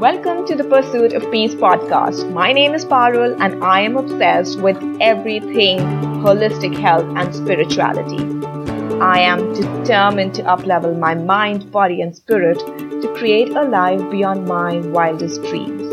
Welcome 0.00 0.46
to 0.46 0.54
the 0.54 0.64
Pursuit 0.64 1.12
of 1.12 1.30
Peace 1.30 1.54
podcast. 1.54 2.32
My 2.32 2.54
name 2.54 2.72
is 2.72 2.86
Parul 2.86 3.38
and 3.38 3.62
I 3.62 3.80
am 3.80 3.98
obsessed 3.98 4.58
with 4.58 4.78
everything 4.98 5.80
holistic 6.24 6.74
health 6.74 7.04
and 7.18 7.34
spirituality. 7.34 8.24
I 8.98 9.18
am 9.18 9.52
determined 9.52 10.32
to 10.36 10.42
uplevel 10.44 10.98
my 10.98 11.14
mind, 11.14 11.70
body, 11.70 12.00
and 12.00 12.16
spirit 12.16 12.58
to 12.60 13.14
create 13.18 13.50
a 13.50 13.64
life 13.64 14.00
beyond 14.10 14.48
my 14.48 14.78
wildest 14.78 15.42
dreams. 15.42 15.92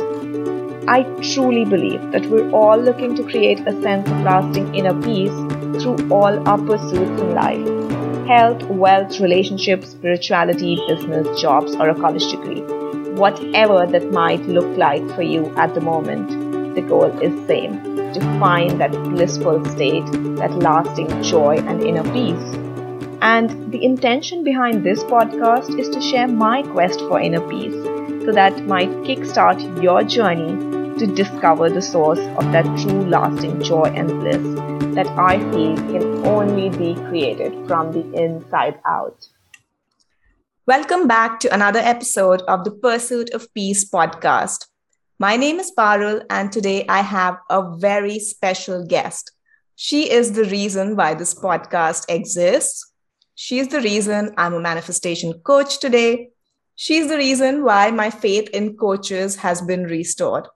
I 0.87 1.03
truly 1.33 1.65
believe 1.65 2.13
that 2.13 2.27
we're 2.27 2.49
all 2.51 2.77
looking 2.77 3.13
to 3.17 3.23
create 3.23 3.59
a 3.67 3.73
sense 3.81 4.09
of 4.09 4.21
lasting 4.21 4.73
inner 4.73 4.97
peace 5.01 5.37
through 5.83 6.09
all 6.09 6.47
our 6.47 6.57
pursuits 6.57 7.21
in 7.21 7.35
life 7.35 8.25
health, 8.25 8.63
wealth, 8.69 9.19
relationships, 9.19 9.89
spirituality, 9.89 10.81
business, 10.87 11.41
jobs, 11.41 11.75
or 11.75 11.89
a 11.89 11.95
college 11.95 12.31
degree 12.31 12.63
whatever 13.17 13.85
that 13.87 14.11
might 14.11 14.41
look 14.47 14.77
like 14.77 15.05
for 15.15 15.21
you 15.21 15.45
at 15.57 15.73
the 15.73 15.81
moment, 15.81 16.75
the 16.75 16.81
goal 16.81 17.11
is 17.21 17.47
same 17.47 17.81
to 18.13 18.39
find 18.39 18.79
that 18.79 18.91
blissful 18.91 19.63
state, 19.65 20.05
that 20.37 20.55
lasting 20.59 21.23
joy 21.23 21.57
and 21.57 21.81
inner 21.81 22.03
peace. 22.13 22.55
And 23.21 23.71
the 23.71 23.83
intention 23.83 24.43
behind 24.43 24.83
this 24.83 25.03
podcast 25.03 25.79
is 25.79 25.89
to 25.89 25.99
share 25.99 26.27
my 26.27 26.61
quest 26.61 26.99
for 27.01 27.19
inner 27.19 27.41
peace 27.49 27.73
so 28.25 28.31
that 28.31 28.65
might 28.65 28.89
kickstart 29.07 29.81
your 29.81 30.03
journey 30.03 30.97
to 30.99 31.07
discover 31.07 31.69
the 31.69 31.81
source 31.81 32.19
of 32.19 32.51
that 32.51 32.65
true 32.79 33.05
lasting 33.05 33.61
joy 33.61 33.85
and 33.95 34.07
bliss 34.19 34.95
that 34.95 35.07
I 35.17 35.39
feel 35.51 35.75
can 35.75 36.25
only 36.25 36.69
be 36.69 36.95
created 37.09 37.67
from 37.67 37.91
the 37.91 38.03
inside 38.13 38.79
out. 38.85 39.27
Welcome 40.67 41.07
back 41.07 41.39
to 41.39 41.53
another 41.53 41.79
episode 41.79 42.41
of 42.41 42.65
the 42.65 42.71
Pursuit 42.71 43.29
of 43.29 43.53
Peace 43.53 43.89
podcast. 43.89 44.65
My 45.17 45.37
name 45.37 45.61
is 45.61 45.71
Parul, 45.71 46.25
and 46.29 46.51
today 46.51 46.85
I 46.89 47.03
have 47.03 47.37
a 47.49 47.77
very 47.77 48.19
special 48.19 48.85
guest. 48.85 49.31
She 49.77 50.11
is 50.11 50.33
the 50.33 50.43
reason 50.43 50.97
why 50.97 51.13
this 51.13 51.33
podcast 51.33 52.03
exists. 52.09 52.91
She 53.33 53.59
is 53.59 53.69
the 53.69 53.79
reason 53.79 54.33
I'm 54.35 54.55
a 54.55 54.59
manifestation 54.59 55.31
coach 55.35 55.79
today. 55.79 56.31
She's 56.75 57.07
the 57.07 57.15
reason 57.15 57.63
why 57.63 57.91
my 57.91 58.09
faith 58.09 58.49
in 58.49 58.75
coaches 58.75 59.37
has 59.37 59.61
been 59.61 59.85
restored. 59.85 60.49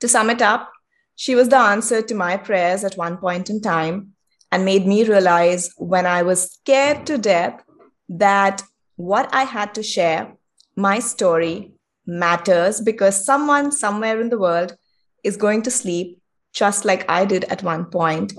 To 0.00 0.08
sum 0.08 0.30
it 0.30 0.40
up, 0.40 0.72
she 1.16 1.34
was 1.34 1.50
the 1.50 1.58
answer 1.58 2.00
to 2.00 2.14
my 2.14 2.38
prayers 2.38 2.82
at 2.82 2.96
one 2.96 3.18
point 3.18 3.50
in 3.50 3.60
time 3.60 4.14
and 4.50 4.64
made 4.64 4.86
me 4.86 5.04
realize 5.04 5.70
when 5.76 6.06
I 6.06 6.22
was 6.22 6.50
scared 6.50 7.06
to 7.08 7.18
death 7.18 7.62
that 8.08 8.62
what 9.00 9.32
I 9.32 9.44
had 9.44 9.74
to 9.74 9.82
share, 9.82 10.36
my 10.76 10.98
story, 10.98 11.72
matters 12.06 12.80
because 12.80 13.24
someone 13.24 13.72
somewhere 13.72 14.20
in 14.20 14.28
the 14.28 14.38
world 14.38 14.76
is 15.24 15.36
going 15.36 15.62
to 15.62 15.70
sleep 15.70 16.18
just 16.52 16.84
like 16.84 17.08
I 17.08 17.24
did 17.24 17.44
at 17.44 17.62
one 17.62 17.86
point, 17.86 18.32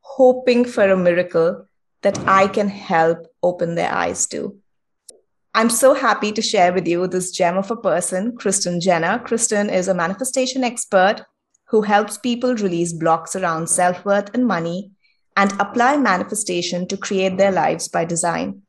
hoping 0.00 0.64
for 0.64 0.90
a 0.90 0.96
miracle 0.96 1.66
that 2.02 2.18
I 2.26 2.48
can 2.48 2.68
help 2.68 3.26
open 3.42 3.74
their 3.74 3.92
eyes 3.92 4.26
to. 4.28 4.56
I'm 5.54 5.70
so 5.70 5.94
happy 5.94 6.32
to 6.32 6.42
share 6.42 6.72
with 6.72 6.86
you 6.86 7.06
this 7.06 7.30
gem 7.30 7.56
of 7.56 7.70
a 7.70 7.76
person, 7.76 8.36
Kristen 8.36 8.80
Jenner. 8.80 9.18
Kristen 9.18 9.68
is 9.68 9.88
a 9.88 9.94
manifestation 9.94 10.64
expert 10.64 11.24
who 11.68 11.82
helps 11.82 12.18
people 12.18 12.54
release 12.54 12.92
blocks 12.92 13.34
around 13.34 13.68
self 13.68 14.04
worth 14.04 14.30
and 14.34 14.46
money 14.46 14.92
and 15.36 15.52
apply 15.60 15.96
manifestation 15.96 16.86
to 16.88 16.96
create 16.96 17.36
their 17.36 17.52
lives 17.52 17.88
by 17.88 18.04
design. 18.04 18.62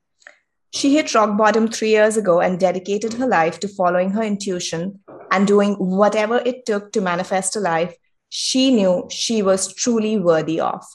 She 0.77 0.93
hit 0.93 1.15
rock 1.15 1.35
bottom 1.39 1.69
three 1.69 1.89
years 1.89 2.17
ago 2.17 2.39
and 2.39 2.59
dedicated 2.59 3.13
her 3.13 3.25
life 3.25 3.59
to 3.61 3.67
following 3.67 4.11
her 4.11 4.21
intuition 4.21 4.99
and 5.31 5.47
doing 5.47 5.73
whatever 5.73 6.37
it 6.45 6.67
took 6.67 6.91
to 6.91 7.01
manifest 7.01 7.55
a 7.55 7.59
life 7.59 7.95
she 8.29 8.69
knew 8.69 9.07
she 9.09 9.41
was 9.41 9.73
truly 9.73 10.19
worthy 10.19 10.59
of. 10.59 10.85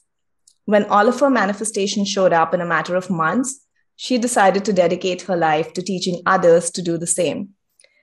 When 0.66 0.84
all 0.84 1.08
of 1.08 1.18
her 1.18 1.30
manifestations 1.30 2.08
showed 2.08 2.32
up 2.32 2.54
in 2.54 2.60
a 2.60 2.64
matter 2.64 2.94
of 2.94 3.10
months, 3.10 3.66
she 3.96 4.18
decided 4.18 4.64
to 4.66 4.72
dedicate 4.72 5.22
her 5.22 5.36
life 5.36 5.72
to 5.72 5.82
teaching 5.82 6.22
others 6.26 6.70
to 6.70 6.80
do 6.80 6.96
the 6.96 7.08
same. 7.08 7.48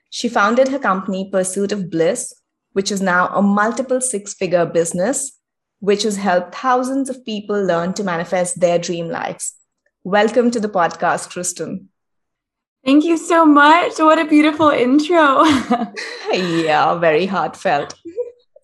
She 0.10 0.28
founded 0.28 0.68
her 0.68 0.80
company, 0.80 1.30
Pursuit 1.32 1.72
of 1.72 1.90
Bliss, 1.90 2.34
which 2.74 2.92
is 2.92 3.02
now 3.02 3.28
a 3.30 3.42
multiple 3.42 4.02
six 4.02 4.34
figure 4.34 4.66
business, 4.66 5.40
which 5.80 6.04
has 6.04 6.18
helped 6.18 6.56
thousands 6.56 7.10
of 7.10 7.24
people 7.24 7.64
learn 7.64 7.94
to 7.94 8.04
manifest 8.04 8.60
their 8.60 8.80
dream 8.80 9.08
lives. 9.08 9.56
Welcome 10.06 10.50
to 10.52 10.62
the 10.62 10.70
podcast, 10.70 11.30
Kristen. 11.30 11.90
Thank 12.86 13.04
you 13.04 13.18
so 13.18 13.46
much. 13.46 14.00
What 14.00 14.18
a 14.18 14.24
beautiful 14.24 14.70
intro. 14.70 15.44
yeah, 16.32 16.96
very 16.96 17.26
heartfelt. 17.26 17.96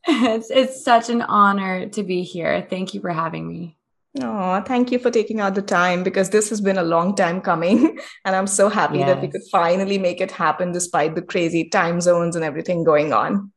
It's, 0.07 0.49
it's 0.49 0.81
such 0.81 1.09
an 1.09 1.21
honor 1.23 1.89
to 1.89 2.03
be 2.03 2.23
here. 2.23 2.65
Thank 2.69 2.93
you 2.93 3.01
for 3.01 3.09
having 3.09 3.49
me. 3.49 3.75
Oh, 4.21 4.61
thank 4.61 4.93
you 4.93 4.97
for 4.97 5.11
taking 5.11 5.41
out 5.41 5.55
the 5.55 5.61
time 5.61 6.03
because 6.03 6.29
this 6.29 6.49
has 6.49 6.61
been 6.61 6.77
a 6.77 6.83
long 6.83 7.15
time 7.15 7.41
coming. 7.41 7.99
And 8.23 8.33
I'm 8.33 8.47
so 8.47 8.69
happy 8.69 8.99
yes. 8.99 9.07
that 9.07 9.21
we 9.21 9.27
could 9.27 9.43
finally 9.51 9.97
make 9.97 10.21
it 10.21 10.31
happen 10.31 10.71
despite 10.71 11.15
the 11.15 11.21
crazy 11.21 11.67
time 11.67 11.99
zones 11.99 12.37
and 12.37 12.45
everything 12.45 12.85
going 12.85 13.11
on. 13.11 13.51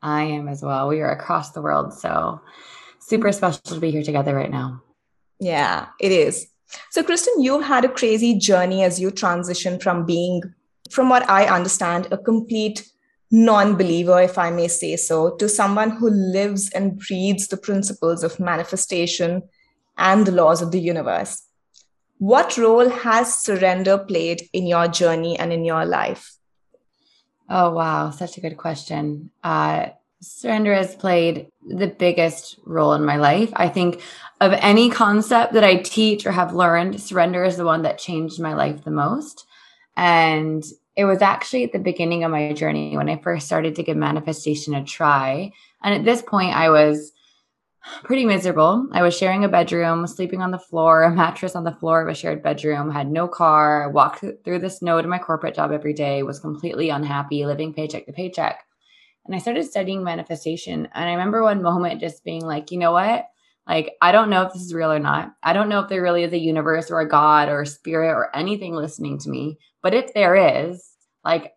I 0.00 0.22
am 0.22 0.46
as 0.46 0.62
well. 0.62 0.86
We 0.86 1.00
are 1.00 1.10
across 1.10 1.50
the 1.50 1.62
world. 1.62 1.94
So 1.94 2.40
super 3.00 3.32
special 3.32 3.60
to 3.74 3.80
be 3.80 3.90
here 3.90 4.04
together 4.04 4.36
right 4.36 4.50
now. 4.50 4.84
Yeah, 5.40 5.86
it 6.00 6.12
is. 6.12 6.46
So, 6.90 7.02
Kristen, 7.02 7.42
you've 7.42 7.64
had 7.64 7.84
a 7.84 7.88
crazy 7.88 8.38
journey 8.38 8.82
as 8.82 9.00
you 9.00 9.10
transition 9.10 9.78
from 9.78 10.06
being, 10.06 10.42
from 10.90 11.08
what 11.08 11.28
I 11.28 11.46
understand, 11.46 12.08
a 12.10 12.18
complete 12.18 12.88
non 13.30 13.76
believer, 13.76 14.20
if 14.20 14.38
I 14.38 14.50
may 14.50 14.68
say 14.68 14.96
so, 14.96 15.36
to 15.36 15.48
someone 15.48 15.90
who 15.90 16.10
lives 16.10 16.70
and 16.70 16.98
breathes 16.98 17.48
the 17.48 17.56
principles 17.56 18.22
of 18.22 18.40
manifestation 18.40 19.42
and 19.96 20.26
the 20.26 20.32
laws 20.32 20.62
of 20.62 20.70
the 20.72 20.80
universe. 20.80 21.42
What 22.18 22.56
role 22.56 22.88
has 22.88 23.34
surrender 23.34 23.98
played 23.98 24.48
in 24.52 24.66
your 24.66 24.88
journey 24.88 25.38
and 25.38 25.52
in 25.52 25.64
your 25.64 25.84
life? 25.84 26.32
Oh, 27.48 27.72
wow. 27.72 28.10
Such 28.10 28.38
a 28.38 28.40
good 28.40 28.56
question. 28.56 29.30
Uh, 29.42 29.88
surrender 30.20 30.74
has 30.74 30.94
played 30.94 31.48
the 31.66 31.86
biggest 31.86 32.58
role 32.64 32.92
in 32.92 33.04
my 33.04 33.16
life. 33.16 33.50
I 33.54 33.68
think 33.68 34.02
of 34.40 34.52
any 34.52 34.90
concept 34.90 35.54
that 35.54 35.64
I 35.64 35.76
teach 35.76 36.26
or 36.26 36.32
have 36.32 36.54
learned, 36.54 37.00
surrender 37.00 37.44
is 37.44 37.56
the 37.56 37.64
one 37.64 37.82
that 37.82 37.98
changed 37.98 38.40
my 38.40 38.54
life 38.54 38.84
the 38.84 38.90
most. 38.90 39.46
And 39.96 40.64
it 40.96 41.04
was 41.04 41.22
actually 41.22 41.64
at 41.64 41.72
the 41.72 41.78
beginning 41.78 42.24
of 42.24 42.30
my 42.30 42.52
journey 42.52 42.96
when 42.96 43.08
I 43.08 43.16
first 43.16 43.46
started 43.46 43.74
to 43.76 43.82
give 43.82 43.96
manifestation 43.96 44.74
a 44.74 44.84
try. 44.84 45.52
And 45.82 45.94
at 45.94 46.04
this 46.04 46.22
point, 46.22 46.54
I 46.54 46.70
was 46.70 47.12
pretty 48.02 48.24
miserable. 48.24 48.88
I 48.92 49.02
was 49.02 49.16
sharing 49.16 49.44
a 49.44 49.48
bedroom, 49.48 50.06
sleeping 50.06 50.40
on 50.40 50.50
the 50.50 50.58
floor, 50.58 51.02
a 51.02 51.14
mattress 51.14 51.54
on 51.54 51.64
the 51.64 51.72
floor 51.74 52.02
of 52.02 52.08
a 52.08 52.14
shared 52.14 52.42
bedroom, 52.42 52.90
had 52.90 53.10
no 53.10 53.28
car, 53.28 53.90
walked 53.90 54.24
through 54.44 54.58
the 54.58 54.70
snow 54.70 55.00
to 55.02 55.08
my 55.08 55.18
corporate 55.18 55.54
job 55.54 55.72
every 55.72 55.92
day, 55.92 56.22
was 56.22 56.40
completely 56.40 56.90
unhappy, 56.90 57.44
living 57.44 57.74
paycheck 57.74 58.06
to 58.06 58.12
paycheck. 58.12 58.64
And 59.26 59.34
I 59.34 59.38
started 59.38 59.64
studying 59.64 60.04
manifestation. 60.04 60.88
And 60.92 61.08
I 61.08 61.12
remember 61.12 61.42
one 61.42 61.62
moment 61.62 62.00
just 62.00 62.24
being 62.24 62.42
like, 62.42 62.70
you 62.70 62.78
know 62.78 62.92
what? 62.92 63.26
Like, 63.66 63.94
I 64.02 64.12
don't 64.12 64.28
know 64.28 64.42
if 64.42 64.52
this 64.52 64.62
is 64.62 64.74
real 64.74 64.92
or 64.92 64.98
not. 64.98 65.34
I 65.42 65.54
don't 65.54 65.70
know 65.70 65.80
if 65.80 65.88
there 65.88 66.02
really 66.02 66.22
is 66.22 66.32
a 66.32 66.38
universe 66.38 66.90
or 66.90 67.00
a 67.00 67.08
God 67.08 67.48
or 67.48 67.62
a 67.62 67.66
spirit 67.66 68.10
or 68.10 68.34
anything 68.36 68.74
listening 68.74 69.18
to 69.20 69.30
me. 69.30 69.58
But 69.82 69.94
if 69.94 70.12
there 70.12 70.36
is, 70.36 70.86
like, 71.24 71.54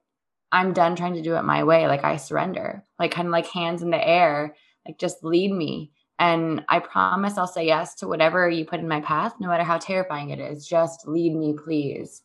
I'm 0.51 0.71
done 0.71 0.95
trying 0.95 1.15
to 1.15 1.21
do 1.21 1.35
it 1.35 1.43
my 1.43 1.65
way. 1.65 1.87
Like, 1.87 2.05
I 2.05 2.15
surrender, 2.15 2.83
like, 2.97 3.11
kind 3.11 3.27
of 3.27 3.33
like 3.33 3.47
hands 3.47 3.81
in 3.81 3.89
the 3.89 4.07
air, 4.07 4.55
like, 4.87 4.97
just 4.97 5.23
lead 5.23 5.51
me. 5.51 5.91
And 6.19 6.63
I 6.69 6.79
promise 6.79 7.37
I'll 7.37 7.45
say 7.45 7.65
yes 7.65 7.93
to 7.95 8.07
whatever 8.07 8.49
you 8.49 8.65
put 8.65 8.79
in 8.79 8.87
my 8.87 9.01
path, 9.01 9.35
no 9.39 9.49
matter 9.49 9.63
how 9.63 9.77
terrifying 9.77 10.29
it 10.29 10.39
is. 10.39 10.65
Just 10.65 11.07
lead 11.07 11.35
me, 11.35 11.53
please. 11.53 12.21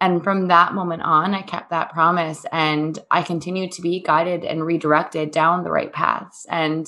And 0.00 0.22
from 0.22 0.48
that 0.48 0.74
moment 0.74 1.02
on, 1.02 1.34
I 1.34 1.42
kept 1.42 1.70
that 1.70 1.92
promise 1.92 2.44
and 2.52 2.98
I 3.10 3.22
continued 3.22 3.72
to 3.72 3.82
be 3.82 4.02
guided 4.02 4.44
and 4.44 4.64
redirected 4.64 5.30
down 5.30 5.64
the 5.64 5.70
right 5.70 5.92
paths. 5.92 6.46
And 6.50 6.86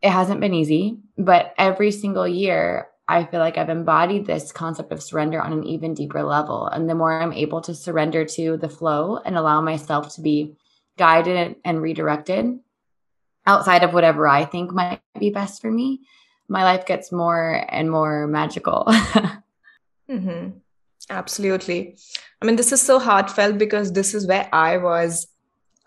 it 0.00 0.10
hasn't 0.10 0.40
been 0.40 0.54
easy, 0.54 0.98
but 1.18 1.54
every 1.58 1.90
single 1.90 2.26
year, 2.26 2.88
I 3.08 3.24
feel 3.24 3.40
like 3.40 3.58
I've 3.58 3.68
embodied 3.68 4.26
this 4.26 4.52
concept 4.52 4.92
of 4.92 5.02
surrender 5.02 5.40
on 5.40 5.52
an 5.52 5.64
even 5.64 5.94
deeper 5.94 6.22
level. 6.22 6.66
And 6.66 6.88
the 6.88 6.94
more 6.94 7.20
I'm 7.20 7.32
able 7.32 7.60
to 7.62 7.74
surrender 7.74 8.24
to 8.24 8.56
the 8.56 8.68
flow 8.68 9.18
and 9.18 9.36
allow 9.36 9.60
myself 9.60 10.14
to 10.14 10.20
be 10.20 10.56
guided 10.96 11.56
and 11.64 11.82
redirected 11.82 12.58
outside 13.46 13.82
of 13.82 13.92
whatever 13.92 14.28
I 14.28 14.44
think 14.44 14.72
might 14.72 15.00
be 15.18 15.30
best 15.30 15.60
for 15.60 15.70
me, 15.70 16.00
my 16.48 16.64
life 16.64 16.86
gets 16.86 17.12
more 17.12 17.64
and 17.68 17.90
more 17.90 18.26
magical. 18.26 18.84
mm-hmm. 20.10 20.50
Absolutely. 21.12 21.98
I 22.40 22.46
mean, 22.46 22.56
this 22.56 22.72
is 22.72 22.80
so 22.80 22.98
heartfelt 22.98 23.58
because 23.58 23.92
this 23.92 24.14
is 24.14 24.26
where 24.26 24.48
I 24.52 24.78
was 24.78 25.28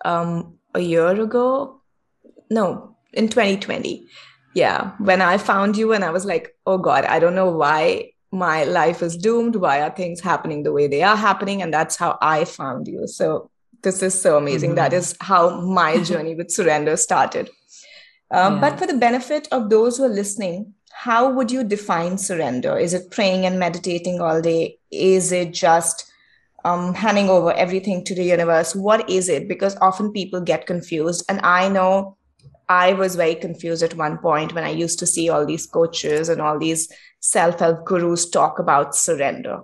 um, 0.06 0.58
a 0.74 0.80
year 0.80 1.10
ago. 1.20 1.82
No, 2.50 2.96
in 3.12 3.28
2020. 3.28 4.08
Yeah, 4.54 4.92
when 5.00 5.22
I 5.22 5.38
found 5.38 5.76
you 5.76 5.92
and 5.92 6.06
I 6.06 6.12
was 6.12 6.26
like, 6.26 6.56
oh 6.66 6.78
God, 6.78 7.04
I 7.06 7.20
don't 7.20 7.36
know 7.36 7.50
why 7.50 8.12
my 8.32 8.64
life 8.64 9.02
is 9.02 9.18
doomed. 9.18 9.56
Why 9.56 9.82
are 9.82 9.90
things 9.90 10.22
happening 10.22 10.64
the 10.64 10.72
way 10.72 10.88
they 10.88 11.02
are 11.02 11.18
happening? 11.18 11.62
And 11.62 11.74
that's 11.74 11.96
how 11.96 12.18
I 12.22 12.46
found 12.46 12.88
you. 12.88 13.08
So 13.08 13.50
this 13.82 14.02
is 14.02 14.20
so 14.20 14.38
amazing. 14.38 14.72
Mm-hmm. 14.72 14.76
That 14.76 14.94
is 14.94 15.18
how 15.20 15.60
my 15.62 16.02
journey 16.10 16.36
with 16.36 16.52
surrender 16.52 16.96
started. 16.98 17.50
Um, 18.32 18.56
yeah. 18.56 18.62
But 18.62 18.80
for 18.80 18.88
the 18.88 18.98
benefit 18.98 19.48
of 19.52 19.70
those 19.70 19.98
who 19.98 20.04
are 20.04 20.10
listening, 20.10 20.74
how 20.98 21.30
would 21.30 21.52
you 21.52 21.64
define 21.64 22.18
surrender? 22.18 22.78
Is 22.78 22.94
it 22.94 23.12
praying 23.12 23.46
and 23.46 23.60
meditating 23.60 24.22
all 24.22 24.42
day? 24.42 24.80
Is 24.92 25.34
it 25.34 25.54
just 25.54 26.10
um, 26.64 26.94
handing 26.94 27.30
over 27.30 27.52
everything 27.52 28.06
to 28.06 28.16
the 28.16 28.24
universe? 28.24 28.74
What 28.74 29.10
is 29.10 29.28
it? 29.28 29.50
Because 29.50 29.76
often 29.82 30.14
people 30.14 30.40
get 30.40 30.66
confused. 30.66 31.26
And 31.28 31.42
I 31.44 31.68
know 31.68 32.16
I 32.70 32.94
was 32.94 33.18
very 33.18 33.36
confused 33.36 33.84
at 33.84 33.96
one 33.96 34.18
point 34.20 34.54
when 34.54 34.64
I 34.64 34.70
used 34.70 34.98
to 35.00 35.06
see 35.06 35.28
all 35.28 35.46
these 35.46 35.68
coaches 35.68 36.30
and 36.30 36.42
all 36.42 36.58
these 36.58 36.90
self 37.20 37.60
help 37.60 37.84
gurus 37.84 38.30
talk 38.30 38.58
about 38.58 38.96
surrender. 38.96 39.64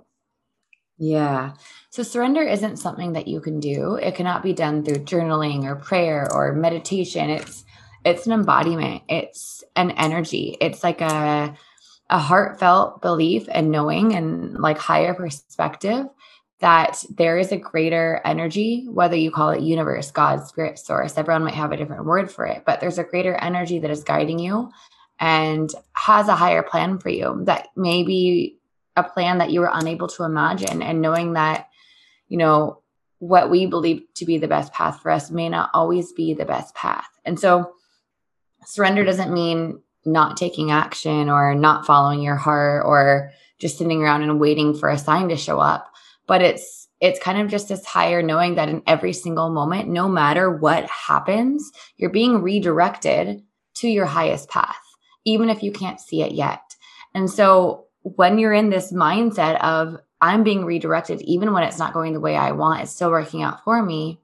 Yeah. 0.98 1.54
So 1.88 2.02
surrender 2.02 2.42
isn't 2.42 2.76
something 2.76 3.14
that 3.14 3.26
you 3.26 3.40
can 3.40 3.58
do. 3.58 3.94
It 3.94 4.14
cannot 4.14 4.42
be 4.42 4.52
done 4.52 4.84
through 4.84 5.04
journaling 5.06 5.64
or 5.64 5.76
prayer 5.76 6.28
or 6.30 6.52
meditation. 6.52 7.30
It's 7.30 7.64
it's 8.04 8.26
an 8.26 8.32
embodiment. 8.32 9.02
It's 9.08 9.61
an 9.76 9.92
energy. 9.92 10.56
It's 10.60 10.82
like 10.82 11.00
a 11.00 11.56
a 12.10 12.18
heartfelt 12.18 13.00
belief 13.00 13.48
and 13.50 13.70
knowing 13.70 14.14
and 14.14 14.58
like 14.58 14.76
higher 14.76 15.14
perspective 15.14 16.06
that 16.60 17.02
there 17.16 17.38
is 17.38 17.52
a 17.52 17.56
greater 17.56 18.20
energy, 18.24 18.86
whether 18.88 19.16
you 19.16 19.30
call 19.30 19.50
it 19.50 19.62
universe, 19.62 20.10
God, 20.10 20.46
spirit, 20.46 20.78
source, 20.78 21.16
everyone 21.16 21.44
might 21.44 21.54
have 21.54 21.72
a 21.72 21.76
different 21.76 22.04
word 22.04 22.30
for 22.30 22.44
it, 22.44 22.64
but 22.66 22.80
there's 22.80 22.98
a 22.98 23.04
greater 23.04 23.34
energy 23.34 23.78
that 23.78 23.90
is 23.90 24.04
guiding 24.04 24.38
you 24.38 24.70
and 25.18 25.70
has 25.94 26.28
a 26.28 26.36
higher 26.36 26.62
plan 26.62 26.98
for 26.98 27.08
you 27.08 27.40
that 27.46 27.68
may 27.76 28.02
be 28.02 28.58
a 28.94 29.02
plan 29.02 29.38
that 29.38 29.50
you 29.50 29.60
were 29.60 29.70
unable 29.72 30.08
to 30.08 30.24
imagine. 30.24 30.82
And 30.82 31.00
knowing 31.00 31.32
that 31.32 31.68
you 32.32 32.38
know, 32.38 32.80
what 33.18 33.50
we 33.50 33.66
believe 33.66 34.04
to 34.14 34.24
be 34.24 34.38
the 34.38 34.48
best 34.48 34.72
path 34.72 35.00
for 35.00 35.10
us 35.10 35.30
may 35.30 35.50
not 35.50 35.68
always 35.74 36.14
be 36.14 36.32
the 36.32 36.46
best 36.46 36.74
path. 36.74 37.10
And 37.26 37.38
so 37.38 37.74
surrender 38.64 39.04
doesn't 39.04 39.32
mean 39.32 39.80
not 40.04 40.36
taking 40.36 40.70
action 40.70 41.28
or 41.28 41.54
not 41.54 41.86
following 41.86 42.22
your 42.22 42.36
heart 42.36 42.84
or 42.84 43.30
just 43.58 43.78
sitting 43.78 44.02
around 44.02 44.22
and 44.22 44.40
waiting 44.40 44.74
for 44.74 44.88
a 44.88 44.98
sign 44.98 45.28
to 45.28 45.36
show 45.36 45.60
up, 45.60 45.92
but 46.26 46.42
it's 46.42 46.88
it's 47.00 47.18
kind 47.18 47.40
of 47.40 47.50
just 47.50 47.68
this 47.68 47.84
higher 47.84 48.22
knowing 48.22 48.54
that 48.54 48.68
in 48.68 48.80
every 48.86 49.12
single 49.12 49.50
moment, 49.50 49.88
no 49.88 50.08
matter 50.08 50.48
what 50.56 50.88
happens, 50.88 51.72
you're 51.96 52.10
being 52.10 52.42
redirected 52.42 53.42
to 53.74 53.88
your 53.88 54.06
highest 54.06 54.48
path, 54.48 54.78
even 55.24 55.50
if 55.50 55.64
you 55.64 55.72
can't 55.72 55.98
see 55.98 56.22
it 56.22 56.30
yet. 56.30 56.62
And 57.12 57.28
so 57.28 57.86
when 58.02 58.38
you're 58.38 58.52
in 58.52 58.70
this 58.70 58.92
mindset 58.92 59.60
of 59.60 59.96
I'm 60.20 60.44
being 60.44 60.64
redirected, 60.64 61.20
even 61.22 61.52
when 61.52 61.64
it's 61.64 61.78
not 61.78 61.92
going 61.92 62.12
the 62.12 62.20
way 62.20 62.36
I 62.36 62.52
want, 62.52 62.82
it's 62.82 62.92
still 62.92 63.10
working 63.10 63.42
out 63.42 63.64
for 63.64 63.82
me, 63.82 64.20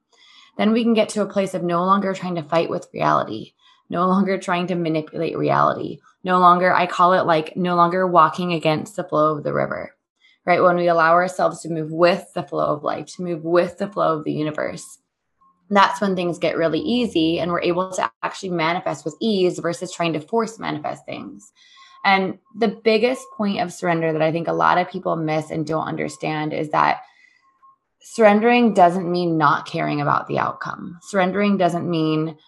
then 0.56 0.73
we 0.73 0.85
can 0.85 0.94
get 0.94 1.08
to 1.11 1.23
a 1.23 1.26
place 1.26 1.55
of 1.55 1.64
no 1.64 1.85
longer 1.85 2.14
trying 2.14 2.37
to 2.37 2.43
fight 2.44 2.70
with 2.70 2.88
reality, 2.94 3.55
no 3.88 4.06
longer 4.06 4.38
trying 4.38 4.67
to 4.69 4.75
manipulate 4.75 5.37
reality, 5.37 5.99
no 6.25 6.38
longer, 6.38 6.75
I 6.75 6.87
call 6.87 7.14
it 7.14 7.26
like 7.26 7.56
no 7.56 7.75
longer 7.75 8.06
walking 8.06 8.52
against 8.52 8.96
the 8.96 9.05
flow 9.05 9.37
of 9.37 9.44
the 9.44 9.52
river, 9.52 9.94
right? 10.44 10.62
When 10.62 10.76
we 10.76 10.88
allow 10.88 11.12
ourselves 11.12 11.61
to 11.62 11.70
move 11.70 11.90
with 11.90 12.26
the 12.35 12.43
flow 12.43 12.67
of 12.67 12.85
life, 12.85 13.06
to 13.17 13.23
move 13.23 13.44
with 13.44 13.79
the 13.79 13.88
flow 13.88 14.19
of 14.19 14.25
the 14.25 14.32
universe, 14.32 14.99
that's 15.70 16.00
when 16.00 16.17
things 16.17 16.38
get 16.38 16.56
really 16.56 16.81
easy 16.81 17.40
and 17.40 17.50
we're 17.50 17.62
able 17.62 17.90
to 17.93 18.11
actually 18.23 18.50
manifest 18.50 19.05
with 19.05 19.17
ease 19.20 19.58
versus 19.58 19.93
trying 19.93 20.14
to 20.14 20.20
force 20.20 20.58
manifest 20.58 21.05
things. 21.05 21.52
And 22.05 22.38
the 22.56 22.69
biggest 22.69 23.23
point 23.37 23.61
of 23.61 23.73
surrender 23.73 24.12
that 24.12 24.23
I 24.23 24.32
think 24.32 24.49
a 24.49 24.52
lot 24.52 24.79
of 24.79 24.90
people 24.90 25.17
miss 25.17 25.50
and 25.50 25.67
don't 25.67 25.87
understand 25.87 26.52
is 26.52 26.70
that 26.70 27.02
surrendering 28.00 28.73
doesn't 28.73 29.11
mean 29.11 29.37
not 29.37 29.67
caring 29.67 30.00
about 30.00 30.26
the 30.26 30.38
outcome. 30.38 30.99
Surrendering 31.02 31.58
doesn't 31.58 31.88
mean 31.88 32.38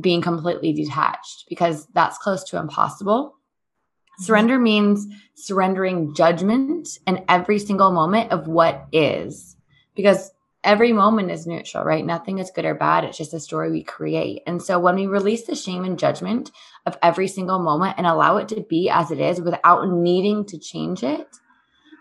being 0.00 0.20
completely 0.20 0.72
detached 0.72 1.46
because 1.48 1.86
that's 1.94 2.18
close 2.18 2.44
to 2.44 2.58
impossible. 2.58 3.34
Mm-hmm. 3.34 4.24
Surrender 4.24 4.58
means 4.58 5.06
surrendering 5.34 6.14
judgment 6.14 6.88
in 7.06 7.24
every 7.28 7.58
single 7.58 7.90
moment 7.90 8.32
of 8.32 8.48
what 8.48 8.86
is. 8.92 9.56
Because 9.94 10.30
every 10.64 10.92
moment 10.92 11.30
is 11.30 11.46
neutral, 11.46 11.84
right? 11.84 12.04
Nothing 12.04 12.38
is 12.38 12.50
good 12.50 12.64
or 12.64 12.74
bad. 12.74 13.04
It's 13.04 13.18
just 13.18 13.34
a 13.34 13.40
story 13.40 13.70
we 13.70 13.82
create. 13.82 14.42
And 14.46 14.62
so 14.62 14.78
when 14.78 14.96
we 14.96 15.06
release 15.06 15.46
the 15.46 15.54
shame 15.54 15.84
and 15.84 15.98
judgment 15.98 16.50
of 16.86 16.96
every 17.02 17.28
single 17.28 17.58
moment 17.58 17.94
and 17.96 18.06
allow 18.06 18.36
it 18.36 18.48
to 18.48 18.60
be 18.60 18.90
as 18.90 19.10
it 19.10 19.20
is 19.20 19.40
without 19.40 19.88
needing 19.88 20.44
to 20.46 20.58
change 20.58 21.02
it, 21.02 21.28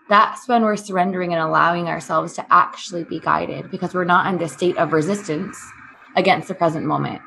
that's 0.10 0.48
when 0.48 0.64
we're 0.64 0.78
surrendering 0.78 1.34
and 1.34 1.42
allowing 1.42 1.88
ourselves 1.88 2.34
to 2.34 2.46
actually 2.54 3.04
be 3.04 3.20
guided 3.20 3.70
because 3.70 3.94
we're 3.94 4.06
not 4.06 4.28
in 4.28 4.38
this 4.38 4.54
state 4.54 4.78
of 4.78 4.94
resistance 4.94 5.60
against 6.16 6.48
the 6.48 6.56
present 6.56 6.86
moment. 6.86 7.22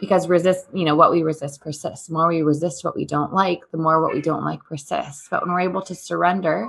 Because 0.00 0.28
resist, 0.28 0.66
you 0.72 0.84
know, 0.84 0.96
what 0.96 1.10
we 1.10 1.22
resist 1.22 1.60
persists. 1.60 2.06
The 2.06 2.14
more 2.14 2.28
we 2.28 2.42
resist 2.42 2.84
what 2.84 2.96
we 2.96 3.04
don't 3.04 3.34
like, 3.34 3.60
the 3.70 3.78
more 3.78 4.00
what 4.00 4.14
we 4.14 4.22
don't 4.22 4.44
like 4.44 4.64
persists. 4.64 5.28
But 5.30 5.42
when 5.42 5.52
we're 5.52 5.60
able 5.60 5.82
to 5.82 5.94
surrender 5.94 6.68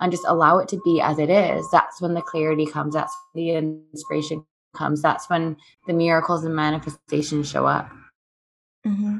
and 0.00 0.12
just 0.12 0.26
allow 0.26 0.58
it 0.58 0.68
to 0.68 0.80
be 0.84 1.00
as 1.00 1.18
it 1.18 1.30
is, 1.30 1.66
that's 1.72 2.00
when 2.02 2.14
the 2.14 2.20
clarity 2.20 2.66
comes. 2.66 2.94
That's 2.94 3.16
the 3.34 3.52
inspiration 3.52 4.44
comes. 4.74 5.00
That's 5.00 5.30
when 5.30 5.56
the 5.86 5.94
miracles 5.94 6.44
and 6.44 6.54
manifestations 6.54 7.50
show 7.50 7.66
up. 7.66 7.90
Mm-hmm. 8.86 9.18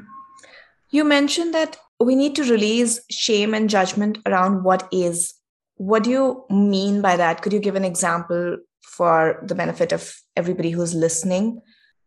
You 0.91 1.03
mentioned 1.03 1.53
that 1.53 1.77
we 1.99 2.15
need 2.15 2.35
to 2.35 2.43
release 2.43 3.01
shame 3.09 3.53
and 3.53 3.69
judgment 3.69 4.19
around 4.25 4.63
what 4.63 4.87
is. 4.91 5.33
What 5.75 6.03
do 6.03 6.09
you 6.11 6.45
mean 6.49 7.01
by 7.01 7.17
that? 7.17 7.41
Could 7.41 7.53
you 7.53 7.59
give 7.59 7.75
an 7.75 7.83
example 7.83 8.57
for 8.81 9.43
the 9.45 9.55
benefit 9.55 9.91
of 9.91 10.15
everybody 10.35 10.71
who's 10.71 10.95
listening? 10.95 11.61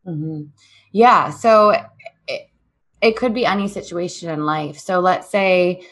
Mm-hmm. 0.06 0.42
Yeah. 0.92 1.30
So 1.30 1.70
it, 2.26 2.50
it 3.00 3.16
could 3.16 3.34
be 3.34 3.46
any 3.46 3.68
situation 3.68 4.30
in 4.30 4.44
life. 4.44 4.78
So 4.78 5.00
let's 5.00 5.30
say, 5.30 5.82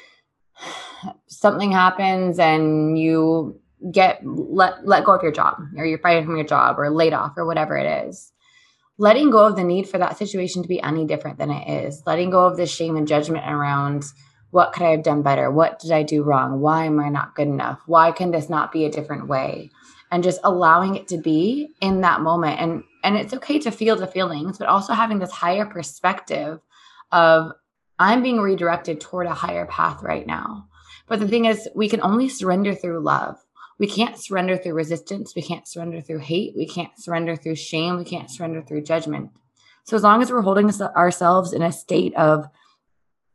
something 1.26 1.72
happens 1.72 2.38
and 2.38 2.98
you 2.98 3.60
get 3.92 4.20
let 4.24 4.84
let 4.84 5.04
go 5.04 5.14
of 5.14 5.22
your 5.22 5.30
job 5.30 5.54
or 5.76 5.86
you're 5.86 6.00
fired 6.00 6.24
from 6.24 6.36
your 6.36 6.44
job 6.44 6.78
or 6.78 6.90
laid 6.90 7.12
off 7.12 7.34
or 7.36 7.46
whatever 7.46 7.76
it 7.76 8.08
is. 8.08 8.32
Letting 9.00 9.30
go 9.30 9.46
of 9.46 9.54
the 9.54 9.62
need 9.62 9.88
for 9.88 9.98
that 9.98 10.18
situation 10.18 10.62
to 10.62 10.68
be 10.68 10.82
any 10.82 11.04
different 11.06 11.38
than 11.38 11.52
it 11.52 11.84
is. 11.84 12.02
Letting 12.04 12.30
go 12.30 12.44
of 12.46 12.56
the 12.56 12.66
shame 12.66 12.96
and 12.96 13.06
judgment 13.06 13.44
around 13.46 14.04
what 14.50 14.72
could 14.72 14.82
i 14.82 14.90
have 14.90 15.02
done 15.02 15.22
better? 15.22 15.50
What 15.50 15.78
did 15.78 15.92
i 15.92 16.02
do 16.02 16.22
wrong? 16.22 16.60
Why 16.60 16.86
am 16.86 16.98
i 16.98 17.08
not 17.08 17.34
good 17.34 17.48
enough? 17.48 17.80
Why 17.86 18.10
can 18.10 18.32
this 18.32 18.48
not 18.48 18.72
be 18.72 18.84
a 18.84 18.90
different 18.90 19.28
way? 19.28 19.70
And 20.10 20.24
just 20.24 20.40
allowing 20.42 20.96
it 20.96 21.06
to 21.08 21.18
be 21.18 21.68
in 21.80 22.00
that 22.00 22.22
moment. 22.22 22.58
And 22.60 22.82
and 23.04 23.16
it's 23.16 23.34
okay 23.34 23.58
to 23.58 23.70
feel 23.70 23.96
the 23.96 24.06
feelings 24.06 24.58
but 24.58 24.68
also 24.68 24.92
having 24.92 25.18
this 25.18 25.30
higher 25.30 25.66
perspective 25.66 26.60
of 27.12 27.52
i'm 27.98 28.22
being 28.22 28.40
redirected 28.40 29.00
toward 29.00 29.26
a 29.26 29.34
higher 29.34 29.66
path 29.66 30.02
right 30.02 30.26
now 30.26 30.68
but 31.08 31.20
the 31.20 31.28
thing 31.28 31.46
is, 31.46 31.68
we 31.74 31.88
can 31.88 32.02
only 32.02 32.28
surrender 32.28 32.74
through 32.74 33.00
love. 33.00 33.36
We 33.78 33.86
can't 33.86 34.18
surrender 34.18 34.56
through 34.56 34.74
resistance. 34.74 35.34
We 35.34 35.42
can't 35.42 35.66
surrender 35.66 36.00
through 36.00 36.18
hate. 36.18 36.54
We 36.56 36.66
can't 36.66 36.96
surrender 36.98 37.34
through 37.34 37.56
shame. 37.56 37.96
We 37.96 38.04
can't 38.04 38.30
surrender 38.30 38.62
through 38.62 38.82
judgment. 38.82 39.30
So, 39.84 39.96
as 39.96 40.02
long 40.02 40.20
as 40.20 40.30
we're 40.30 40.42
holding 40.42 40.70
ourselves 40.82 41.52
in 41.52 41.62
a 41.62 41.72
state 41.72 42.14
of, 42.16 42.46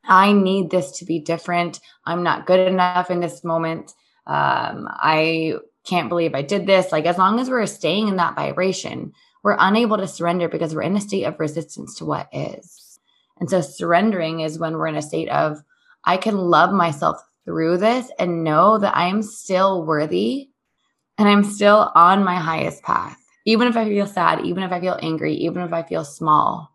I 0.04 0.34
need 0.34 0.70
this 0.70 1.00
to 1.00 1.06
be 1.06 1.20
different. 1.20 1.80
I'm 2.06 2.24
not 2.24 2.46
good 2.46 2.68
enough 2.68 3.10
in 3.10 3.22
this 3.22 3.44
moment. 3.44 3.92
Um, 4.28 4.88
I 4.90 5.56
can't 5.86 6.10
believe 6.10 6.36
I 6.36 6.42
did 6.42 6.68
this. 6.68 6.92
Like, 6.92 7.06
as 7.06 7.18
long 7.18 7.40
as 7.40 7.50
we're 7.50 7.66
staying 7.66 8.10
in 8.10 8.18
that 8.18 8.36
vibration, 8.36 9.14
we're 9.44 9.58
unable 9.60 9.98
to 9.98 10.08
surrender 10.08 10.48
because 10.48 10.74
we're 10.74 10.82
in 10.82 10.96
a 10.96 11.02
state 11.02 11.26
of 11.26 11.40
resistance 11.40 11.96
to 11.96 12.06
what 12.06 12.30
is. 12.32 13.00
And 13.40 13.50
so, 13.50 13.62
surrendering 13.62 14.40
is 14.40 14.58
when 14.58 14.74
we're 14.74 14.88
in 14.88 14.96
a 14.96 15.02
state 15.02 15.30
of, 15.30 15.62
I 16.06 16.18
can 16.18 16.38
love 16.38 16.74
myself 16.74 17.22
through 17.46 17.78
this 17.78 18.10
and 18.18 18.44
know 18.44 18.78
that 18.78 18.96
I 18.96 19.08
am 19.08 19.22
still 19.22 19.86
worthy 19.86 20.50
and 21.18 21.28
I'm 21.28 21.44
still 21.44 21.92
on 21.94 22.24
my 22.24 22.36
highest 22.36 22.84
path. 22.84 23.18
Even 23.46 23.68
if 23.68 23.76
I 23.76 23.86
feel 23.86 24.08
sad, 24.08 24.46
even 24.46 24.64
if 24.64 24.72
I 24.72 24.80
feel 24.80 24.98
angry, 25.02 25.34
even 25.36 25.62
if 25.62 25.74
I 25.74 25.84
feel 25.84 26.06
small, 26.06 26.72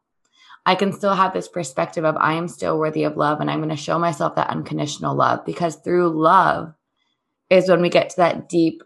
I 0.66 0.74
can 0.74 0.92
still 0.92 1.14
have 1.14 1.32
this 1.32 1.48
perspective 1.48 2.04
of 2.04 2.16
I 2.18 2.34
am 2.34 2.46
still 2.46 2.78
worthy 2.78 3.04
of 3.04 3.16
love 3.16 3.40
and 3.40 3.50
I'm 3.50 3.60
going 3.60 3.70
to 3.70 3.76
show 3.76 3.98
myself 3.98 4.34
that 4.34 4.50
unconditional 4.50 5.16
love 5.16 5.46
because 5.46 5.76
through 5.76 6.10
love 6.10 6.74
is 7.48 7.70
when 7.70 7.80
we 7.80 7.88
get 7.88 8.10
to 8.10 8.16
that 8.18 8.50
deep, 8.50 8.82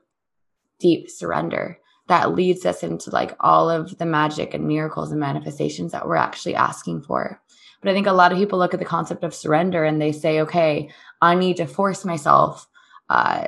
deep 0.78 1.10
surrender 1.10 1.80
that 2.12 2.34
leads 2.34 2.66
us 2.66 2.82
into 2.82 3.08
like 3.08 3.34
all 3.40 3.70
of 3.70 3.96
the 3.96 4.04
magic 4.04 4.52
and 4.52 4.68
miracles 4.68 5.10
and 5.10 5.18
manifestations 5.18 5.92
that 5.92 6.06
we're 6.06 6.16
actually 6.16 6.54
asking 6.54 7.00
for. 7.00 7.40
But 7.80 7.90
I 7.90 7.94
think 7.94 8.06
a 8.06 8.12
lot 8.12 8.32
of 8.32 8.38
people 8.38 8.58
look 8.58 8.74
at 8.74 8.80
the 8.80 8.84
concept 8.84 9.24
of 9.24 9.34
surrender 9.34 9.82
and 9.82 9.98
they 9.98 10.12
say, 10.12 10.42
okay, 10.42 10.90
I 11.22 11.34
need 11.34 11.56
to 11.56 11.66
force 11.66 12.04
myself 12.04 12.68
uh, 13.08 13.46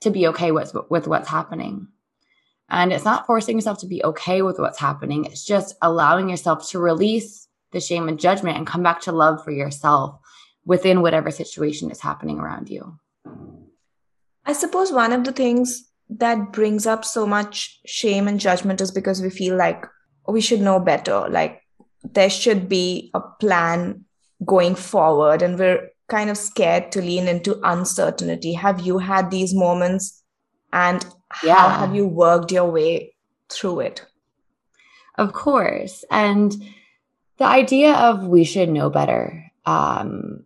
to 0.00 0.10
be 0.10 0.28
okay 0.28 0.50
with, 0.50 0.74
with 0.88 1.06
what's 1.06 1.28
happening. 1.28 1.88
And 2.70 2.90
it's 2.90 3.04
not 3.04 3.26
forcing 3.26 3.58
yourself 3.58 3.80
to 3.80 3.86
be 3.86 4.02
okay 4.02 4.40
with 4.40 4.58
what's 4.58 4.80
happening. 4.80 5.26
It's 5.26 5.44
just 5.44 5.76
allowing 5.82 6.30
yourself 6.30 6.66
to 6.70 6.78
release 6.78 7.48
the 7.72 7.80
shame 7.80 8.08
and 8.08 8.18
judgment 8.18 8.56
and 8.56 8.66
come 8.66 8.82
back 8.82 9.02
to 9.02 9.12
love 9.12 9.44
for 9.44 9.50
yourself 9.50 10.18
within 10.64 11.02
whatever 11.02 11.30
situation 11.30 11.90
is 11.90 12.00
happening 12.00 12.40
around 12.40 12.70
you. 12.70 12.98
I 14.46 14.54
suppose 14.54 14.90
one 14.90 15.12
of 15.12 15.24
the 15.24 15.32
things 15.32 15.84
that 16.10 16.52
brings 16.52 16.86
up 16.86 17.04
so 17.04 17.26
much 17.26 17.80
shame 17.86 18.28
and 18.28 18.40
judgment 18.40 18.80
is 18.80 18.90
because 18.90 19.22
we 19.22 19.30
feel 19.30 19.56
like 19.56 19.84
we 20.26 20.40
should 20.40 20.60
know 20.60 20.80
better. 20.80 21.26
Like 21.28 21.62
there 22.02 22.30
should 22.30 22.68
be 22.68 23.10
a 23.14 23.20
plan 23.20 24.04
going 24.44 24.74
forward, 24.74 25.42
and 25.42 25.58
we're 25.58 25.90
kind 26.08 26.30
of 26.30 26.36
scared 26.36 26.92
to 26.92 27.00
lean 27.00 27.28
into 27.28 27.58
uncertainty. 27.62 28.52
Have 28.52 28.80
you 28.80 28.98
had 28.98 29.30
these 29.30 29.54
moments? 29.54 30.22
And 30.72 31.04
yeah. 31.42 31.54
how 31.54 31.68
have 31.68 31.94
you 31.94 32.06
worked 32.06 32.52
your 32.52 32.70
way 32.70 33.14
through 33.48 33.80
it? 33.80 34.04
Of 35.16 35.32
course. 35.32 36.04
And 36.10 36.52
the 37.38 37.44
idea 37.44 37.94
of 37.94 38.26
we 38.26 38.44
should 38.44 38.68
know 38.68 38.90
better 38.90 39.52
um, 39.64 40.44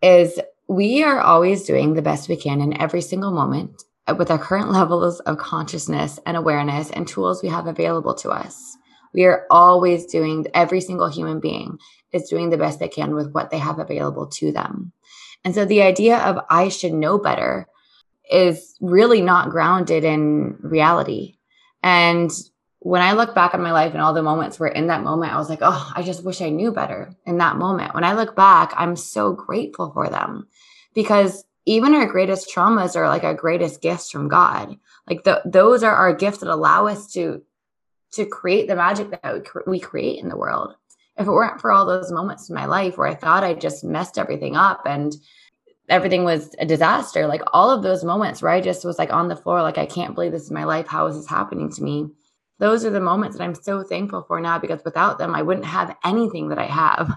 is 0.00 0.40
we 0.68 1.02
are 1.02 1.20
always 1.20 1.64
doing 1.64 1.94
the 1.94 2.02
best 2.02 2.28
we 2.28 2.36
can 2.36 2.60
in 2.60 2.80
every 2.80 3.02
single 3.02 3.32
moment 3.32 3.82
with 4.16 4.30
our 4.30 4.38
current 4.38 4.70
levels 4.70 5.20
of 5.20 5.38
consciousness 5.38 6.18
and 6.26 6.36
awareness 6.36 6.90
and 6.90 7.06
tools 7.06 7.42
we 7.42 7.48
have 7.48 7.66
available 7.66 8.14
to 8.16 8.30
us. 8.30 8.76
We 9.14 9.24
are 9.24 9.46
always 9.50 10.06
doing, 10.06 10.46
every 10.54 10.80
single 10.80 11.08
human 11.08 11.40
being 11.40 11.78
is 12.12 12.28
doing 12.28 12.50
the 12.50 12.56
best 12.56 12.78
they 12.78 12.88
can 12.88 13.14
with 13.14 13.32
what 13.32 13.50
they 13.50 13.58
have 13.58 13.78
available 13.78 14.26
to 14.28 14.52
them. 14.52 14.92
And 15.44 15.54
so 15.54 15.64
the 15.64 15.82
idea 15.82 16.18
of 16.18 16.44
I 16.50 16.68
should 16.68 16.92
know 16.92 17.18
better 17.18 17.66
is 18.30 18.76
really 18.80 19.20
not 19.20 19.50
grounded 19.50 20.04
in 20.04 20.56
reality. 20.60 21.36
And 21.82 22.30
when 22.78 23.02
I 23.02 23.12
look 23.12 23.34
back 23.34 23.54
on 23.54 23.62
my 23.62 23.72
life 23.72 23.92
and 23.92 24.02
all 24.02 24.14
the 24.14 24.22
moments 24.22 24.58
where 24.58 24.70
in 24.70 24.88
that 24.88 25.02
moment 25.02 25.32
I 25.32 25.38
was 25.38 25.48
like, 25.48 25.60
oh, 25.62 25.92
I 25.94 26.02
just 26.02 26.24
wish 26.24 26.40
I 26.40 26.48
knew 26.48 26.72
better 26.72 27.14
in 27.26 27.38
that 27.38 27.56
moment. 27.56 27.94
When 27.94 28.04
I 28.04 28.14
look 28.14 28.34
back, 28.34 28.72
I'm 28.76 28.96
so 28.96 29.32
grateful 29.32 29.92
for 29.92 30.08
them 30.08 30.48
because 30.94 31.44
even 31.64 31.94
our 31.94 32.06
greatest 32.06 32.50
traumas 32.52 32.96
are 32.96 33.08
like 33.08 33.24
our 33.24 33.34
greatest 33.34 33.80
gifts 33.80 34.10
from 34.10 34.28
God. 34.28 34.76
Like 35.08 35.24
the, 35.24 35.42
those 35.44 35.82
are 35.82 35.94
our 35.94 36.14
gifts 36.14 36.38
that 36.38 36.48
allow 36.48 36.86
us 36.86 37.12
to 37.12 37.42
to 38.12 38.26
create 38.26 38.68
the 38.68 38.76
magic 38.76 39.10
that 39.10 39.34
we, 39.34 39.40
cre- 39.40 39.60
we 39.66 39.80
create 39.80 40.22
in 40.22 40.28
the 40.28 40.36
world. 40.36 40.74
If 41.16 41.26
it 41.26 41.30
weren't 41.30 41.60
for 41.60 41.72
all 41.72 41.86
those 41.86 42.12
moments 42.12 42.48
in 42.48 42.54
my 42.54 42.66
life 42.66 42.98
where 42.98 43.08
I 43.08 43.14
thought 43.14 43.44
I 43.44 43.54
just 43.54 43.84
messed 43.84 44.18
everything 44.18 44.54
up 44.54 44.82
and 44.84 45.14
everything 45.88 46.24
was 46.24 46.54
a 46.58 46.66
disaster, 46.66 47.26
like 47.26 47.40
all 47.54 47.70
of 47.70 47.82
those 47.82 48.04
moments 48.04 48.42
where 48.42 48.52
I 48.52 48.60
just 48.60 48.84
was 48.84 48.98
like 48.98 49.12
on 49.12 49.28
the 49.28 49.36
floor, 49.36 49.62
like, 49.62 49.78
I 49.78 49.86
can't 49.86 50.14
believe 50.14 50.32
this 50.32 50.42
is 50.42 50.50
my 50.50 50.64
life. 50.64 50.86
How 50.86 51.06
is 51.06 51.16
this 51.16 51.28
happening 51.28 51.70
to 51.72 51.82
me? 51.82 52.10
Those 52.58 52.84
are 52.84 52.90
the 52.90 53.00
moments 53.00 53.36
that 53.36 53.44
I'm 53.44 53.54
so 53.54 53.82
thankful 53.82 54.24
for 54.28 54.40
now 54.40 54.58
because 54.58 54.84
without 54.84 55.18
them, 55.18 55.34
I 55.34 55.42
wouldn't 55.42 55.66
have 55.66 55.96
anything 56.04 56.48
that 56.50 56.58
I 56.58 56.66
have. 56.66 57.10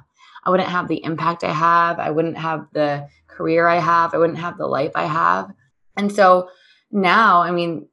I 0.45 0.49
wouldn't 0.49 0.69
have 0.69 0.87
the 0.87 1.03
impact 1.03 1.43
I 1.43 1.51
have. 1.51 1.99
I 1.99 2.11
wouldn't 2.11 2.37
have 2.37 2.67
the 2.71 3.07
career 3.35 3.67
I 3.67 3.79
have. 3.79 4.13
I 4.13 4.17
wouldn't 4.17 4.39
have 4.39 4.57
the 4.57 4.67
life 4.67 4.91
I 4.95 5.05
have. 5.05 5.51
And 5.97 6.11
so 6.11 6.49
now, 6.91 7.41
I 7.41 7.51
mean, 7.51 7.87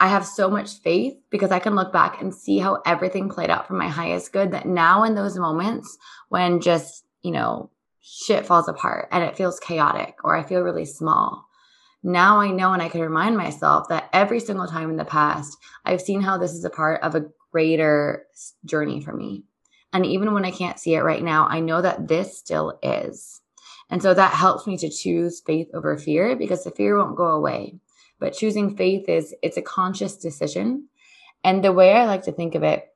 I 0.00 0.08
have 0.08 0.26
so 0.26 0.50
much 0.50 0.80
faith 0.80 1.14
because 1.30 1.52
I 1.52 1.60
can 1.60 1.76
look 1.76 1.92
back 1.92 2.20
and 2.20 2.34
see 2.34 2.58
how 2.58 2.82
everything 2.84 3.28
played 3.28 3.50
out 3.50 3.68
for 3.68 3.74
my 3.74 3.88
highest 3.88 4.32
good 4.32 4.50
that 4.50 4.66
now 4.66 5.04
in 5.04 5.14
those 5.14 5.38
moments 5.38 5.96
when 6.28 6.60
just, 6.60 7.04
you 7.22 7.30
know, 7.30 7.70
shit 8.00 8.44
falls 8.44 8.68
apart 8.68 9.08
and 9.12 9.22
it 9.22 9.36
feels 9.36 9.60
chaotic 9.60 10.16
or 10.24 10.36
I 10.36 10.42
feel 10.42 10.62
really 10.62 10.84
small. 10.84 11.46
Now 12.02 12.40
I 12.40 12.50
know 12.50 12.72
and 12.72 12.82
I 12.82 12.88
can 12.88 13.00
remind 13.00 13.36
myself 13.36 13.88
that 13.90 14.10
every 14.12 14.40
single 14.40 14.66
time 14.66 14.90
in 14.90 14.96
the 14.96 15.04
past, 15.04 15.56
I've 15.84 16.00
seen 16.00 16.20
how 16.20 16.36
this 16.36 16.52
is 16.52 16.64
a 16.64 16.70
part 16.70 17.00
of 17.02 17.14
a 17.14 17.26
greater 17.52 18.26
journey 18.64 19.00
for 19.00 19.12
me. 19.12 19.44
And 19.92 20.04
even 20.04 20.32
when 20.32 20.44
I 20.44 20.50
can't 20.50 20.80
see 20.80 20.94
it 20.94 21.02
right 21.02 21.22
now, 21.22 21.46
I 21.48 21.60
know 21.60 21.80
that 21.80 22.08
this 22.08 22.36
still 22.38 22.78
is. 22.82 23.41
And 23.92 24.02
so 24.02 24.14
that 24.14 24.32
helps 24.32 24.66
me 24.66 24.78
to 24.78 24.88
choose 24.88 25.42
faith 25.42 25.68
over 25.74 25.98
fear 25.98 26.34
because 26.34 26.64
the 26.64 26.70
fear 26.70 26.96
won't 26.96 27.14
go 27.14 27.26
away. 27.26 27.74
But 28.18 28.32
choosing 28.32 28.74
faith 28.74 29.06
is 29.06 29.34
it's 29.42 29.58
a 29.58 29.62
conscious 29.62 30.16
decision. 30.16 30.88
And 31.44 31.62
the 31.62 31.74
way 31.74 31.92
I 31.92 32.06
like 32.06 32.22
to 32.22 32.32
think 32.32 32.54
of 32.54 32.62
it, 32.62 32.88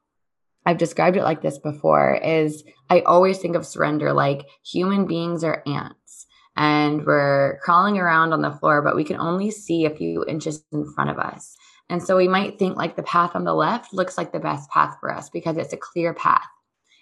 I've 0.65 0.79
described 0.79 1.19
it 1.19 1.23
like 1.23 1.43
this 1.43 1.59
before, 1.59 2.15
is 2.15 2.65
I 2.89 3.01
always 3.01 3.39
think 3.39 3.57
of 3.57 3.67
surrender 3.67 4.15
like 4.15 4.47
human 4.65 5.07
beings 5.07 5.45
are 5.45 5.63
ants 5.67 6.27
and 6.57 7.05
we're 7.05 7.59
crawling 7.59 7.99
around 7.99 8.33
on 8.33 8.41
the 8.41 8.53
floor, 8.53 8.81
but 8.81 8.97
we 8.97 9.05
can 9.05 9.21
only 9.21 9.51
see 9.51 9.85
a 9.85 9.95
few 9.95 10.25
inches 10.27 10.65
in 10.73 10.91
front 10.95 11.11
of 11.11 11.19
us. 11.19 11.59
And 11.91 12.03
so 12.03 12.17
we 12.17 12.27
might 12.27 12.59
think 12.59 12.79
like 12.79 12.97
the 12.97 13.03
path 13.03 13.33
on 13.35 13.45
the 13.45 13.55
left 13.55 13.93
looks 13.93 14.17
like 14.17 14.33
the 14.33 14.41
best 14.41 14.71
path 14.71 14.97
for 14.99 15.13
us 15.13 15.29
because 15.29 15.59
it's 15.59 15.75
a 15.75 15.77
clear 15.77 16.15
path. 16.15 16.49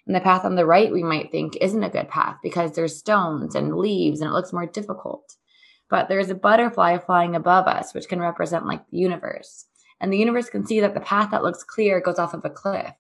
And 0.07 0.15
the 0.15 0.21
path 0.21 0.45
on 0.45 0.55
the 0.55 0.67
right, 0.67 0.93
we 0.93 1.03
might 1.03 1.31
think 1.31 1.57
isn't 1.61 1.83
a 1.83 1.89
good 1.89 2.09
path 2.09 2.37
because 2.43 2.73
there's 2.73 2.97
stones 2.97 3.55
and 3.55 3.77
leaves 3.77 4.21
and 4.21 4.29
it 4.29 4.35
looks 4.35 4.53
more 4.53 4.67
difficult. 4.67 5.37
But 5.89 6.09
there's 6.09 6.31
a 6.31 6.35
butterfly 6.35 6.99
flying 6.99 7.37
above 7.37 7.67
us, 7.67 7.95
which 7.95 8.09
can 8.09 8.21
represent 8.21 8.67
like 8.67 8.89
the 8.91 8.99
universe. 8.99 9.67
And 10.01 10.13
the 10.13 10.19
universe 10.19 10.51
can 10.51 10.67
see 10.67 10.81
that 10.81 10.95
the 10.95 11.01
path 11.01 11.31
that 11.31 11.43
looks 11.43 11.63
clear 11.63 12.01
goes 12.01 12.19
off 12.19 12.35
of 12.35 12.45
a 12.45 12.51
cliff. 12.51 12.93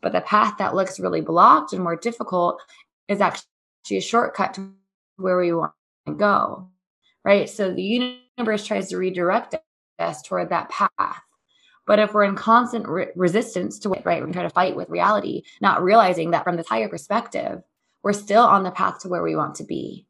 But 0.00 0.12
the 0.12 0.20
path 0.22 0.54
that 0.58 0.74
looks 0.74 1.00
really 1.00 1.20
blocked 1.20 1.72
and 1.72 1.82
more 1.82 1.96
difficult 1.96 2.62
is 3.08 3.20
actually 3.20 3.98
a 3.98 4.00
shortcut 4.00 4.54
to 4.54 4.72
where 5.16 5.38
we 5.38 5.52
want 5.52 5.72
to 6.06 6.14
go. 6.14 6.68
Right. 7.24 7.48
So 7.50 7.72
the 7.72 8.20
universe 8.38 8.66
tries 8.66 8.88
to 8.90 8.96
redirect 8.96 9.56
us 9.98 10.22
toward 10.22 10.50
that 10.50 10.68
path. 10.70 11.22
But 11.86 11.98
if 11.98 12.12
we're 12.12 12.24
in 12.24 12.34
constant 12.34 12.88
re- 12.88 13.08
resistance 13.14 13.78
to 13.80 13.92
it, 13.92 14.02
right, 14.04 14.24
we 14.24 14.32
try 14.32 14.42
to 14.42 14.50
fight 14.50 14.76
with 14.76 14.90
reality, 14.90 15.42
not 15.60 15.82
realizing 15.82 16.32
that 16.32 16.44
from 16.44 16.56
this 16.56 16.68
higher 16.68 16.88
perspective, 16.88 17.62
we're 18.02 18.12
still 18.12 18.44
on 18.44 18.64
the 18.64 18.70
path 18.70 19.00
to 19.00 19.08
where 19.08 19.22
we 19.22 19.36
want 19.36 19.56
to 19.56 19.64
be. 19.64 20.06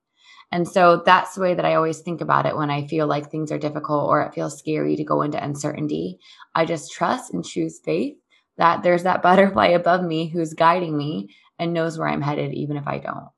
And 0.53 0.67
so 0.67 1.03
that's 1.05 1.35
the 1.35 1.41
way 1.41 1.55
that 1.55 1.65
I 1.65 1.75
always 1.75 2.01
think 2.01 2.21
about 2.21 2.47
it 2.47 2.57
when 2.57 2.71
I 2.71 2.87
feel 2.87 3.07
like 3.07 3.31
things 3.31 3.51
are 3.51 3.59
difficult 3.59 4.09
or 4.09 4.23
it 4.23 4.35
feels 4.35 4.59
scary 4.59 4.97
to 4.97 5.05
go 5.05 5.23
into 5.23 5.43
uncertainty. 5.43 6.19
I 6.55 6.65
just 6.65 6.93
trust 6.93 7.35
and 7.35 7.45
choose 7.45 7.81
faith 7.81 8.17
that 8.57 8.83
there's 8.83 9.03
that 9.03 9.23
butterfly 9.29 9.69
above 9.69 10.05
me 10.05 10.29
who's 10.29 10.55
guiding 10.55 10.97
me 10.97 11.35
and 11.59 11.73
knows 11.73 11.99
where 11.99 12.09
I'm 12.09 12.23
headed, 12.23 12.55
even 12.55 12.77
if 12.77 12.87
I 12.87 12.99
don't. 12.99 13.29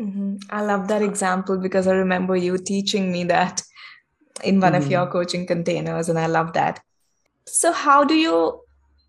Mm-hmm. 0.00 0.36
I 0.50 0.62
love 0.62 0.88
that 0.88 1.02
example 1.02 1.58
because 1.58 1.86
I 1.86 1.92
remember 1.92 2.36
you 2.36 2.58
teaching 2.58 3.10
me 3.10 3.24
that 3.24 3.62
in 4.44 4.60
one 4.60 4.72
mm-hmm. 4.72 4.82
of 4.82 4.90
your 4.90 5.06
coaching 5.06 5.46
containers, 5.46 6.08
and 6.08 6.18
I 6.18 6.26
love 6.26 6.52
that. 6.52 6.80
So, 7.46 7.72
how 7.72 8.04
do 8.04 8.14
you 8.14 8.60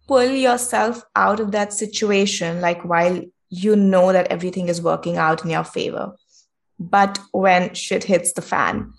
pull 0.07 0.29
yourself 0.29 1.03
out 1.15 1.39
of 1.39 1.51
that 1.51 1.73
situation, 1.73 2.61
like 2.61 2.83
while 2.83 3.21
you 3.49 3.75
know 3.75 4.13
that 4.13 4.27
everything 4.27 4.69
is 4.69 4.81
working 4.81 5.17
out 5.17 5.43
in 5.43 5.49
your 5.49 5.63
favor? 5.63 6.13
But 6.79 7.19
when 7.31 7.73
shit 7.73 8.03
hits 8.03 8.33
the 8.33 8.41
fan, 8.41 8.93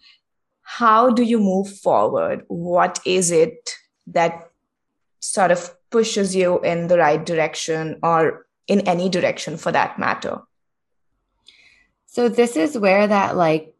how 0.62 1.10
do 1.10 1.22
you 1.22 1.38
move 1.38 1.78
forward? 1.78 2.44
What 2.48 3.00
is 3.06 3.30
it 3.30 3.70
that 4.08 4.50
sort 5.20 5.50
of 5.50 5.70
pushes 5.90 6.34
you 6.34 6.60
in 6.60 6.88
the 6.88 6.98
right 6.98 7.24
direction 7.24 7.98
or 8.02 8.46
in 8.66 8.80
any 8.80 9.08
direction 9.08 9.56
for 9.56 9.72
that 9.72 9.98
matter? 9.98 10.40
So, 12.06 12.28
this 12.28 12.56
is 12.56 12.76
where 12.76 13.06
that 13.06 13.36
like 13.36 13.72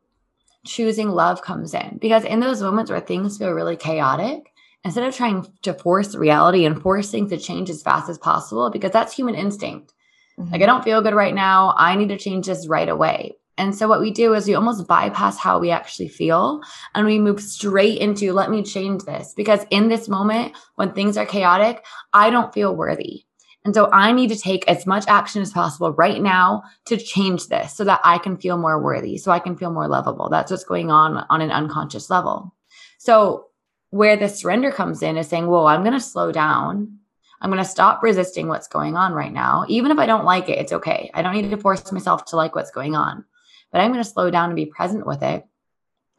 choosing 0.65 1.09
love 1.09 1.43
comes 1.43 1.75
in 1.75 1.99
because 2.00 2.25
in 2.25 2.41
those 2.41 2.62
moments 2.62 2.91
where 2.91 3.00
things 3.00 3.38
feel 3.38 3.50
really 3.50 3.77
chaotic, 3.77 4.53
instead 4.88 5.04
of 5.04 5.14
trying 5.14 5.47
to 5.61 5.75
force 5.75 6.14
reality 6.14 6.64
and 6.64 6.80
force 6.80 7.11
things 7.11 7.30
to 7.30 7.37
change 7.37 7.68
as 7.68 7.83
fast 7.83 8.09
as 8.09 8.16
possible, 8.16 8.71
because 8.71 8.90
that's 8.90 9.12
human 9.12 9.35
instinct. 9.35 9.92
Mm-hmm. 10.38 10.50
Like, 10.50 10.62
I 10.62 10.66
don't 10.66 10.83
feel 10.83 11.02
good 11.02 11.12
right 11.12 11.35
now. 11.35 11.75
I 11.76 11.95
need 11.95 12.09
to 12.09 12.16
change 12.16 12.47
this 12.47 12.66
right 12.66 12.88
away. 12.88 13.37
And 13.59 13.76
so 13.76 13.87
what 13.87 14.00
we 14.00 14.11
do 14.11 14.33
is 14.33 14.47
we 14.47 14.54
almost 14.54 14.87
bypass 14.87 15.37
how 15.37 15.59
we 15.59 15.71
actually 15.71 16.09
feel 16.09 16.62
and 16.95 17.04
we 17.04 17.18
move 17.18 17.38
straight 17.40 17.99
into 18.00 18.33
let 18.33 18.50
me 18.50 18.62
change 18.62 19.02
this 19.02 19.35
because 19.37 19.66
in 19.68 19.88
this 19.88 20.09
moment 20.09 20.54
when 20.76 20.92
things 20.92 21.18
are 21.18 21.26
chaotic, 21.26 21.85
I 22.14 22.30
don't 22.30 22.54
feel 22.54 22.75
worthy. 22.75 23.25
And 23.66 23.75
so 23.75 23.90
I 23.92 24.12
need 24.12 24.30
to 24.30 24.38
take 24.38 24.66
as 24.68 24.87
much 24.87 25.04
action 25.07 25.42
as 25.42 25.52
possible 25.52 25.92
right 25.92 26.23
now 26.23 26.62
to 26.87 26.97
change 26.97 27.49
this 27.49 27.75
so 27.75 27.85
that 27.85 28.00
I 28.04 28.16
can 28.16 28.38
feel 28.38 28.57
more 28.57 28.83
worthy, 28.83 29.18
so 29.18 29.33
I 29.33 29.40
can 29.40 29.57
feel 29.57 29.71
more 29.71 29.88
lovable. 29.88 30.30
That's 30.30 30.50
what's 30.50 30.64
going 30.64 30.90
on 30.90 31.26
on 31.28 31.42
an 31.42 31.50
unconscious 31.50 32.09
level. 32.09 32.54
So 32.99 33.48
where 33.90 34.16
the 34.16 34.28
surrender 34.28 34.71
comes 34.71 35.02
in 35.02 35.16
is 35.16 35.28
saying, 35.28 35.47
Whoa, 35.47 35.66
I'm 35.66 35.83
going 35.83 35.95
to 35.95 36.00
slow 36.00 36.33
down. 36.33 36.99
I'm 37.40 37.50
going 37.50 37.62
to 37.62 37.68
stop 37.68 38.02
resisting 38.02 38.49
what's 38.49 38.68
going 38.68 38.97
on 38.97 39.12
right 39.12 39.33
now. 39.33 39.64
Even 39.68 39.92
if 39.92 39.99
I 39.99 40.07
don't 40.07 40.25
like 40.25 40.49
it, 40.49 40.59
it's 40.59 40.73
okay. 40.73 41.11
I 41.14 41.23
don't 41.23 41.35
need 41.35 41.50
to 41.50 41.57
force 41.57 41.90
myself 41.92 42.25
to 42.26 42.37
like 42.37 42.54
what's 42.54 42.73
going 42.73 42.97
on 42.97 43.25
but 43.71 43.80
I'm 43.80 43.92
going 43.92 44.02
to 44.02 44.09
slow 44.09 44.30
down 44.30 44.50
and 44.50 44.57
be 44.57 44.66
present 44.66 45.07
with 45.07 45.23
it 45.23 45.45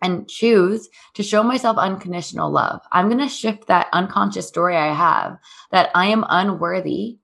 and 0.02 0.30
choose 0.30 0.88
to 1.16 1.24
show 1.24 1.44
myself 1.44 1.78
unconditional 1.78 2.50
love. 2.50 2.82
I'm 2.92 3.08
going 3.08 3.20
to 3.20 3.28
shift 3.28 3.68
that 3.68 3.90
unconscious 3.92 4.48
story 4.48 4.78
I 4.78 4.94
have 4.94 5.38
that 5.72 5.90
I 5.94 6.08
am 6.08 6.26
unworthy 6.30 7.18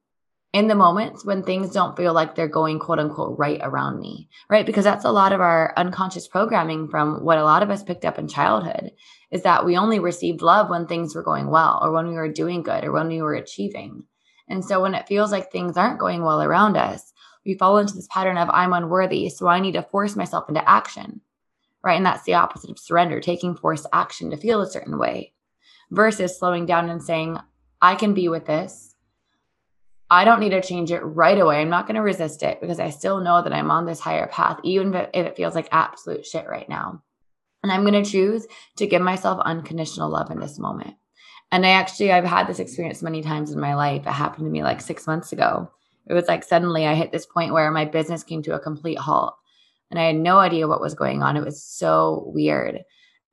in 0.55 0.67
the 0.69 0.73
moments 0.75 1.25
when 1.25 1.43
things 1.43 1.71
don't 1.71 1.97
feel 1.97 2.13
like 2.13 2.33
they're 2.33 2.47
going 2.47 2.79
quote 2.79 2.97
unquote 2.97 3.37
right 3.37 3.59
around 3.61 3.99
me, 3.99 4.29
right? 4.49 4.65
Because 4.65 4.85
that's 4.85 5.03
a 5.03 5.11
lot 5.11 5.33
of 5.33 5.41
our 5.41 5.73
unconscious 5.75 6.29
programming 6.29 6.87
from 6.87 7.25
what 7.25 7.37
a 7.37 7.43
lot 7.43 7.61
of 7.61 7.69
us 7.69 7.83
picked 7.83 8.05
up 8.05 8.17
in 8.17 8.29
childhood 8.29 8.91
is 9.31 9.41
that 9.41 9.65
we 9.65 9.75
only 9.75 9.99
received 9.99 10.41
love 10.41 10.69
when 10.69 10.87
things 10.87 11.13
were 11.13 11.23
going 11.23 11.49
well 11.49 11.81
or 11.83 11.91
when 11.91 12.07
we 12.07 12.13
were 12.13 12.31
doing 12.31 12.63
good 12.63 12.85
or 12.85 12.93
when 12.93 13.09
we 13.09 13.21
were 13.21 13.33
achieving. 13.33 14.05
And 14.47 14.63
so 14.63 14.81
when 14.81 14.95
it 14.95 15.09
feels 15.09 15.29
like 15.29 15.51
things 15.51 15.75
aren't 15.75 15.99
going 15.99 16.23
well 16.23 16.41
around 16.41 16.77
us, 16.77 17.11
we 17.45 17.57
fall 17.57 17.77
into 17.77 17.93
this 17.93 18.07
pattern 18.09 18.37
of 18.37 18.49
I'm 18.49 18.71
unworthy, 18.71 19.27
so 19.27 19.47
I 19.47 19.59
need 19.59 19.73
to 19.73 19.83
force 19.83 20.15
myself 20.15 20.47
into 20.47 20.67
action. 20.69 21.19
Right. 21.83 21.97
And 21.97 22.05
that's 22.05 22.23
the 22.23 22.35
opposite 22.35 22.69
of 22.69 22.79
surrender, 22.79 23.19
taking 23.19 23.55
forced 23.55 23.87
action 23.91 24.31
to 24.31 24.37
feel 24.37 24.61
a 24.61 24.69
certain 24.69 24.97
way. 24.97 25.33
versus 25.91 26.37
slowing 26.37 26.65
down 26.65 26.89
and 26.89 27.03
saying, 27.03 27.37
I 27.81 27.95
can 27.95 28.13
be 28.13 28.27
with 28.29 28.45
this. 28.45 28.94
I 30.09 30.23
don't 30.23 30.39
need 30.39 30.51
to 30.51 30.61
change 30.61 30.91
it 30.91 30.99
right 30.99 31.39
away. 31.39 31.61
I'm 31.61 31.69
not 31.69 31.87
going 31.87 31.95
to 31.95 32.01
resist 32.01 32.43
it 32.43 32.61
because 32.61 32.79
I 32.79 32.91
still 32.91 33.21
know 33.21 33.41
that 33.41 33.53
I'm 33.53 33.71
on 33.71 33.85
this 33.85 33.99
higher 33.99 34.27
path, 34.27 34.59
even 34.63 34.93
if 34.93 35.09
it 35.13 35.35
feels 35.35 35.55
like 35.55 35.67
absolute 35.71 36.25
shit 36.25 36.47
right 36.47 36.69
now. 36.69 37.01
And 37.63 37.71
I'm 37.71 37.81
going 37.81 38.03
to 38.03 38.09
choose 38.09 38.45
to 38.77 38.85
give 38.85 39.01
myself 39.01 39.39
unconditional 39.43 40.09
love 40.09 40.29
in 40.29 40.39
this 40.39 40.59
moment. 40.59 40.95
And 41.51 41.65
I 41.65 41.69
actually, 41.69 42.11
I've 42.11 42.25
had 42.25 42.47
this 42.47 42.59
experience 42.59 43.01
many 43.01 43.23
times 43.23 43.51
in 43.51 43.59
my 43.59 43.73
life. 43.73 44.05
It 44.05 44.11
happened 44.11 44.45
to 44.45 44.51
me 44.51 44.61
like 44.61 44.81
six 44.81 45.07
months 45.07 45.31
ago. 45.31 45.71
It 46.07 46.13
was 46.13 46.27
like 46.27 46.43
suddenly 46.43 46.85
I 46.85 46.93
hit 46.93 47.11
this 47.11 47.25
point 47.25 47.53
where 47.53 47.71
my 47.71 47.85
business 47.85 48.23
came 48.23 48.43
to 48.43 48.53
a 48.53 48.59
complete 48.59 48.99
halt 48.99 49.35
and 49.89 49.99
I 49.99 50.03
had 50.03 50.15
no 50.15 50.37
idea 50.37 50.67
what 50.67 50.81
was 50.81 50.93
going 50.93 51.23
on. 51.23 51.37
It 51.37 51.45
was 51.45 51.63
so 51.63 52.25
weird. 52.27 52.83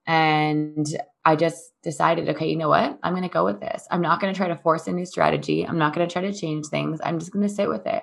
And 0.06 0.86
I 1.24 1.36
just 1.36 1.72
decided, 1.82 2.28
okay, 2.30 2.48
you 2.48 2.56
know 2.56 2.68
what? 2.68 2.98
I'm 3.02 3.12
going 3.12 3.22
to 3.22 3.28
go 3.28 3.44
with 3.44 3.60
this. 3.60 3.86
I'm 3.90 4.02
not 4.02 4.20
going 4.20 4.32
to 4.32 4.36
try 4.36 4.48
to 4.48 4.56
force 4.56 4.86
a 4.88 4.92
new 4.92 5.06
strategy. 5.06 5.64
I'm 5.64 5.78
not 5.78 5.94
going 5.94 6.06
to 6.06 6.12
try 6.12 6.22
to 6.22 6.32
change 6.32 6.66
things. 6.66 7.00
I'm 7.02 7.18
just 7.18 7.32
going 7.32 7.46
to 7.46 7.54
sit 7.54 7.68
with 7.68 7.86
it. 7.86 8.02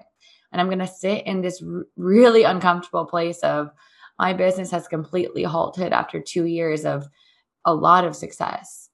And 0.52 0.62
I'm 0.62 0.68
going 0.68 0.80
to 0.80 0.88
sit 0.88 1.26
in 1.26 1.42
this 1.42 1.62
r- 1.62 1.86
really 1.98 2.44
uncomfortable 2.44 3.06
place 3.06 3.40
of 3.40 3.72
my 4.18 4.34
business 4.34 4.72
has 4.72 4.88
completely 4.88 5.44
halted 5.44 5.94
after 5.94 6.20
two 6.20 6.46
years 6.46 6.86
of 6.86 7.08
a 7.66 7.74
lot 7.74 8.06
of 8.06 8.16
success. 8.16 8.90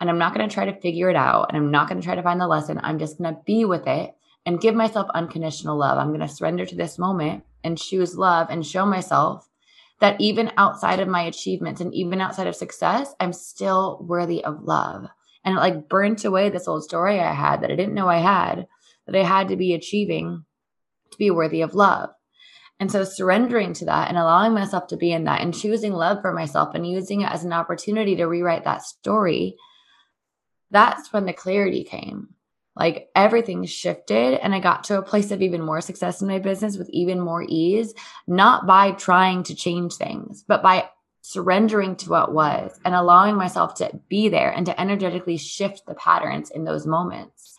And 0.00 0.10
I'm 0.10 0.18
not 0.18 0.34
going 0.34 0.46
to 0.46 0.52
try 0.52 0.66
to 0.66 0.80
figure 0.80 1.08
it 1.08 1.16
out. 1.16 1.46
And 1.48 1.56
I'm 1.56 1.70
not 1.70 1.88
going 1.88 2.00
to 2.00 2.04
try 2.04 2.14
to 2.14 2.22
find 2.22 2.40
the 2.40 2.46
lesson. 2.46 2.80
I'm 2.82 2.98
just 2.98 3.18
going 3.18 3.34
to 3.34 3.40
be 3.46 3.64
with 3.64 3.86
it 3.86 4.14
and 4.44 4.60
give 4.60 4.74
myself 4.74 5.08
unconditional 5.14 5.76
love. 5.76 5.98
I'm 5.98 6.08
going 6.08 6.20
to 6.20 6.28
surrender 6.28 6.66
to 6.66 6.76
this 6.76 6.98
moment 6.98 7.44
and 7.64 7.78
choose 7.78 8.16
love 8.16 8.48
and 8.50 8.64
show 8.64 8.86
myself 8.86 9.45
that 10.00 10.20
even 10.20 10.52
outside 10.56 11.00
of 11.00 11.08
my 11.08 11.22
achievements 11.22 11.80
and 11.80 11.94
even 11.94 12.20
outside 12.20 12.46
of 12.46 12.56
success, 12.56 13.14
I'm 13.18 13.32
still 13.32 13.98
worthy 14.02 14.44
of 14.44 14.62
love. 14.62 15.06
And 15.44 15.56
it 15.56 15.60
like 15.60 15.88
burnt 15.88 16.24
away 16.24 16.50
this 16.50 16.68
old 16.68 16.84
story 16.84 17.20
I 17.20 17.32
had 17.32 17.62
that 17.62 17.70
I 17.70 17.76
didn't 17.76 17.94
know 17.94 18.08
I 18.08 18.18
had, 18.18 18.66
that 19.06 19.16
I 19.16 19.22
had 19.22 19.48
to 19.48 19.56
be 19.56 19.74
achieving 19.74 20.44
to 21.10 21.18
be 21.18 21.30
worthy 21.30 21.62
of 21.62 21.74
love. 21.74 22.10
And 22.78 22.92
so 22.92 23.04
surrendering 23.04 23.72
to 23.74 23.86
that 23.86 24.08
and 24.08 24.18
allowing 24.18 24.52
myself 24.52 24.88
to 24.88 24.96
be 24.96 25.12
in 25.12 25.24
that 25.24 25.40
and 25.40 25.54
choosing 25.54 25.92
love 25.92 26.20
for 26.20 26.32
myself 26.32 26.74
and 26.74 26.86
using 26.86 27.22
it 27.22 27.30
as 27.30 27.44
an 27.44 27.52
opportunity 27.52 28.16
to 28.16 28.26
rewrite 28.26 28.64
that 28.64 28.82
story, 28.82 29.56
that's 30.70 31.12
when 31.12 31.24
the 31.24 31.32
clarity 31.32 31.84
came 31.84 32.34
like 32.76 33.08
everything 33.16 33.64
shifted 33.64 34.34
and 34.34 34.54
I 34.54 34.60
got 34.60 34.84
to 34.84 34.98
a 34.98 35.02
place 35.02 35.30
of 35.30 35.40
even 35.40 35.62
more 35.62 35.80
success 35.80 36.20
in 36.20 36.28
my 36.28 36.38
business 36.38 36.76
with 36.76 36.90
even 36.90 37.18
more 37.18 37.44
ease, 37.48 37.94
not 38.26 38.66
by 38.66 38.92
trying 38.92 39.42
to 39.44 39.54
change 39.54 39.94
things, 39.94 40.44
but 40.46 40.62
by 40.62 40.88
surrendering 41.22 41.96
to 41.96 42.10
what 42.10 42.32
was 42.32 42.78
and 42.84 42.94
allowing 42.94 43.34
myself 43.34 43.74
to 43.74 43.90
be 44.08 44.28
there 44.28 44.50
and 44.50 44.66
to 44.66 44.80
energetically 44.80 45.36
shift 45.36 45.82
the 45.86 45.94
patterns 45.94 46.50
in 46.50 46.64
those 46.64 46.86
moments. 46.86 47.54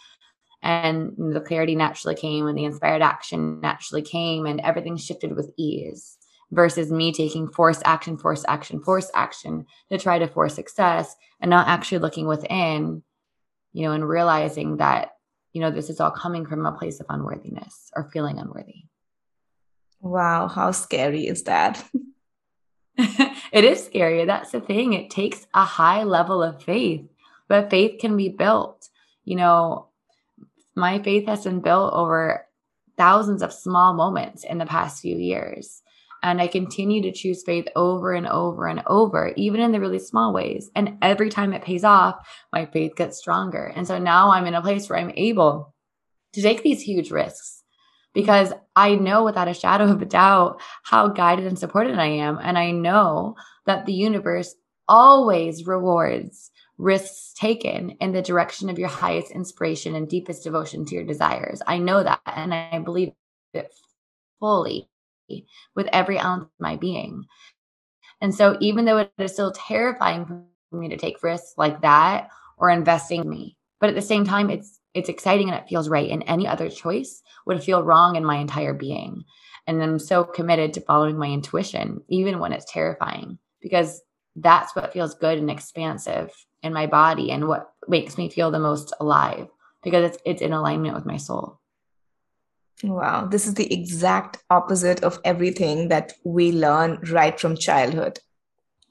And 0.62 1.14
the 1.18 1.42
clarity 1.42 1.76
naturally 1.76 2.16
came 2.16 2.48
and 2.48 2.58
the 2.58 2.66
inspired 2.66 3.02
action 3.02 3.60
naturally 3.60 4.04
came 4.04 4.46
and 4.46 4.62
everything 4.62 4.98
shifted 4.98 5.36
with 5.36 5.52
ease 5.58 6.18
versus 6.52 6.92
me 6.92 7.12
taking 7.12 7.50
forced 7.50 7.82
action, 7.86 8.18
forced 8.18 8.46
action, 8.48 8.82
forced 8.82 9.12
action 9.14 9.66
to 9.92 9.98
try 9.98 10.20
to 10.20 10.28
force 10.28 10.56
success 10.56 11.16
and 11.42 11.50
not 11.50 11.68
actually 11.68 12.00
looking 12.00 12.28
within 12.28 13.04
you 13.78 13.84
know, 13.84 13.92
and 13.92 14.10
realizing 14.10 14.78
that, 14.78 15.12
you 15.54 15.62
know, 15.62 15.70
this 15.70 15.92
is 15.92 16.00
all 16.00 16.10
coming 16.10 16.48
from 16.48 16.66
a 16.66 16.72
place 16.72 17.00
of 17.00 17.06
unworthiness 17.10 17.92
or 17.96 18.10
feeling 18.12 18.40
unworthy. 18.40 18.86
Wow, 20.02 20.48
how 20.48 20.72
scary 20.72 21.28
is 21.28 21.44
that? 21.44 21.88
it 22.98 23.64
is 23.64 23.86
scary. 23.86 24.26
That's 24.26 24.50
the 24.50 24.62
thing. 24.62 24.94
It 24.94 25.12
takes 25.12 25.46
a 25.54 25.64
high 25.64 26.06
level 26.06 26.42
of 26.42 26.64
faith, 26.64 27.06
but 27.48 27.70
faith 27.70 28.00
can 28.02 28.18
be 28.18 28.30
built. 28.30 28.90
You 29.26 29.36
know, 29.36 29.90
my 30.74 30.98
faith 31.04 31.28
has 31.28 31.44
been 31.44 31.62
built 31.62 31.94
over 31.94 32.48
thousands 32.98 33.44
of 33.44 33.54
small 33.54 33.94
moments 33.94 34.44
in 34.44 34.58
the 34.58 34.66
past 34.66 35.04
few 35.04 35.18
years. 35.18 35.84
And 36.28 36.42
I 36.42 36.48
continue 36.48 37.02
to 37.04 37.12
choose 37.12 37.44
faith 37.44 37.68
over 37.76 38.14
and 38.14 38.28
over 38.28 38.68
and 38.68 38.84
over, 38.88 39.34
even 39.36 39.62
in 39.62 39.72
the 39.72 39.80
really 39.80 40.00
small 40.00 40.34
ways. 40.34 40.70
And 40.76 40.98
every 41.02 41.30
time 41.30 41.54
it 41.54 41.64
pays 41.64 41.84
off, 41.84 42.16
my 42.52 42.66
faith 42.66 42.96
gets 42.96 43.18
stronger. 43.18 43.66
And 43.66 43.88
so 43.88 43.98
now 43.98 44.32
I'm 44.32 44.46
in 44.46 44.54
a 44.54 44.62
place 44.62 44.90
where 44.90 45.00
I'm 45.00 45.14
able 45.16 45.74
to 46.34 46.42
take 46.42 46.64
these 46.64 46.82
huge 46.82 47.12
risks 47.12 47.64
because 48.14 48.52
I 48.76 48.96
know 48.96 49.24
without 49.24 49.48
a 49.48 49.54
shadow 49.54 49.86
of 49.86 50.02
a 50.02 50.06
doubt 50.06 50.60
how 50.84 51.08
guided 51.10 51.46
and 51.46 51.58
supported 51.58 51.98
I 51.98 52.08
am. 52.08 52.40
And 52.42 52.58
I 52.58 52.72
know 52.72 53.36
that 53.66 53.86
the 53.86 53.94
universe 53.94 54.56
always 54.88 55.66
rewards 55.66 56.52
risks 56.78 57.34
taken 57.38 57.92
in 58.02 58.12
the 58.12 58.22
direction 58.22 58.70
of 58.70 58.80
your 58.80 58.90
highest 58.90 59.32
inspiration 59.32 59.96
and 59.96 60.08
deepest 60.08 60.44
devotion 60.44 60.86
to 60.86 60.96
your 60.96 61.04
desires. 61.04 61.62
I 61.66 61.78
know 61.80 62.04
that 62.04 62.22
and 62.26 62.54
I 62.54 62.80
believe 62.80 63.14
it 63.54 63.74
fully 64.40 64.90
with 65.76 65.88
every 65.92 66.20
ounce 66.20 66.44
of 66.44 66.50
my 66.60 66.76
being. 66.76 67.26
And 68.22 68.34
so, 68.34 68.58
even 68.60 68.86
though 68.86 68.98
it 68.98 69.12
is 69.18 69.34
still 69.34 69.52
terrifying 69.52 70.26
for 70.26 70.78
me 70.78 70.90
to 70.90 70.98
take 70.98 71.24
risks 71.24 71.54
like 71.58 71.82
that 71.82 72.30
or 72.58 72.70
investing 72.70 73.22
in 73.22 73.30
me, 73.30 73.58
but 73.80 73.90
at 73.90 73.96
the 73.96 74.02
same 74.02 74.26
time, 74.26 74.50
it's 74.50 74.80
it's 74.94 75.10
exciting 75.10 75.50
and 75.50 75.58
it 75.58 75.68
feels 75.70 75.90
right. 75.90 76.10
And 76.10 76.24
any 76.26 76.48
other 76.48 76.70
choice 76.70 77.22
would 77.46 77.64
feel 77.64 77.84
wrong 77.84 78.16
in 78.16 78.26
my 78.26 78.38
entire 78.38 78.74
being. 78.74 79.24
And 79.68 79.84
I'm 79.84 80.00
so 80.00 80.24
committed 80.24 80.74
to 80.74 80.82
following 80.82 81.18
my 81.18 81.28
intuition, 81.28 82.02
even 82.10 82.40
when 82.40 82.54
it's 82.54 82.72
terrifying, 82.72 83.38
because 83.62 84.02
that's 84.36 84.76
what 84.76 84.94
feels 84.94 85.14
good 85.16 85.38
and 85.38 85.52
expansive 85.52 86.32
in 86.64 86.74
my 86.74 86.88
body 86.88 87.32
and 87.32 87.48
what 87.48 87.72
makes 87.88 88.18
me 88.18 88.30
feel 88.30 88.50
the 88.50 88.60
most 88.60 88.94
alive 89.00 89.48
because 89.84 90.12
it's 90.12 90.18
it's 90.26 90.42
in 90.42 90.54
alignment 90.54 90.96
with 90.96 91.06
my 91.06 91.18
soul. 91.18 91.60
Wow, 92.84 93.26
this 93.26 93.48
is 93.48 93.56
the 93.56 93.72
exact 93.74 94.38
opposite 94.50 95.04
of 95.04 95.20
everything 95.24 95.88
that 95.88 96.14
we 96.24 96.52
learn 96.52 97.00
right 97.12 97.40
from 97.40 97.58
childhood. 97.58 98.20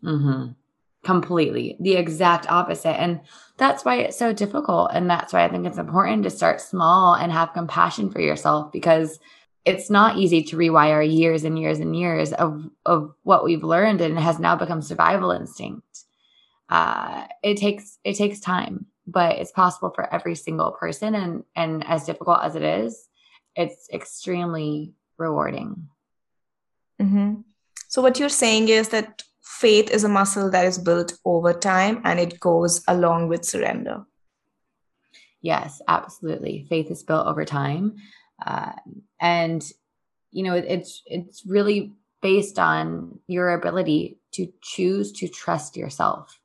Mm-hmm. 0.02 0.52
Completely. 1.04 1.76
The 1.78 1.94
exact 1.94 2.50
opposite. 2.50 3.00
And 3.00 3.20
that's 3.58 3.84
why 3.84 3.98
it's 3.98 4.18
so 4.18 4.32
difficult. 4.32 4.90
And 4.92 5.08
that's 5.08 5.32
why 5.32 5.44
I 5.44 5.48
think 5.48 5.66
it's 5.66 5.78
important 5.78 6.24
to 6.24 6.30
start 6.30 6.60
small 6.60 7.14
and 7.14 7.30
have 7.30 7.52
compassion 7.52 8.10
for 8.10 8.20
yourself 8.20 8.72
because 8.72 9.20
it's 9.64 9.88
not 9.88 10.16
easy 10.16 10.42
to 10.42 10.56
rewire 10.56 11.08
years 11.08 11.44
and 11.44 11.58
years 11.58 11.78
and 11.78 11.94
years 11.94 12.32
of, 12.32 12.68
of 12.84 13.14
what 13.22 13.44
we've 13.44 13.64
learned 13.64 14.00
and 14.00 14.18
has 14.18 14.40
now 14.40 14.56
become 14.56 14.82
survival 14.82 15.30
instinct. 15.30 16.04
Uh, 16.68 17.26
it 17.44 17.56
takes 17.56 17.98
it 18.02 18.14
takes 18.14 18.40
time, 18.40 18.86
but 19.06 19.38
it's 19.38 19.52
possible 19.52 19.92
for 19.94 20.12
every 20.12 20.34
single 20.34 20.72
person. 20.72 21.14
And 21.14 21.44
and 21.54 21.86
as 21.86 22.04
difficult 22.04 22.40
as 22.42 22.56
it 22.56 22.62
is, 22.62 23.05
it's 23.56 23.88
extremely 23.92 24.92
rewarding. 25.18 25.88
Mm-hmm. 27.00 27.40
So, 27.88 28.02
what 28.02 28.18
you're 28.18 28.28
saying 28.28 28.68
is 28.68 28.90
that 28.90 29.22
faith 29.42 29.90
is 29.90 30.04
a 30.04 30.08
muscle 30.08 30.50
that 30.50 30.66
is 30.66 30.78
built 30.78 31.14
over 31.24 31.52
time 31.52 32.00
and 32.04 32.20
it 32.20 32.38
goes 32.40 32.82
along 32.88 33.28
with 33.28 33.44
surrender. 33.44 34.04
Yes, 35.40 35.80
absolutely. 35.86 36.66
Faith 36.68 36.90
is 36.90 37.02
built 37.02 37.26
over 37.26 37.44
time. 37.44 37.96
Uh, 38.44 38.72
and, 39.20 39.64
you 40.32 40.42
know, 40.42 40.54
it's, 40.54 41.02
it's 41.06 41.44
really 41.46 41.92
based 42.20 42.58
on 42.58 43.20
your 43.28 43.50
ability 43.54 44.18
to 44.32 44.48
choose 44.60 45.12
to 45.12 45.28
trust 45.28 45.76
yourself. 45.76 46.38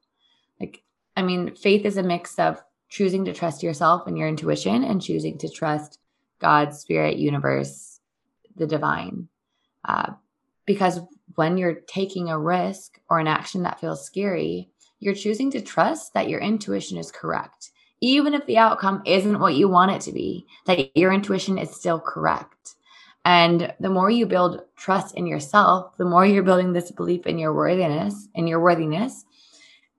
Like, 0.59 0.83
I 1.17 1.23
mean, 1.23 1.55
faith 1.55 1.85
is 1.85 1.97
a 1.97 2.03
mix 2.03 2.37
of 2.37 2.61
choosing 2.89 3.25
to 3.25 3.33
trust 3.33 3.63
yourself 3.63 4.05
and 4.05 4.17
your 4.17 4.27
intuition 4.27 4.83
and 4.83 5.01
choosing 5.01 5.37
to 5.39 5.49
trust 5.49 5.97
God, 6.41 6.75
spirit, 6.75 7.17
universe, 7.17 7.99
the 8.55 8.67
divine. 8.67 9.29
Uh, 9.85 10.13
because 10.65 10.99
when 11.35 11.57
you're 11.57 11.81
taking 11.87 12.29
a 12.29 12.39
risk 12.39 12.99
or 13.09 13.19
an 13.19 13.27
action 13.27 13.63
that 13.63 13.79
feels 13.79 14.05
scary, 14.05 14.69
you're 14.99 15.15
choosing 15.15 15.51
to 15.51 15.61
trust 15.61 16.13
that 16.13 16.29
your 16.29 16.39
intuition 16.39 16.97
is 16.97 17.11
correct. 17.11 17.71
Even 18.01 18.33
if 18.33 18.45
the 18.45 18.57
outcome 18.57 19.01
isn't 19.05 19.39
what 19.39 19.55
you 19.55 19.67
want 19.67 19.91
it 19.91 20.01
to 20.01 20.11
be, 20.11 20.45
that 20.65 20.95
your 20.97 21.13
intuition 21.13 21.57
is 21.57 21.71
still 21.71 21.99
correct. 21.99 22.75
And 23.23 23.73
the 23.79 23.89
more 23.89 24.09
you 24.09 24.25
build 24.25 24.61
trust 24.75 25.15
in 25.15 25.27
yourself, 25.27 25.95
the 25.97 26.05
more 26.05 26.25
you're 26.25 26.43
building 26.43 26.73
this 26.73 26.91
belief 26.91 27.27
in 27.27 27.37
your 27.37 27.53
worthiness, 27.53 28.27
in 28.33 28.47
your 28.47 28.59
worthiness. 28.59 29.25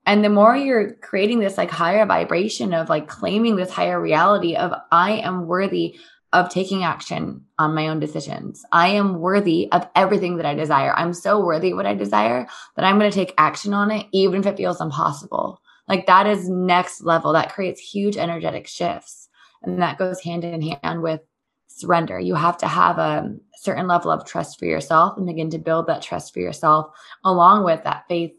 And 0.05 0.25
the 0.25 0.29
more 0.29 0.57
you're 0.57 0.95
creating 0.95 1.39
this 1.39 1.57
like 1.57 1.71
higher 1.71 2.05
vibration 2.05 2.75
of 2.75 2.89
like 2.89 3.07
claiming 3.07 3.55
this 3.55 3.71
higher 3.71 4.01
reality 4.01 4.57
of 4.57 4.73
I 4.91 5.13
am 5.13 5.47
worthy 5.47 5.99
of 6.33 6.49
taking 6.49 6.83
action 6.83 7.45
on 7.59 7.75
my 7.75 7.89
own 7.89 8.01
decisions. 8.01 8.65
I 8.73 8.89
am 8.89 9.21
worthy 9.21 9.71
of 9.71 9.87
everything 9.95 10.37
that 10.37 10.47
I 10.47 10.55
desire. 10.55 10.95
I'm 10.95 11.13
so 11.13 11.45
worthy 11.45 11.73
of 11.73 11.77
what 11.77 11.87
I 11.87 11.95
desire 11.95 12.47
that 12.77 12.85
I'm 12.85 12.99
going 12.99 13.11
to 13.11 13.15
take 13.15 13.35
action 13.37 13.75
on 13.75 13.91
it, 13.91 14.07
even 14.13 14.41
if 14.41 14.47
it 14.47 14.57
feels 14.57 14.81
impossible. 14.81 15.61
Like 15.89 16.07
that 16.07 16.27
is 16.27 16.49
next 16.49 17.03
level. 17.03 17.33
That 17.33 17.53
creates 17.53 17.81
huge 17.81 18.17
energetic 18.17 18.67
shifts. 18.67 19.29
And 19.63 19.83
that 19.83 19.99
goes 19.99 20.21
hand 20.23 20.45
in 20.45 20.63
hand 20.63 21.03
with 21.03 21.21
surrender. 21.67 22.19
You 22.19 22.35
have 22.35 22.57
to 22.59 22.69
have 22.69 22.99
a 22.99 23.35
certain 23.57 23.87
level 23.87 24.11
of 24.11 24.25
trust 24.25 24.59
for 24.59 24.65
yourself 24.65 25.17
and 25.17 25.27
begin 25.27 25.51
to 25.51 25.59
build 25.59 25.87
that 25.87 26.03
trust 26.03 26.33
for 26.33 26.41
yourself 26.41 26.95
along 27.25 27.65
with 27.65 27.85
that 27.85 28.05
faith 28.09 28.33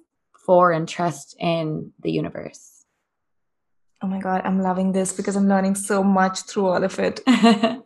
for 0.46 0.72
and 0.72 0.88
trust 0.88 1.36
in 1.40 1.94
the 2.02 2.12
universe. 2.12 2.73
Oh 4.04 4.08
my 4.08 4.20
God, 4.20 4.42
I'm 4.44 4.60
loving 4.60 4.92
this 4.92 5.14
because 5.14 5.38
I'm 5.38 5.48
learning 5.48 5.76
so 5.76 6.04
much 6.04 6.42
through 6.42 6.66
all 6.66 6.84
of 6.84 7.00
it. 7.00 7.22
I'm 7.28 7.84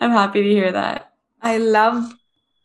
happy 0.00 0.40
to 0.40 0.48
hear 0.48 0.70
that. 0.70 1.10
I 1.42 1.58
love 1.58 2.12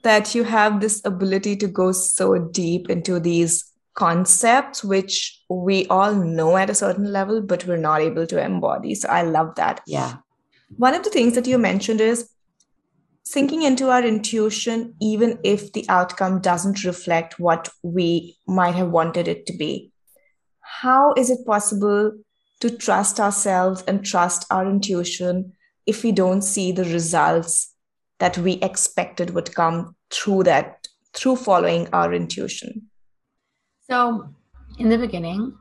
that 0.03 0.35
you 0.35 0.43
have 0.43 0.79
this 0.79 1.01
ability 1.03 1.55
to 1.55 1.67
go 1.67 1.91
so 1.91 2.37
deep 2.37 2.87
into 2.87 3.19
these 3.19 3.65
concepts, 3.95 4.83
which 4.83 5.41
we 5.49 5.87
all 5.87 6.13
know 6.13 6.55
at 6.55 6.69
a 6.69 6.75
certain 6.75 7.11
level, 7.11 7.41
but 7.41 7.65
we're 7.65 7.77
not 7.77 8.01
able 8.01 8.27
to 8.27 8.39
embody. 8.39 8.93
So 8.93 9.09
I 9.09 9.23
love 9.23 9.55
that. 9.55 9.81
Yeah. 9.87 10.17
One 10.77 10.93
of 10.93 11.03
the 11.03 11.09
things 11.09 11.33
that 11.33 11.47
you 11.47 11.57
mentioned 11.57 11.99
is 11.99 12.29
sinking 13.23 13.63
into 13.63 13.89
our 13.89 14.05
intuition, 14.05 14.93
even 15.01 15.39
if 15.43 15.73
the 15.73 15.83
outcome 15.89 16.41
doesn't 16.41 16.83
reflect 16.83 17.39
what 17.39 17.69
we 17.81 18.37
might 18.45 18.75
have 18.75 18.89
wanted 18.89 19.27
it 19.27 19.47
to 19.47 19.57
be. 19.57 19.91
How 20.81 21.13
is 21.17 21.29
it 21.29 21.45
possible 21.45 22.13
to 22.61 22.69
trust 22.69 23.19
ourselves 23.19 23.83
and 23.85 24.05
trust 24.05 24.45
our 24.49 24.65
intuition 24.65 25.51
if 25.85 26.03
we 26.03 26.13
don't 26.13 26.41
see 26.41 26.71
the 26.71 26.85
results 26.85 27.73
that 28.19 28.37
we 28.37 28.53
expected 28.53 29.31
would 29.31 29.53
come 29.53 29.97
through 30.09 30.43
that, 30.43 30.87
through 31.13 31.35
following 31.35 31.89
our 31.91 32.13
intuition? 32.13 32.87
So, 33.89 34.33
in 34.77 34.87
the 34.87 34.97
beginning, 34.97 35.57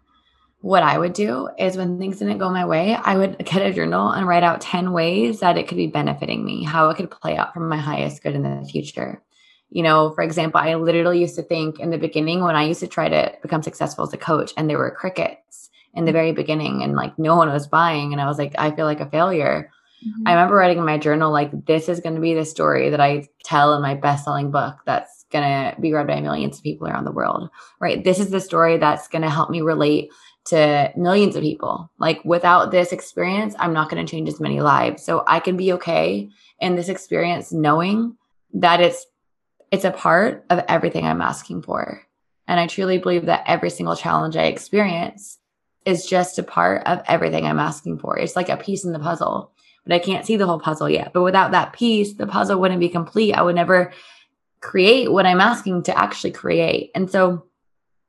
what 0.61 0.85
I 0.85 0.96
would 0.98 1.14
do 1.14 1.48
is 1.59 1.76
when 1.76 1.98
things 1.98 2.20
didn't 2.20 2.38
go 2.38 2.50
my 2.50 2.64
way, 2.64 2.94
I 2.94 3.16
would 3.16 3.38
get 3.44 3.62
a 3.62 3.72
journal 3.72 4.11
and 4.11 4.24
write 4.24 4.44
out 4.44 4.61
10 4.61 4.92
ways 4.92 5.40
that 5.40 5.59
it 5.59 5.66
could 5.66 5.78
be 5.78 5.88
benefiting 5.88 6.44
me, 6.44 6.62
how 6.62 6.90
it 6.90 6.96
could 6.96 7.11
play 7.11 7.37
out 7.37 7.54
for 7.54 7.61
my 7.61 7.78
highest 7.78 8.22
good 8.22 8.37
in 8.37 8.44
the 8.44 8.68
future. 8.68 9.20
You 9.70 9.83
know, 9.83 10.11
for 10.11 10.22
example, 10.22 10.61
I 10.61 10.74
literally 10.74 11.20
used 11.20 11.37
to 11.37 11.42
think 11.42 11.78
in 11.78 11.90
the 11.90 11.98
beginning 11.98 12.42
when 12.42 12.57
I 12.57 12.64
used 12.64 12.81
to 12.81 12.87
try 12.87 13.09
to 13.09 13.33
become 13.42 13.62
successful 13.62 14.07
as 14.07 14.12
a 14.12 14.18
coach 14.18 14.52
and 14.57 14.68
there 14.68 14.78
were 14.78 14.90
crickets 14.90 15.70
in 15.94 16.04
the 16.04 16.12
very 16.12 16.33
beginning 16.33 16.83
and 16.83 16.94
like 16.94 17.18
no 17.18 17.37
one 17.37 17.50
was 17.50 17.66
buying. 17.66 18.12
And 18.12 18.20
I 18.20 18.26
was 18.26 18.38
like, 18.38 18.54
I 18.59 18.70
feel 18.70 18.87
like 18.87 19.00
a 19.00 19.11
failure. 19.11 19.70
Mm-hmm. 20.07 20.28
I 20.28 20.33
remember 20.33 20.54
writing 20.54 20.78
in 20.78 20.85
my 20.85 20.96
journal, 20.96 21.33
like, 21.33 21.66
this 21.66 21.88
is 21.88 22.00
going 22.00 22.14
to 22.14 22.20
be 22.20 22.35
the 22.35 22.44
story 22.44 22.90
that 22.90 23.00
I 23.00 23.28
tell 23.42 23.74
in 23.74 23.83
my 23.83 23.94
best 23.94 24.24
selling 24.24 24.50
book 24.50 24.76
that's 24.87 25.24
going 25.31 25.44
to 25.44 25.81
be 25.81 25.92
read 25.92 26.07
by 26.07 26.20
millions 26.20 26.59
of 26.59 26.62
people 26.62 26.87
around 26.87 27.04
the 27.04 27.12
world, 27.12 27.50
right? 27.81 28.02
This 28.02 28.20
is 28.20 28.31
the 28.31 28.40
story 28.40 28.78
that's 28.78 29.09
going 29.09 29.22
to 29.22 29.31
help 29.31 29.50
me 29.50 29.61
relate 29.61 30.11
to 30.46 30.92
millions 30.96 31.37
of 31.37 31.42
people. 31.42 31.90
Like 31.98 32.24
without 32.24 32.70
this 32.70 32.92
experience, 32.92 33.54
I'm 33.59 33.74
not 33.74 33.90
going 33.90 34.04
to 34.04 34.11
change 34.11 34.28
as 34.28 34.40
many 34.40 34.61
lives. 34.61 35.04
So 35.04 35.24
I 35.26 35.40
can 35.40 35.57
be 35.57 35.72
okay 35.74 36.31
in 36.61 36.76
this 36.76 36.88
experience 36.88 37.52
knowing 37.52 38.16
that 38.54 38.81
it's 38.81 39.07
it's 39.70 39.85
a 39.85 39.90
part 39.90 40.44
of 40.50 40.64
everything 40.68 41.04
I'm 41.04 41.20
asking 41.20 41.62
for. 41.62 42.02
And 42.46 42.59
I 42.59 42.66
truly 42.66 42.98
believe 42.98 43.26
that 43.26 43.44
every 43.46 43.70
single 43.70 43.96
challenge 43.96 44.37
I 44.37 44.44
experience 44.44 45.38
is 45.85 46.07
just 46.07 46.38
a 46.38 46.42
part 46.42 46.87
of 46.87 47.02
everything 47.07 47.44
I'm 47.44 47.59
asking 47.59 47.98
for. 47.98 48.18
It's 48.18 48.37
like 48.37 48.48
a 48.48 48.57
piece 48.57 48.85
in 48.85 48.92
the 48.92 48.98
puzzle, 48.98 49.52
but 49.85 49.94
I 49.94 49.98
can't 49.98 50.24
see 50.24 50.37
the 50.37 50.46
whole 50.46 50.59
puzzle 50.59 50.88
yet. 50.88 51.12
But 51.12 51.22
without 51.22 51.52
that 51.52 51.72
piece, 51.72 52.14
the 52.14 52.26
puzzle 52.26 52.59
wouldn't 52.59 52.81
be 52.81 52.88
complete. 52.88 53.35
I 53.35 53.42
would 53.42 53.54
never 53.54 53.92
create 54.61 55.12
what 55.12 55.26
I'm 55.26 55.40
asking 55.40 55.85
to 55.85 55.98
actually 55.98 56.33
create. 56.33 56.90
And 56.94 57.11
so 57.11 57.44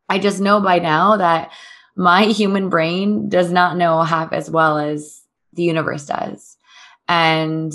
I 0.07 0.19
just 0.19 0.39
know 0.39 0.61
by 0.61 0.79
now 0.79 1.17
that 1.17 1.51
my 1.95 2.23
human 2.25 2.69
brain 2.69 3.29
does 3.29 3.51
not 3.51 3.77
know 3.77 4.01
half 4.01 4.33
as 4.33 4.49
well 4.49 4.77
as 4.77 5.21
the 5.53 5.63
universe 5.63 6.05
does. 6.05 6.57
And 7.07 7.73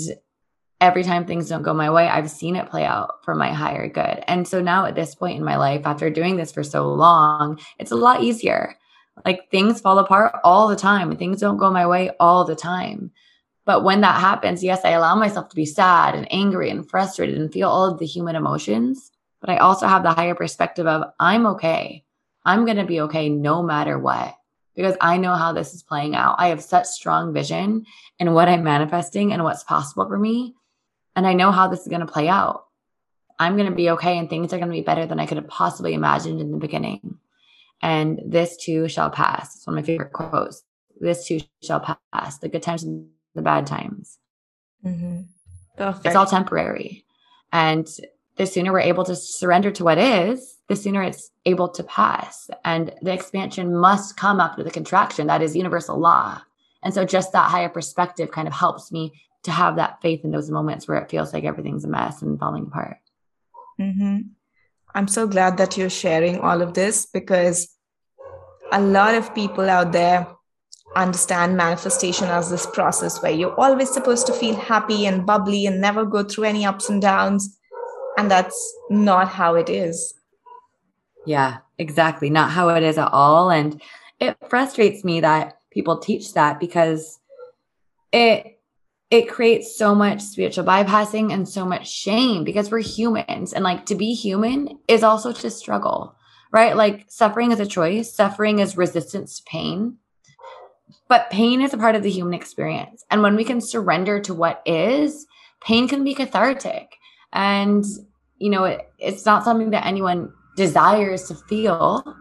every 0.85 1.03
time 1.03 1.25
things 1.25 1.49
don't 1.49 1.63
go 1.63 1.73
my 1.73 1.89
way, 1.89 2.07
I've 2.07 2.29
seen 2.29 2.55
it 2.55 2.69
play 2.69 2.85
out 2.85 3.23
for 3.23 3.35
my 3.35 3.51
higher 3.51 3.89
good. 3.89 4.23
And 4.27 4.47
so 4.47 4.61
now 4.61 4.85
at 4.85 4.95
this 4.95 5.15
point 5.15 5.37
in 5.37 5.43
my 5.43 5.57
life, 5.57 5.81
after 5.85 6.09
doing 6.09 6.37
this 6.37 6.51
for 6.51 6.63
so 6.63 6.87
long, 6.87 7.59
it's 7.79 7.91
a 7.91 7.95
lot 7.95 8.23
easier. 8.23 8.75
Like 9.25 9.49
things 9.49 9.81
fall 9.81 9.99
apart 9.99 10.35
all 10.43 10.67
the 10.67 10.75
time, 10.75 11.15
things 11.15 11.39
don't 11.39 11.57
go 11.57 11.71
my 11.71 11.87
way 11.87 12.11
all 12.19 12.45
the 12.45 12.55
time. 12.55 13.11
But 13.65 13.83
when 13.83 14.01
that 14.01 14.19
happens, 14.19 14.63
yes, 14.63 14.81
I 14.85 14.91
allow 14.91 15.15
myself 15.15 15.49
to 15.49 15.55
be 15.55 15.65
sad 15.65 16.13
and 16.13 16.31
angry 16.31 16.69
and 16.69 16.87
frustrated 16.87 17.37
and 17.37 17.51
feel 17.51 17.69
all 17.69 17.91
of 17.91 17.97
the 17.97 18.05
human 18.05 18.35
emotions. 18.35 19.11
But 19.41 19.49
I 19.49 19.57
also 19.57 19.87
have 19.87 20.03
the 20.03 20.13
higher 20.13 20.35
perspective 20.35 20.85
of 20.85 21.11
I'm 21.19 21.47
okay. 21.47 22.03
I'm 22.45 22.65
going 22.65 22.77
to 22.77 22.85
be 22.85 23.01
okay 23.01 23.27
no 23.29 23.63
matter 23.63 23.97
what 23.97 24.35
because 24.75 24.95
I 25.01 25.17
know 25.17 25.33
how 25.33 25.53
this 25.53 25.73
is 25.73 25.81
playing 25.81 26.15
out. 26.15 26.35
I 26.37 26.49
have 26.49 26.61
such 26.61 26.85
strong 26.85 27.33
vision 27.33 27.85
in 28.19 28.33
what 28.33 28.49
I'm 28.49 28.63
manifesting 28.63 29.33
and 29.33 29.43
what's 29.43 29.63
possible 29.63 30.07
for 30.07 30.19
me. 30.19 30.53
And 31.15 31.25
I 31.25 31.33
know 31.33 31.51
how 31.51 31.67
this 31.67 31.81
is 31.81 31.87
going 31.87 32.05
to 32.05 32.11
play 32.11 32.27
out. 32.27 32.65
I'm 33.37 33.57
going 33.57 33.69
to 33.69 33.75
be 33.75 33.89
okay 33.91 34.17
and 34.17 34.29
things 34.29 34.53
are 34.53 34.57
going 34.57 34.69
to 34.69 34.75
be 34.75 34.81
better 34.81 35.05
than 35.05 35.19
I 35.19 35.25
could 35.25 35.37
have 35.37 35.47
possibly 35.47 35.93
imagined 35.93 36.39
in 36.41 36.51
the 36.51 36.57
beginning. 36.57 37.17
And 37.81 38.21
this 38.25 38.57
too 38.57 38.87
shall 38.87 39.09
pass. 39.09 39.55
It's 39.55 39.67
one 39.67 39.77
of 39.77 39.83
my 39.83 39.85
favorite 39.85 40.13
quotes. 40.13 40.63
This 40.99 41.27
too 41.27 41.41
shall 41.61 41.97
pass. 42.13 42.37
The 42.39 42.49
good 42.49 42.63
times 42.63 42.83
and 42.83 43.09
the 43.33 43.41
bad 43.41 43.67
times. 43.67 44.17
Mm-hmm. 44.85 45.21
It's 45.77 46.15
all 46.15 46.25
temporary. 46.25 47.05
And 47.51 47.87
the 48.37 48.45
sooner 48.45 48.71
we're 48.71 48.79
able 48.79 49.03
to 49.05 49.15
surrender 49.15 49.71
to 49.71 49.83
what 49.83 49.97
is, 49.97 50.57
the 50.67 50.75
sooner 50.75 51.03
it's 51.03 51.31
able 51.45 51.69
to 51.69 51.83
pass. 51.83 52.49
And 52.63 52.93
the 53.01 53.13
expansion 53.13 53.75
must 53.75 54.17
come 54.17 54.39
after 54.39 54.63
the 54.63 54.71
contraction. 54.71 55.27
That 55.27 55.41
is 55.41 55.55
universal 55.55 55.99
law. 55.99 56.41
And 56.83 56.93
so 56.93 57.03
just 57.03 57.33
that 57.33 57.49
higher 57.49 57.69
perspective 57.69 58.31
kind 58.31 58.47
of 58.47 58.53
helps 58.53 58.91
me 58.91 59.21
to 59.45 59.51
have 59.51 59.77
that 59.77 60.01
faith 60.01 60.23
in 60.23 60.31
those 60.31 60.49
moments 60.49 60.87
where 60.87 60.97
it 60.97 61.09
feels 61.09 61.33
like 61.33 61.43
everything's 61.43 61.85
a 61.85 61.87
mess 61.87 62.21
and 62.21 62.39
falling 62.39 62.63
apart. 62.63 62.97
Mm-hmm. 63.79 64.19
I'm 64.93 65.07
so 65.07 65.27
glad 65.27 65.57
that 65.57 65.77
you're 65.77 65.89
sharing 65.89 66.39
all 66.39 66.61
of 66.61 66.73
this 66.73 67.05
because 67.05 67.69
a 68.71 68.81
lot 68.81 69.13
of 69.15 69.35
people 69.35 69.69
out 69.69 69.91
there 69.91 70.27
understand 70.95 71.57
manifestation 71.57 72.27
as 72.27 72.49
this 72.49 72.65
process 72.65 73.21
where 73.21 73.31
you're 73.31 73.59
always 73.59 73.91
supposed 73.91 74.25
to 74.27 74.33
feel 74.33 74.55
happy 74.55 75.05
and 75.05 75.25
bubbly 75.25 75.65
and 75.65 75.81
never 75.81 76.05
go 76.05 76.23
through 76.23 76.45
any 76.45 76.65
ups 76.65 76.89
and 76.89 77.01
downs. 77.01 77.59
And 78.17 78.31
that's 78.31 78.57
not 78.89 79.27
how 79.27 79.55
it 79.55 79.69
is. 79.69 80.13
Yeah, 81.25 81.57
exactly. 81.77 82.29
Not 82.29 82.51
how 82.51 82.69
it 82.69 82.83
is 82.83 82.97
at 82.97 83.11
all. 83.11 83.51
And 83.51 83.81
it 84.19 84.37
frustrates 84.49 85.03
me 85.03 85.19
that 85.19 85.59
people 85.71 85.97
teach 85.97 86.33
that 86.33 86.59
because 86.59 87.19
it 88.13 88.54
it 89.11 89.29
creates 89.29 89.77
so 89.77 89.93
much 89.93 90.21
spiritual 90.21 90.65
bypassing 90.65 91.31
and 91.31 91.47
so 91.47 91.65
much 91.65 91.89
shame 91.89 92.43
because 92.43 92.71
we're 92.71 92.79
humans. 92.79 93.53
And 93.53 93.63
like 93.63 93.85
to 93.87 93.95
be 93.95 94.13
human 94.13 94.79
is 94.87 95.03
also 95.03 95.31
to 95.31 95.49
struggle 95.49 96.15
right? 96.55 96.77
Like 96.77 97.03
suffering 97.09 97.51
is 97.51 97.59
a 97.59 97.65
choice. 97.65 98.13
Suffering 98.13 98.59
is 98.59 98.77
resistance 98.77 99.39
to 99.39 99.43
pain. 99.43 99.97
But 101.09 101.29
pain 101.29 101.59
is 101.59 101.73
a 101.73 101.77
part 101.77 101.95
of 101.95 102.01
the 102.01 102.09
human 102.09 102.33
experience. 102.33 103.03
And 103.11 103.21
when 103.21 103.35
we 103.35 103.43
can 103.43 103.59
surrender 103.59 104.21
to 104.21 104.33
what 104.33 104.61
is 104.65 105.27
pain 105.61 105.89
can 105.89 106.05
be 106.05 106.15
cathartic. 106.15 106.95
And 107.33 107.83
you 108.37 108.49
know 108.49 108.63
it, 108.63 108.89
it's 108.99 109.25
not 109.25 109.43
something 109.43 109.71
that 109.71 109.85
anyone 109.85 110.31
desires 110.55 111.27
to 111.27 111.35
feel. 111.35 112.15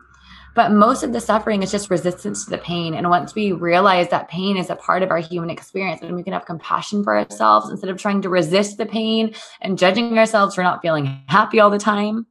But 0.54 0.70
most 0.70 1.02
of 1.02 1.12
the 1.12 1.20
suffering 1.20 1.62
is 1.62 1.72
just 1.72 1.90
resistance 1.90 2.44
to 2.44 2.50
the 2.50 2.58
pain. 2.58 2.94
And 2.94 3.10
once 3.10 3.34
we 3.34 3.50
realize 3.50 4.08
that 4.10 4.28
pain 4.28 4.56
is 4.56 4.70
a 4.70 4.76
part 4.76 5.02
of 5.02 5.10
our 5.10 5.18
human 5.18 5.50
experience 5.50 6.00
and 6.00 6.14
we 6.14 6.22
can 6.22 6.32
have 6.32 6.46
compassion 6.46 7.02
for 7.02 7.16
ourselves 7.18 7.70
instead 7.70 7.90
of 7.90 7.98
trying 7.98 8.22
to 8.22 8.28
resist 8.28 8.78
the 8.78 8.86
pain 8.86 9.34
and 9.60 9.78
judging 9.78 10.16
ourselves 10.16 10.54
for 10.54 10.62
not 10.62 10.80
feeling 10.80 11.22
happy 11.26 11.58
all 11.58 11.70
the 11.70 11.78
time, 11.78 12.26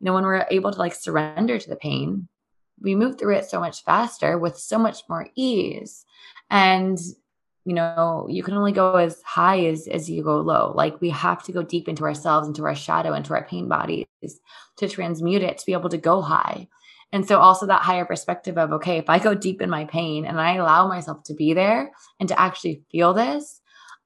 you 0.00 0.04
know, 0.04 0.14
when 0.14 0.24
we're 0.24 0.46
able 0.50 0.72
to 0.72 0.78
like 0.78 0.94
surrender 0.94 1.58
to 1.58 1.68
the 1.68 1.76
pain, 1.76 2.28
we 2.80 2.94
move 2.94 3.18
through 3.18 3.34
it 3.34 3.44
so 3.44 3.60
much 3.60 3.84
faster 3.84 4.38
with 4.38 4.56
so 4.56 4.78
much 4.78 5.02
more 5.08 5.28
ease. 5.34 6.06
And 6.50 6.98
you 7.64 7.74
know 7.74 8.26
you 8.30 8.42
can 8.42 8.54
only 8.54 8.72
go 8.72 8.94
as 8.94 9.20
high 9.22 9.66
as 9.66 9.86
as 9.88 10.08
you 10.08 10.24
go 10.24 10.40
low 10.40 10.72
like 10.74 11.02
we 11.02 11.10
have 11.10 11.42
to 11.42 11.52
go 11.52 11.62
deep 11.62 11.86
into 11.86 12.04
ourselves 12.04 12.48
into 12.48 12.64
our 12.64 12.74
shadow 12.74 13.12
into 13.12 13.34
our 13.34 13.44
pain 13.44 13.68
bodies 13.68 14.06
to 14.78 14.88
transmute 14.88 15.42
it 15.42 15.58
to 15.58 15.66
be 15.66 15.74
able 15.74 15.90
to 15.90 15.98
go 15.98 16.22
high 16.22 16.66
and 17.12 17.26
so 17.26 17.38
also 17.38 17.66
that 17.66 17.82
higher 17.82 18.04
perspective 18.04 18.58
of 18.58 18.72
okay 18.72 18.98
if 18.98 19.08
i 19.08 19.18
go 19.18 19.34
deep 19.34 19.60
in 19.60 19.70
my 19.70 19.84
pain 19.84 20.24
and 20.24 20.40
i 20.40 20.54
allow 20.54 20.86
myself 20.88 21.22
to 21.22 21.34
be 21.34 21.52
there 21.52 21.90
and 22.20 22.28
to 22.28 22.40
actually 22.40 22.82
feel 22.90 23.14
this 23.14 23.60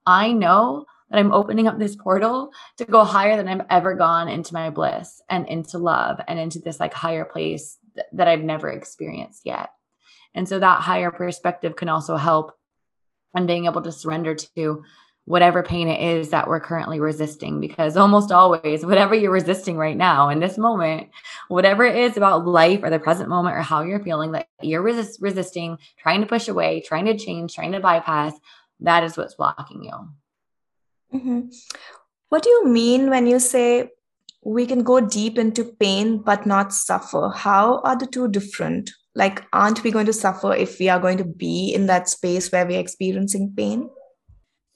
i 0.05 0.31
know 0.31 0.85
that 1.09 1.19
i'm 1.19 1.31
opening 1.31 1.67
up 1.67 1.77
this 1.77 1.95
portal 1.95 2.51
to 2.77 2.85
go 2.85 3.03
higher 3.03 3.35
than 3.35 3.47
i've 3.47 3.65
ever 3.69 3.93
gone 3.93 4.27
into 4.27 4.53
my 4.53 4.69
bliss 4.69 5.21
and 5.29 5.47
into 5.47 5.77
love 5.77 6.19
and 6.27 6.39
into 6.39 6.59
this 6.59 6.79
like 6.79 6.93
higher 6.93 7.25
place 7.25 7.77
th- 7.95 8.07
that 8.13 8.27
i've 8.27 8.43
never 8.43 8.69
experienced 8.69 9.41
yet. 9.45 9.69
And 10.35 10.47
so 10.47 10.59
that 10.59 10.81
higher 10.81 11.11
perspective 11.11 11.75
can 11.75 11.89
also 11.89 12.17
help 12.17 12.53
and 13.35 13.47
being 13.47 13.65
able 13.65 13.81
to 13.81 13.91
surrender 13.91 14.35
to 14.35 14.83
whatever 15.25 15.63
pain 15.63 15.87
it 15.87 16.01
is 16.01 16.29
that 16.31 16.47
we're 16.47 16.59
currently 16.59 16.99
resisting 16.99 17.59
because 17.61 17.95
almost 17.95 18.31
always 18.31 18.85
whatever 18.85 19.15
you're 19.15 19.31
resisting 19.31 19.77
right 19.77 19.95
now 19.95 20.29
in 20.29 20.39
this 20.39 20.57
moment 20.57 21.09
whatever 21.47 21.85
it 21.85 21.95
is 21.95 22.17
about 22.17 22.45
life 22.45 22.79
or 22.83 22.89
the 22.89 22.99
present 22.99 23.29
moment 23.29 23.55
or 23.55 23.61
how 23.61 23.81
you're 23.81 24.03
feeling 24.03 24.31
that 24.31 24.47
you're 24.61 24.81
resist- 24.81 25.21
resisting 25.21 25.77
trying 25.97 26.21
to 26.21 26.27
push 26.27 26.47
away 26.47 26.81
trying 26.81 27.05
to 27.05 27.17
change 27.17 27.53
trying 27.53 27.71
to 27.71 27.79
bypass 27.79 28.33
that 28.79 29.03
is 29.03 29.17
what's 29.17 29.35
blocking 29.35 29.83
you 29.83 31.17
mm-hmm. 31.17 31.41
what 32.29 32.43
do 32.43 32.49
you 32.49 32.67
mean 32.67 33.09
when 33.09 33.27
you 33.27 33.39
say 33.39 33.89
we 34.45 34.65
can 34.65 34.83
go 34.83 34.99
deep 34.99 35.37
into 35.37 35.63
pain 35.63 36.17
but 36.17 36.45
not 36.45 36.73
suffer 36.73 37.31
how 37.35 37.79
are 37.79 37.97
the 37.97 38.07
two 38.07 38.27
different 38.27 38.91
Like, 39.15 39.45
aren't 39.53 39.83
we 39.83 39.91
going 39.91 40.07
to 40.07 40.13
suffer 40.13 40.53
if 40.55 40.79
we 40.79 40.89
are 40.89 40.99
going 40.99 41.17
to 41.19 41.23
be 41.23 41.71
in 41.73 41.85
that 41.85 42.09
space 42.09 42.51
where 42.51 42.65
we're 42.65 42.79
experiencing 42.79 43.53
pain? 43.55 43.89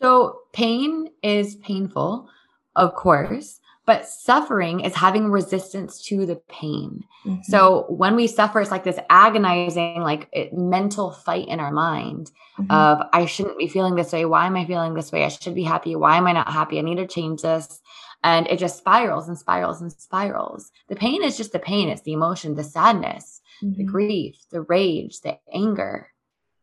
So, 0.02 0.42
pain 0.54 1.10
is 1.24 1.56
painful, 1.56 2.30
of 2.76 2.94
course, 2.94 3.60
but 3.88 4.06
suffering 4.06 4.82
is 4.82 4.94
having 4.94 5.32
resistance 5.32 6.02
to 6.04 6.26
the 6.26 6.36
pain. 6.50 7.06
Mm-hmm. 7.26 7.42
So, 7.44 7.86
when 7.88 8.18
we 8.18 8.28
suffer, 8.28 8.60
it's 8.60 8.70
like 8.70 8.84
this 8.84 9.00
agonizing, 9.10 10.02
like 10.02 10.28
it, 10.34 10.54
mental 10.54 11.12
fight 11.12 11.48
in 11.48 11.62
our 11.62 11.72
mind 11.72 12.30
mm-hmm. 12.60 12.70
of, 12.70 13.08
I 13.14 13.26
shouldn't 13.26 13.58
be 13.58 13.70
feeling 13.70 13.96
this 13.96 14.12
way. 14.12 14.26
Why 14.26 14.46
am 14.46 14.58
I 14.58 14.66
feeling 14.66 14.94
this 14.94 15.12
way? 15.12 15.24
I 15.24 15.30
should 15.30 15.56
be 15.56 15.64
happy. 15.64 15.96
Why 15.96 16.18
am 16.18 16.28
I 16.28 16.34
not 16.34 16.52
happy? 16.52 16.78
I 16.78 16.82
need 16.82 16.98
to 16.98 17.08
change 17.08 17.42
this. 17.42 17.80
And 18.26 18.46
it 18.48 18.60
just 18.60 18.78
spirals 18.78 19.30
and 19.30 19.40
spirals 19.40 19.82
and 19.82 19.92
spirals. 19.92 20.70
The 20.90 20.96
pain 20.98 21.24
is 21.24 21.38
just 21.38 21.54
the 21.54 21.60
pain, 21.60 21.88
it's 21.88 22.02
the 22.02 22.14
emotion, 22.14 22.56
the 22.56 22.66
sadness, 22.66 23.42
mm-hmm. 23.64 23.78
the 23.78 23.86
grief, 23.86 24.36
the 24.52 24.62
rage, 24.62 25.22
the 25.22 25.40
anger. 25.54 26.10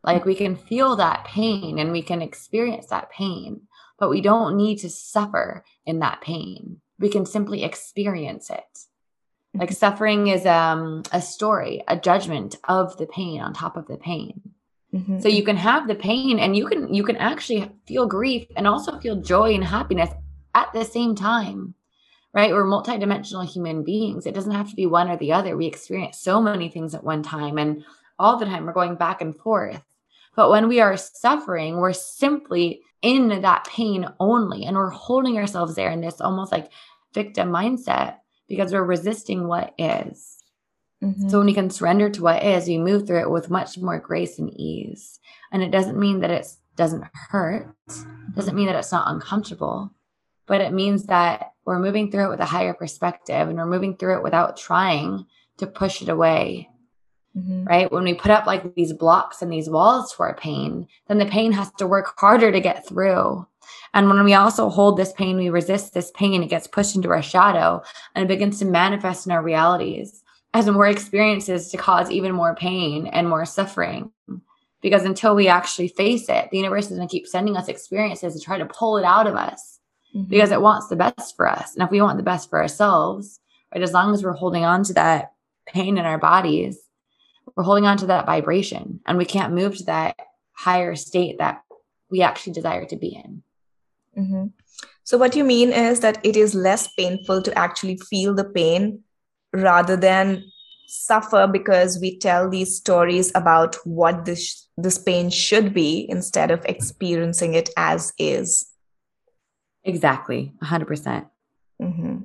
Like 0.03 0.27
we 0.27 0.35
can 0.35 0.57
feel 0.57 0.97
that 0.97 1.25
pain 1.25 1.79
and 1.79 1.91
we 1.91 2.03
can 2.03 2.21
experience 2.21 2.89
that 2.89 3.11
pain, 3.11 3.63
but 3.99 4.11
we 4.11 4.21
don't 4.21 4.59
need 4.59 4.81
to 4.81 4.91
suffer 4.91 5.65
in 5.87 6.01
that 6.01 6.21
pain. 6.21 6.83
We 6.99 7.09
can 7.09 7.27
simply 7.27 7.65
experience 7.65 8.51
it. 8.51 8.79
Like 9.55 9.69
mm-hmm. 9.69 9.75
suffering 9.75 10.27
is 10.29 10.47
um, 10.47 11.03
a 11.13 11.23
story, 11.23 11.83
a 11.87 11.97
judgment 11.97 12.57
of 12.65 12.97
the 12.97 13.07
pain 13.07 13.41
on 13.41 13.53
top 13.53 13.77
of 13.77 13.87
the 13.87 13.97
pain. 13.97 14.41
Mm-hmm. 14.93 15.21
So 15.21 15.29
you 15.29 15.45
can 15.45 15.57
have 15.57 15.89
the 15.89 15.95
pain 15.95 16.39
and 16.39 16.57
you 16.57 16.67
can 16.67 16.95
you 16.95 17.03
can 17.03 17.17
actually 17.17 17.71
feel 17.87 18.07
grief 18.07 18.47
and 18.57 18.67
also 18.67 18.99
feel 19.01 19.17
joy 19.21 19.55
and 19.55 19.65
happiness 19.65 20.11
at 20.55 20.73
the 20.73 20.85
same 20.85 21.15
time. 21.15 21.75
Right? 22.33 22.53
We're 22.53 22.65
multidimensional 22.65 23.47
human 23.47 23.85
beings. 23.85 24.27
It 24.27 24.35
doesn't 24.35 24.53
have 24.53 24.71
to 24.71 24.77
be 24.77 24.87
one 24.87 25.09
or 25.09 25.17
the 25.17 25.33
other. 25.33 25.57
We 25.57 25.67
experience 25.67 26.19
so 26.19 26.43
many 26.43 26.69
things 26.69 26.95
at 26.95 27.05
one 27.05 27.23
time 27.23 27.59
and 27.59 27.85
all 28.19 28.39
the 28.39 28.45
time 28.45 28.67
we're 28.67 28.73
going 28.73 28.97
back 28.97 29.21
and 29.21 29.37
forth. 29.37 29.83
But 30.37 30.51
when 30.51 30.69
we 30.69 30.81
are 30.81 30.97
suffering, 30.97 31.77
we're 31.77 31.93
simply 31.93 32.83
in 33.03 33.43
that 33.43 33.67
pain 33.67 34.07
only 34.19 34.65
and 34.65 34.77
we're 34.77 34.91
holding 34.91 35.37
ourselves 35.37 35.75
there 35.75 35.91
in 35.91 36.01
this 36.01 36.21
almost 36.21 36.51
like 36.51 36.71
victim 37.13 37.51
mindset 37.51 38.17
because 38.49 38.73
we're 38.73 38.83
resisting 38.83 39.47
what 39.47 39.75
is. 39.79 40.39
Mm-hmm. 41.03 41.29
So 41.29 41.39
when 41.39 41.47
we 41.47 41.55
can 41.55 41.71
surrender 41.71 42.09
to 42.11 42.23
what 42.23 42.43
is, 42.43 42.67
we 42.67 42.79
move 42.79 43.07
through 43.07 43.21
it 43.21 43.31
with 43.31 43.51
much 43.51 43.79
more 43.79 43.99
grace 43.99 44.39
and 44.39 44.51
ease. 44.59 45.21
And 45.53 45.63
it 45.63 45.71
doesn't 45.71 45.99
mean 45.99 46.21
that 46.21 46.31
it 46.31 46.47
doesn't 46.77 47.05
hurt, 47.13 47.75
it 47.89 48.35
doesn't 48.35 48.57
mean 48.57 48.67
that 48.67 48.77
it's 48.77 48.91
not 48.91 49.13
uncomfortable, 49.13 49.93
but 50.47 50.61
it 50.61 50.73
means 50.73 51.05
that 51.05 51.53
we're 51.65 51.79
moving 51.79 52.11
through 52.11 52.27
it 52.27 52.31
with 52.31 52.41
a 52.41 52.47
higher 52.47 52.75
perspective 52.75 53.49
and 53.49 53.57
we're 53.57 53.67
moving 53.67 53.97
through 53.97 54.17
it 54.17 54.23
without 54.23 54.57
trying 54.57 55.27
to 55.59 55.67
push 55.67 56.03
it 56.03 56.09
away 56.09 56.69
Mm-hmm. 57.37 57.65
Right. 57.65 57.91
When 57.91 58.05
we 58.05 58.15
put 58.15 58.31
up 58.31 58.47
like 58.47 58.75
these 58.77 58.93
blocks 58.93 59.43
and 59.43 59.53
these 59.53 59.69
walls 59.69 60.13
for 60.13 60.29
our 60.29 60.37
pain, 60.37 60.87
then 61.09 61.19
the 61.19 61.27
pain 61.27 61.51
has 61.53 61.71
to 61.79 61.87
work 61.87 62.15
harder 62.17 62.53
to 62.53 62.61
get 62.61 62.87
through. 62.87 63.45
And 63.93 64.09
when 64.09 64.23
we 64.25 64.35
also 64.35 64.69
hold 64.69 64.97
this 64.97 65.13
pain, 65.13 65.37
we 65.37 65.49
resist 65.51 65.95
this 65.95 66.13
pain, 66.13 66.43
it 66.43 66.49
gets 66.49 66.67
pushed 66.67 66.95
into 66.95 67.11
our 67.11 67.23
shadow 67.23 67.83
and 68.15 68.25
it 68.25 68.29
begins 68.29 68.59
to 68.59 68.65
manifest 68.65 69.27
in 69.27 69.33
our 69.33 69.43
realities 69.43 70.23
as 70.53 70.69
more 70.69 70.87
experiences 70.87 71.69
to 71.71 71.77
cause 71.77 72.11
even 72.11 72.33
more 72.33 72.55
pain 72.55 73.09
and 73.09 73.29
more 73.29 73.45
suffering. 73.45 74.13
Because 74.81 75.05
until 75.05 75.35
we 75.35 75.49
actually 75.49 75.89
face 75.89 76.29
it, 76.29 76.51
the 76.51 76.59
universe 76.59 76.91
is 76.91 76.97
going 76.97 77.09
to 77.09 77.13
keep 77.13 77.27
sending 77.27 77.57
us 77.57 77.69
experiences 77.69 78.35
to 78.35 78.41
try 78.41 78.59
to 78.59 78.67
pull 78.67 78.97
it 78.97 79.05
out 79.05 79.27
of 79.27 79.35
us 79.35 79.81
mm-hmm. 80.15 80.29
because 80.29 80.53
it 80.53 80.61
wants 80.61 80.89
the 80.89 80.97
best 80.97 81.37
for 81.37 81.49
us. 81.49 81.75
And 81.75 81.83
if 81.83 81.91
we 81.91 82.01
want 82.01 82.19
the 82.19 82.23
best 82.23 82.51
for 82.51 82.61
ourselves, 82.61 83.41
right, 83.75 83.83
as 83.83 83.93
long 83.93 84.13
as 84.15 84.23
we're 84.23 84.33
holding 84.33 84.65
on 84.65 84.85
to 84.85 84.93
that 84.95 85.33
pain 85.67 85.99
in 85.99 86.05
our 86.05 86.19
bodies, 86.19 86.79
we're 87.57 87.65
holding 87.65 87.87
on 87.87 87.97
to 87.99 88.07
that 88.07 88.27
vibration 88.27 89.01
and 89.07 89.19
we 89.19 89.25
can't 89.25 89.55
move 89.55 89.77
to 89.79 89.85
that 89.85 90.17
higher 90.53 90.95
state 90.97 91.39
that 91.39 91.63
we 92.11 92.23
actually 92.23 92.53
desire 92.53 92.85
to 92.87 92.97
be 92.97 93.09
in. 93.09 93.43
Mm-hmm. 94.17 94.47
So, 95.03 95.19
what 95.19 95.37
you 95.37 95.45
mean 95.45 95.73
is 95.73 96.01
that 96.01 96.25
it 96.25 96.37
is 96.37 96.55
less 96.55 96.89
painful 96.95 97.43
to 97.43 97.59
actually 97.59 97.99
feel 97.99 98.35
the 98.35 98.45
pain 98.45 99.03
rather 99.53 99.97
than 99.97 100.45
suffer 100.87 101.47
because 101.47 101.99
we 102.01 102.19
tell 102.19 102.49
these 102.49 102.77
stories 102.77 103.33
about 103.35 103.77
what 103.85 104.25
this 104.25 104.69
this 104.77 104.99
pain 104.99 105.31
should 105.31 105.75
be 105.75 106.07
instead 106.09 106.51
of 106.51 106.65
experiencing 106.65 107.55
it 107.55 107.71
as 107.77 108.13
is. 108.19 108.71
Exactly, 109.85 110.53
100%. 110.63 111.27
Mm-hmm 111.83 112.17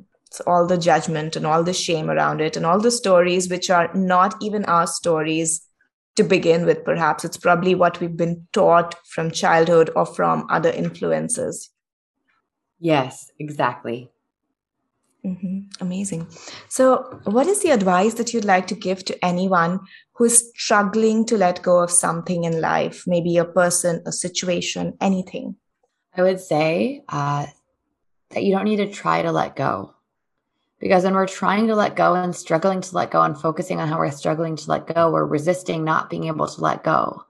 all 0.46 0.66
the 0.66 0.78
judgment 0.78 1.36
and 1.36 1.46
all 1.46 1.64
the 1.64 1.74
shame 1.74 2.10
around 2.10 2.42
it 2.42 2.56
and 2.56 2.66
all 2.66 2.80
the 2.80 2.92
stories 2.92 3.50
which 3.50 3.70
are 3.70 3.92
not 3.94 4.36
even 4.42 4.64
our 4.66 4.88
stories 4.88 5.66
to 6.16 6.24
begin 6.24 6.66
with 6.66 6.84
perhaps. 6.86 7.26
It's 7.26 7.38
probably 7.38 7.76
what 7.76 8.00
we've 8.00 8.16
been 8.16 8.48
taught 8.54 8.96
from 9.08 9.32
childhood 9.32 9.90
or 9.96 10.06
from 10.06 10.46
other 10.50 10.70
influences. 10.70 11.72
Yes 12.80 13.32
exactly. 13.40 14.12
Mm-hmm. 15.26 15.60
amazing. 15.82 16.28
So 16.70 17.20
what 17.26 17.48
is 17.48 17.62
the 17.62 17.72
advice 17.72 18.14
that 18.14 18.34
you'd 18.34 18.46
like 18.46 18.68
to 18.68 18.76
give 18.76 19.04
to 19.04 19.26
anyone 19.26 19.82
who 20.14 20.26
is 20.26 20.50
struggling 20.56 21.26
to 21.26 21.38
let 21.38 21.62
go 21.62 21.80
of 21.80 21.92
something 21.92 22.46
in 22.46 22.62
life? 22.62 23.04
Maybe 23.06 23.36
a 23.36 23.44
person 23.44 24.02
a 24.06 24.14
situation 24.14 24.98
anything. 25.02 25.58
I 26.16 26.22
would 26.22 26.40
say 26.40 27.04
uh, 27.10 27.48
that 28.30 28.44
you 28.44 28.54
don't 28.54 28.64
need 28.64 28.78
to 28.78 28.90
try 28.90 29.22
to 29.22 29.32
let 29.34 29.58
go 29.58 29.94
because 30.80 31.04
when 31.04 31.14
we're 31.14 31.28
trying 31.28 31.68
to 31.68 31.76
let 31.76 31.96
go 31.96 32.14
and 32.14 32.36
struggling 32.36 32.82
to 32.82 32.96
let 32.96 33.12
go 33.12 33.22
and 33.22 33.40
focusing 33.40 33.80
on 33.80 33.88
how 33.88 34.00
we're 34.00 34.12
struggling 34.12 34.56
to 34.56 34.70
let 34.70 34.94
go, 34.94 35.12
we're 35.12 35.26
resisting 35.26 35.84
not 35.84 36.10
being 36.10 36.26
able 36.26 36.48
to 36.48 36.62
let 36.62 36.84
go. 36.84 37.26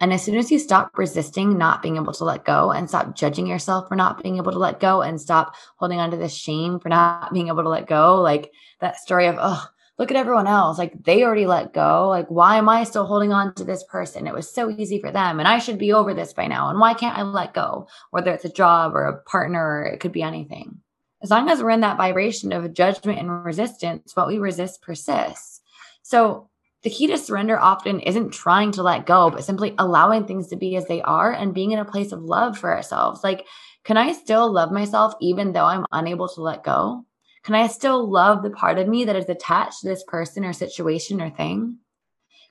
And 0.00 0.12
as 0.12 0.22
soon 0.22 0.36
as 0.36 0.50
you 0.50 0.58
stop 0.58 0.90
resisting 0.96 1.56
not 1.56 1.82
being 1.82 1.96
able 1.96 2.12
to 2.14 2.24
let 2.24 2.44
go 2.44 2.70
and 2.70 2.88
stop 2.88 3.14
judging 3.14 3.46
yourself 3.46 3.88
for 3.88 3.96
not 3.96 4.22
being 4.22 4.36
able 4.36 4.52
to 4.52 4.58
let 4.58 4.80
go 4.80 5.00
and 5.02 5.20
stop 5.20 5.54
holding 5.76 6.00
on 6.00 6.10
to 6.10 6.16
this 6.16 6.34
shame 6.34 6.80
for 6.80 6.88
not 6.88 7.32
being 7.32 7.48
able 7.48 7.62
to 7.62 7.68
let 7.68 7.86
go, 7.86 8.20
like 8.20 8.52
that 8.80 8.98
story 8.98 9.26
of, 9.26 9.36
oh, 9.38 9.66
look 9.98 10.10
at 10.10 10.16
everyone 10.16 10.46
else. 10.46 10.76
Like 10.76 11.02
they 11.04 11.22
already 11.22 11.46
let 11.46 11.72
go. 11.72 12.08
Like, 12.08 12.26
why 12.28 12.56
am 12.56 12.68
I 12.68 12.84
still 12.84 13.06
holding 13.06 13.32
on 13.32 13.54
to 13.54 13.64
this 13.64 13.84
person? 13.84 14.26
It 14.26 14.34
was 14.34 14.52
so 14.52 14.70
easy 14.70 15.00
for 15.00 15.10
them. 15.10 15.38
And 15.38 15.48
I 15.48 15.58
should 15.58 15.78
be 15.78 15.94
over 15.94 16.12
this 16.12 16.34
by 16.34 16.46
now. 16.46 16.68
And 16.68 16.78
why 16.78 16.92
can't 16.92 17.16
I 17.16 17.22
let 17.22 17.54
go? 17.54 17.88
Whether 18.10 18.32
it's 18.32 18.44
a 18.44 18.52
job 18.52 18.94
or 18.94 19.04
a 19.04 19.22
partner, 19.22 19.80
or 19.80 19.84
it 19.86 20.00
could 20.00 20.12
be 20.12 20.22
anything 20.22 20.80
as 21.26 21.30
long 21.32 21.50
as 21.50 21.60
we're 21.60 21.70
in 21.70 21.80
that 21.80 21.96
vibration 21.96 22.52
of 22.52 22.72
judgment 22.72 23.18
and 23.18 23.44
resistance, 23.44 24.14
what 24.14 24.28
we 24.28 24.38
resist 24.38 24.80
persists. 24.80 25.60
So 26.02 26.50
the 26.84 26.90
key 26.90 27.08
to 27.08 27.18
surrender 27.18 27.58
often 27.58 27.98
isn't 27.98 28.30
trying 28.30 28.70
to 28.72 28.84
let 28.84 29.06
go, 29.06 29.28
but 29.28 29.42
simply 29.42 29.74
allowing 29.76 30.24
things 30.24 30.46
to 30.50 30.56
be 30.56 30.76
as 30.76 30.86
they 30.86 31.02
are 31.02 31.32
and 31.32 31.52
being 31.52 31.72
in 31.72 31.80
a 31.80 31.84
place 31.84 32.12
of 32.12 32.22
love 32.22 32.56
for 32.56 32.72
ourselves. 32.72 33.24
Like, 33.24 33.44
can 33.82 33.96
I 33.96 34.12
still 34.12 34.52
love 34.52 34.70
myself 34.70 35.14
even 35.20 35.52
though 35.52 35.64
I'm 35.64 35.84
unable 35.90 36.28
to 36.28 36.42
let 36.42 36.62
go? 36.62 37.04
Can 37.42 37.56
I 37.56 37.66
still 37.66 38.08
love 38.08 38.44
the 38.44 38.50
part 38.50 38.78
of 38.78 38.86
me 38.86 39.06
that 39.06 39.16
is 39.16 39.28
attached 39.28 39.80
to 39.80 39.88
this 39.88 40.04
person 40.06 40.44
or 40.44 40.52
situation 40.52 41.20
or 41.20 41.30
thing? 41.30 41.78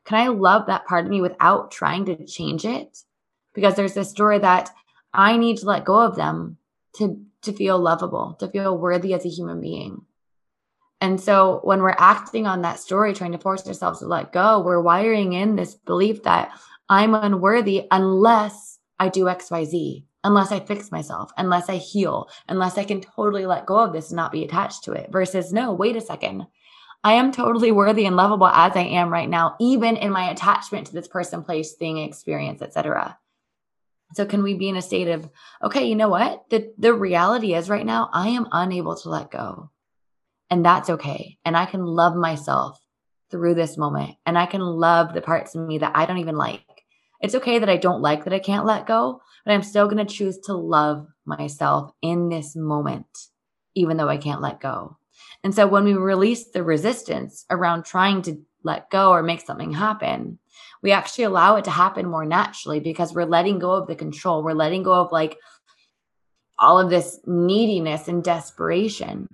Can 0.04 0.20
I 0.20 0.28
love 0.28 0.68
that 0.68 0.86
part 0.86 1.06
of 1.06 1.12
me 1.12 1.22
without 1.22 1.72
trying 1.72 2.04
to 2.08 2.26
change 2.26 2.66
it? 2.66 2.98
Because 3.54 3.76
there's 3.76 3.94
this 3.94 4.10
story 4.10 4.40
that 4.40 4.70
I 5.14 5.38
need 5.38 5.60
to 5.60 5.66
let 5.66 5.86
go 5.86 6.02
of 6.02 6.18
them 6.18 6.58
to 6.98 7.26
to 7.46 7.54
feel 7.54 7.80
lovable, 7.80 8.36
to 8.40 8.48
feel 8.48 8.78
worthy 8.78 9.14
as 9.14 9.26
a 9.26 9.30
human 9.30 9.62
being. 9.62 10.06
And 11.02 11.20
so 11.20 11.60
when 11.64 11.82
we're 11.82 11.96
acting 11.98 12.48
on 12.48 12.62
that 12.62 12.80
story, 12.80 13.14
trying 13.14 13.34
to 13.34 13.38
force 13.38 13.68
ourselves 13.68 14.00
to 14.00 14.08
let 14.08 14.32
go, 14.32 14.62
we're 14.62 14.82
wiring 14.82 15.34
in 15.34 15.56
this 15.56 15.76
belief 15.76 16.24
that 16.24 16.52
I'm 16.90 17.14
unworthy 17.14 17.88
unless 17.92 18.80
I 19.00 19.10
do 19.10 19.26
XYZ, 19.26 20.04
unless 20.24 20.52
I 20.52 20.60
fix 20.60 20.92
myself, 20.92 21.32
unless 21.38 21.70
I 21.70 21.78
heal, 21.78 22.30
unless 22.48 22.78
I 22.78 22.86
can 22.86 23.02
totally 23.02 23.46
let 23.46 23.66
go 23.66 23.78
of 23.78 23.94
this 23.94 24.10
and 24.10 24.16
not 24.16 24.32
be 24.32 24.44
attached 24.44 24.84
to 24.86 24.94
it. 24.94 25.12
Versus, 25.12 25.52
no, 25.52 25.74
wait 25.74 25.96
a 25.96 26.02
second. 26.02 26.48
I 27.04 27.14
am 27.14 27.32
totally 27.32 27.72
worthy 27.72 28.08
and 28.08 28.16
lovable 28.16 28.48
as 28.48 28.76
I 28.76 28.82
am 28.82 29.10
right 29.10 29.30
now, 29.30 29.56
even 29.60 29.98
in 29.98 30.12
my 30.12 30.32
attachment 30.32 30.88
to 30.88 30.94
this 30.94 31.08
person, 31.08 31.44
place, 31.44 31.74
thing, 31.74 32.00
experience, 32.00 32.64
etc. 32.64 33.18
So 34.16 34.26
can 34.26 34.44
we 34.44 34.54
be 34.54 34.70
in 34.70 34.78
a 34.78 34.82
state 34.82 35.10
of, 35.10 35.30
okay, 35.62 35.86
you 35.86 35.96
know 35.96 36.10
what? 36.10 36.46
The 36.50 36.74
the 36.78 36.94
reality 36.94 37.54
is 37.54 37.70
right 37.70 37.86
now 37.86 38.10
I 38.14 38.30
am 38.30 38.48
unable 38.52 38.96
to 38.96 39.10
let 39.10 39.30
go. 39.30 39.72
And 40.50 40.66
that's 40.66 40.90
okay. 40.90 41.38
And 41.44 41.58
I 41.58 41.66
can 41.66 41.84
love 41.84 42.16
myself 42.16 42.80
through 43.30 43.56
this 43.56 43.78
moment. 43.78 44.16
And 44.26 44.38
I 44.38 44.46
can 44.46 44.62
love 44.62 45.14
the 45.14 45.22
parts 45.22 45.56
of 45.56 45.68
me 45.68 45.80
that 45.80 45.92
I 45.96 46.06
don't 46.06 46.20
even 46.20 46.38
like. 46.38 46.64
It's 47.22 47.36
okay 47.36 47.60
that 47.60 47.70
I 47.70 47.78
don't 47.78 48.02
like 48.02 48.24
that 48.24 48.34
I 48.34 48.40
can't 48.40 48.66
let 48.66 48.86
go, 48.86 49.22
but 49.46 49.54
I'm 49.54 49.64
still 49.64 49.88
going 49.88 50.06
to 50.06 50.14
choose 50.14 50.38
to 50.46 50.54
love 50.54 51.08
myself 51.26 51.92
in 52.02 52.30
this 52.30 52.56
moment, 52.56 53.08
even 53.74 53.98
though 53.98 54.10
I 54.10 54.18
can't 54.18 54.42
let 54.42 54.62
go. 54.62 54.98
And 55.44 55.54
so 55.54 55.68
when 55.68 55.84
we 55.84 55.94
release 55.94 56.52
the 56.52 56.64
resistance 56.64 57.46
around 57.50 57.84
trying 57.84 58.22
to 58.24 58.42
let 58.64 58.90
go 58.90 59.12
or 59.12 59.24
make 59.24 59.42
something 59.42 59.74
happen, 59.74 60.40
we 60.82 60.92
actually 60.92 61.26
allow 61.26 61.56
it 61.56 61.66
to 61.66 61.72
happen 61.72 62.08
more 62.08 62.26
naturally 62.26 62.80
because 62.80 63.14
we're 63.14 63.26
letting 63.26 63.60
go 63.60 63.72
of 63.72 63.88
the 63.88 63.96
control. 63.96 64.44
We're 64.44 64.54
letting 64.54 64.84
go 64.84 64.94
of 64.94 65.12
like 65.12 65.38
all 66.58 66.80
of 66.80 66.90
this 66.90 67.20
neediness 67.26 68.08
and 68.08 68.24
desperation. 68.24 69.28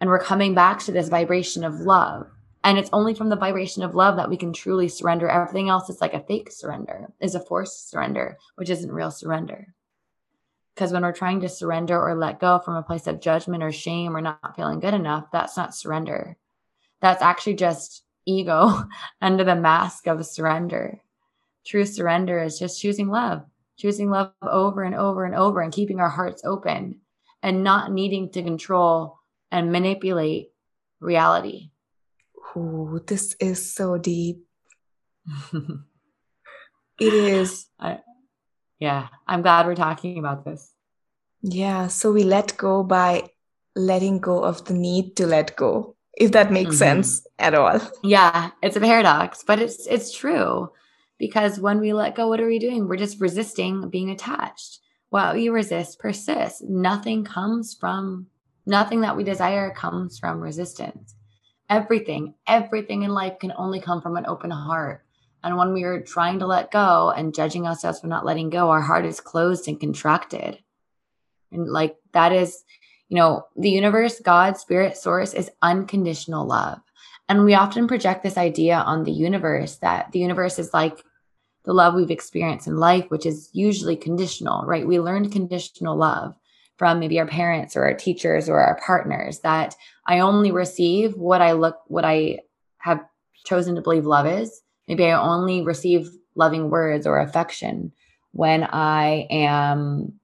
And 0.00 0.08
we're 0.08 0.18
coming 0.18 0.54
back 0.54 0.80
to 0.80 0.92
this 0.92 1.08
vibration 1.08 1.64
of 1.64 1.80
love. 1.80 2.26
And 2.62 2.78
it's 2.78 2.90
only 2.92 3.14
from 3.14 3.30
the 3.30 3.36
vibration 3.36 3.82
of 3.82 3.94
love 3.94 4.16
that 4.16 4.28
we 4.28 4.36
can 4.36 4.52
truly 4.52 4.88
surrender. 4.88 5.28
Everything 5.28 5.68
else 5.68 5.88
is 5.88 6.00
like 6.00 6.14
a 6.14 6.20
fake 6.20 6.50
surrender, 6.50 7.10
is 7.20 7.34
a 7.34 7.40
forced 7.40 7.90
surrender, 7.90 8.36
which 8.56 8.68
isn't 8.68 8.92
real 8.92 9.10
surrender. 9.10 9.74
Because 10.74 10.92
when 10.92 11.02
we're 11.02 11.12
trying 11.12 11.40
to 11.40 11.48
surrender 11.48 12.00
or 12.00 12.14
let 12.14 12.40
go 12.40 12.58
from 12.58 12.74
a 12.76 12.82
place 12.82 13.06
of 13.06 13.20
judgment 13.20 13.62
or 13.62 13.72
shame 13.72 14.16
or 14.16 14.20
not 14.20 14.56
feeling 14.56 14.80
good 14.80 14.94
enough, 14.94 15.26
that's 15.32 15.56
not 15.56 15.74
surrender. 15.74 16.36
That's 17.00 17.22
actually 17.22 17.54
just 17.54 18.02
ego 18.26 18.84
under 19.20 19.44
the 19.44 19.56
mask 19.56 20.06
of 20.06 20.24
surrender. 20.24 21.00
True 21.66 21.84
surrender 21.84 22.42
is 22.42 22.58
just 22.58 22.80
choosing 22.80 23.08
love, 23.08 23.44
choosing 23.78 24.10
love 24.10 24.32
over 24.42 24.82
and 24.82 24.94
over 24.94 25.24
and 25.24 25.34
over 25.34 25.60
and 25.60 25.72
keeping 25.72 26.00
our 26.00 26.08
hearts 26.08 26.42
open 26.44 27.00
and 27.42 27.64
not 27.64 27.92
needing 27.92 28.30
to 28.32 28.42
control 28.42 29.18
and 29.50 29.72
manipulate 29.72 30.52
reality. 31.00 31.70
Ooh, 32.56 33.00
this 33.06 33.36
is 33.40 33.74
so 33.74 33.98
deep. 33.98 34.44
it 35.52 37.14
is. 37.14 37.66
I, 37.78 38.00
yeah, 38.78 39.08
I'm 39.26 39.42
glad 39.42 39.66
we're 39.66 39.74
talking 39.74 40.18
about 40.18 40.44
this. 40.44 40.72
Yeah, 41.42 41.88
so 41.88 42.12
we 42.12 42.24
let 42.24 42.56
go 42.56 42.82
by 42.82 43.30
letting 43.76 44.18
go 44.18 44.42
of 44.42 44.64
the 44.64 44.74
need 44.74 45.16
to 45.16 45.26
let 45.26 45.56
go, 45.56 45.96
if 46.16 46.32
that 46.32 46.52
makes 46.52 46.70
mm-hmm. 46.70 47.02
sense 47.02 47.26
at 47.38 47.54
all. 47.54 47.80
Yeah, 48.02 48.50
it's 48.62 48.76
a 48.76 48.80
paradox, 48.80 49.42
but 49.42 49.60
it's 49.60 49.86
it's 49.86 50.16
true. 50.16 50.70
Because 51.18 51.60
when 51.60 51.80
we 51.80 51.92
let 51.92 52.14
go, 52.14 52.28
what 52.28 52.40
are 52.40 52.46
we 52.46 52.58
doing? 52.58 52.88
We're 52.88 52.96
just 52.96 53.20
resisting 53.20 53.90
being 53.90 54.10
attached. 54.10 54.78
What 55.10 55.34
we 55.34 55.48
resist 55.48 55.98
persists. 55.98 56.62
Nothing 56.62 57.24
comes 57.24 57.74
from 57.74 58.26
nothing 58.64 59.02
that 59.02 59.16
we 59.16 59.24
desire 59.24 59.70
comes 59.70 60.18
from 60.18 60.40
resistance. 60.40 61.14
Everything, 61.68 62.34
everything 62.46 63.02
in 63.02 63.10
life 63.10 63.38
can 63.38 63.52
only 63.56 63.80
come 63.80 64.00
from 64.00 64.16
an 64.16 64.26
open 64.26 64.50
heart. 64.50 65.04
And 65.42 65.56
when 65.56 65.72
we 65.72 65.84
are 65.84 66.00
trying 66.00 66.38
to 66.40 66.46
let 66.46 66.70
go 66.70 67.12
and 67.16 67.34
judging 67.34 67.66
ourselves 67.66 68.00
for 68.00 68.06
not 68.06 68.26
letting 68.26 68.50
go, 68.50 68.70
our 68.70 68.82
heart 68.82 69.06
is 69.06 69.20
closed 69.20 69.68
and 69.68 69.80
contracted. 69.80 70.58
And 71.52 71.68
like 71.68 71.96
that 72.12 72.32
is, 72.32 72.62
you 73.10 73.16
know, 73.16 73.46
the 73.56 73.68
universe, 73.68 74.20
God, 74.20 74.56
spirit, 74.56 74.96
source 74.96 75.34
is 75.34 75.50
unconditional 75.60 76.46
love. 76.46 76.78
And 77.28 77.44
we 77.44 77.54
often 77.54 77.88
project 77.88 78.22
this 78.22 78.38
idea 78.38 78.76
on 78.76 79.04
the 79.04 79.12
universe 79.12 79.76
that 79.76 80.12
the 80.12 80.20
universe 80.20 80.58
is 80.58 80.72
like 80.72 81.04
the 81.64 81.72
love 81.72 81.94
we've 81.94 82.10
experienced 82.10 82.66
in 82.66 82.76
life, 82.76 83.04
which 83.08 83.26
is 83.26 83.50
usually 83.52 83.96
conditional, 83.96 84.64
right? 84.64 84.86
We 84.86 85.00
learned 85.00 85.32
conditional 85.32 85.96
love 85.96 86.34
from 86.76 87.00
maybe 87.00 87.18
our 87.18 87.26
parents 87.26 87.76
or 87.76 87.84
our 87.84 87.94
teachers 87.94 88.48
or 88.48 88.60
our 88.60 88.80
partners 88.84 89.40
that 89.40 89.76
I 90.06 90.20
only 90.20 90.52
receive 90.52 91.16
what 91.16 91.42
I 91.42 91.52
look, 91.52 91.78
what 91.88 92.04
I 92.04 92.38
have 92.78 93.04
chosen 93.44 93.74
to 93.74 93.82
believe 93.82 94.06
love 94.06 94.26
is. 94.26 94.62
Maybe 94.88 95.04
I 95.04 95.20
only 95.20 95.62
receive 95.62 96.08
loving 96.36 96.70
words 96.70 97.06
or 97.06 97.18
affection 97.18 97.92
when 98.32 98.64
I 98.64 99.26
am 99.30 100.20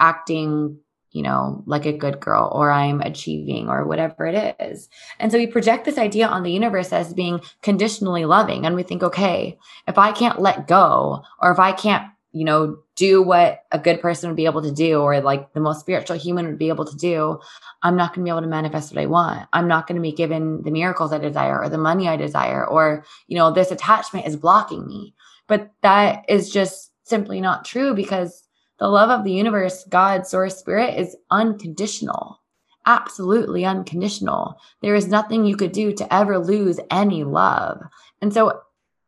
acting, 0.00 0.78
you 1.14 1.22
know, 1.22 1.62
like 1.64 1.86
a 1.86 1.96
good 1.96 2.18
girl 2.18 2.50
or 2.52 2.72
I'm 2.72 3.00
achieving 3.00 3.68
or 3.68 3.86
whatever 3.86 4.26
it 4.26 4.56
is. 4.58 4.88
And 5.20 5.30
so 5.30 5.38
we 5.38 5.46
project 5.46 5.84
this 5.84 5.96
idea 5.96 6.26
on 6.26 6.42
the 6.42 6.50
universe 6.50 6.92
as 6.92 7.14
being 7.14 7.40
conditionally 7.62 8.24
loving. 8.24 8.66
And 8.66 8.74
we 8.74 8.82
think, 8.82 9.04
okay, 9.04 9.56
if 9.86 9.96
I 9.96 10.10
can't 10.10 10.40
let 10.40 10.66
go 10.66 11.22
or 11.40 11.52
if 11.52 11.60
I 11.60 11.70
can't, 11.70 12.10
you 12.32 12.44
know, 12.44 12.78
do 12.96 13.22
what 13.22 13.62
a 13.70 13.78
good 13.78 14.00
person 14.00 14.28
would 14.28 14.36
be 14.36 14.46
able 14.46 14.62
to 14.62 14.72
do 14.72 15.02
or 15.02 15.20
like 15.20 15.52
the 15.52 15.60
most 15.60 15.78
spiritual 15.78 16.16
human 16.16 16.46
would 16.46 16.58
be 16.58 16.68
able 16.68 16.84
to 16.84 16.96
do, 16.96 17.38
I'm 17.80 17.96
not 17.96 18.12
going 18.12 18.24
to 18.24 18.28
be 18.28 18.30
able 18.30 18.42
to 18.42 18.48
manifest 18.48 18.92
what 18.92 19.00
I 19.00 19.06
want. 19.06 19.48
I'm 19.52 19.68
not 19.68 19.86
going 19.86 19.96
to 19.96 20.02
be 20.02 20.12
given 20.12 20.62
the 20.62 20.72
miracles 20.72 21.12
I 21.12 21.18
desire 21.18 21.62
or 21.62 21.68
the 21.68 21.78
money 21.78 22.08
I 22.08 22.16
desire 22.16 22.66
or, 22.66 23.04
you 23.28 23.36
know, 23.36 23.52
this 23.52 23.70
attachment 23.70 24.26
is 24.26 24.34
blocking 24.34 24.84
me. 24.84 25.14
But 25.46 25.70
that 25.82 26.24
is 26.28 26.50
just 26.50 26.90
simply 27.04 27.40
not 27.40 27.64
true 27.64 27.94
because 27.94 28.43
the 28.78 28.88
love 28.88 29.10
of 29.10 29.24
the 29.24 29.32
universe, 29.32 29.84
God, 29.88 30.26
source, 30.26 30.58
spirit 30.58 30.98
is 30.98 31.16
unconditional. 31.30 32.40
Absolutely 32.86 33.64
unconditional. 33.64 34.58
There 34.82 34.94
is 34.94 35.08
nothing 35.08 35.44
you 35.44 35.56
could 35.56 35.72
do 35.72 35.92
to 35.92 36.14
ever 36.14 36.38
lose 36.38 36.80
any 36.90 37.24
love. 37.24 37.80
And 38.20 38.32
so 38.32 38.60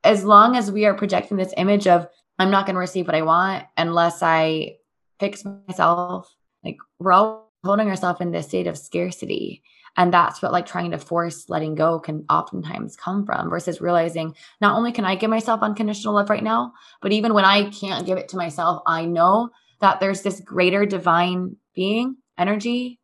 as 0.05 0.25
long 0.25 0.57
as 0.57 0.71
we 0.71 0.87
are 0.87 0.95
projecting 0.95 1.37
this 1.37 1.53
image 1.57 1.87
of 1.87 2.09
I'm 2.39 2.51
not 2.51 2.67
going 2.67 2.75
to 2.75 2.81
receive 2.81 3.07
what 3.07 3.17
I 3.17 3.23
want 3.23 3.65
unless 3.77 4.23
I 4.23 4.77
fix 5.19 5.45
myself. 5.45 6.35
Like 6.65 6.77
we're 6.99 7.13
all 7.13 7.51
holding 7.65 7.89
ourselves 7.89 8.21
in 8.21 8.31
this 8.31 8.47
state 8.47 8.67
of 8.67 8.79
scarcity. 8.79 9.63
And 9.97 10.13
that's 10.13 10.43
what 10.43 10.53
like 10.53 10.67
trying 10.67 10.91
to 10.91 10.99
force 10.99 11.49
letting 11.49 11.75
go 11.75 11.99
can 11.99 12.25
oftentimes 12.29 12.97
come 12.97 13.25
from 13.25 13.49
versus 13.49 13.81
realizing 13.81 14.35
not 14.61 14.77
only 14.77 14.93
can 14.93 15.05
I 15.05 15.15
give 15.15 15.31
myself 15.31 15.63
unconditional 15.63 16.15
love 16.15 16.31
right 16.31 16.45
now, 16.45 16.75
but 17.01 17.13
even 17.13 17.35
when 17.35 17.45
I 17.45 17.71
can't 17.71 18.07
give 18.07 18.19
it 18.19 18.29
to 18.31 18.37
myself, 18.37 18.83
I 18.87 19.07
know 19.07 19.51
that 19.81 20.01
there's 20.01 20.23
this 20.23 20.41
greater 20.41 20.87
divine 20.87 21.57
being 21.75 22.17
energy 22.39 23.01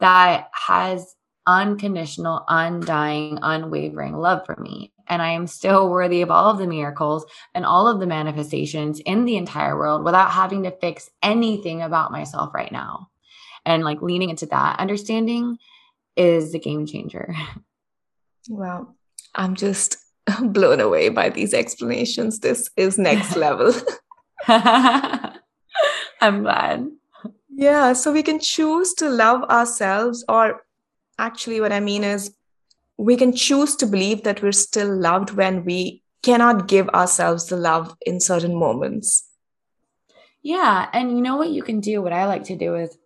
that 0.00 0.48
has 0.52 1.14
unconditional, 1.46 2.44
undying, 2.48 3.38
unwavering 3.42 4.16
love 4.16 4.46
for 4.46 4.56
me 4.56 4.94
and 5.06 5.20
I 5.20 5.32
am 5.32 5.46
still 5.46 5.88
worthy 5.88 6.22
of 6.22 6.30
all 6.30 6.50
of 6.50 6.58
the 6.58 6.66
miracles 6.66 7.26
and 7.54 7.64
all 7.64 7.88
of 7.88 8.00
the 8.00 8.06
manifestations 8.06 9.00
in 9.00 9.24
the 9.24 9.36
entire 9.36 9.76
world 9.76 10.04
without 10.04 10.30
having 10.30 10.62
to 10.64 10.70
fix 10.70 11.10
anything 11.22 11.82
about 11.82 12.12
myself 12.12 12.54
right 12.54 12.72
now. 12.72 13.10
And 13.66 13.84
like 13.84 14.02
leaning 14.02 14.30
into 14.30 14.46
that 14.46 14.78
understanding 14.78 15.58
is 16.16 16.54
a 16.54 16.58
game 16.58 16.86
changer. 16.86 17.34
Wow. 18.46 18.88
I'm 19.34 19.54
just 19.54 19.96
blown 20.42 20.78
away 20.78 21.08
by 21.08 21.30
these 21.30 21.54
explanations. 21.54 22.40
This 22.40 22.68
is 22.76 22.98
next 22.98 23.36
level. 23.46 23.72
I'm 24.46 26.42
glad. 26.42 26.88
Yeah. 27.48 27.94
So 27.94 28.12
we 28.12 28.22
can 28.22 28.38
choose 28.38 28.92
to 28.94 29.08
love 29.08 29.44
ourselves, 29.44 30.24
or 30.28 30.60
actually, 31.18 31.60
what 31.62 31.72
I 31.72 31.80
mean 31.80 32.04
is, 32.04 32.34
we 32.98 33.16
can 33.16 33.34
choose 33.34 33.76
to 33.76 33.86
believe 33.86 34.22
that 34.24 34.42
we're 34.42 34.52
still 34.52 34.94
loved 34.94 35.30
when 35.30 35.64
we 35.64 36.02
cannot 36.22 36.68
give 36.68 36.88
ourselves 36.90 37.46
the 37.46 37.56
love 37.56 37.96
in 38.06 38.20
certain 38.20 38.54
moments. 38.54 39.26
Yeah. 40.42 40.88
And 40.92 41.10
you 41.12 41.22
know 41.22 41.36
what 41.36 41.50
you 41.50 41.62
can 41.62 41.80
do? 41.80 42.02
What 42.02 42.12
I 42.12 42.26
like 42.26 42.44
to 42.44 42.56
do 42.56 42.76
is 42.76 42.96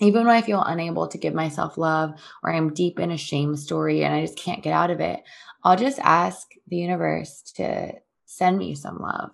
even 0.00 0.26
when 0.26 0.34
I 0.34 0.42
feel 0.42 0.62
unable 0.62 1.06
to 1.08 1.18
give 1.18 1.34
myself 1.34 1.78
love 1.78 2.20
or 2.42 2.52
I'm 2.52 2.74
deep 2.74 2.98
in 2.98 3.10
a 3.10 3.16
shame 3.16 3.56
story 3.56 4.04
and 4.04 4.14
I 4.14 4.22
just 4.22 4.36
can't 4.36 4.62
get 4.62 4.72
out 4.72 4.90
of 4.90 5.00
it, 5.00 5.22
I'll 5.62 5.76
just 5.76 5.98
ask 6.00 6.48
the 6.68 6.76
universe 6.76 7.42
to 7.56 7.92
send 8.26 8.58
me 8.58 8.74
some 8.74 8.98
love. 8.98 9.30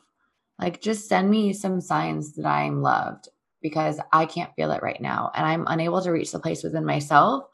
Like, 0.59 0.83
just 0.83 1.09
send 1.09 1.31
me 1.31 1.55
some 1.55 1.81
signs 1.81 2.35
that 2.35 2.46
I'm 2.46 2.83
loved 2.83 3.29
because 3.62 3.99
I 4.12 4.27
can't 4.27 4.55
feel 4.55 4.73
it 4.73 4.83
right 4.83 5.01
now. 5.01 5.31
And 5.35 5.46
I'm 5.46 5.64
unable 5.66 6.03
to 6.03 6.11
reach 6.11 6.33
the 6.33 6.38
place 6.38 6.62
within 6.62 6.85
myself 6.85 7.44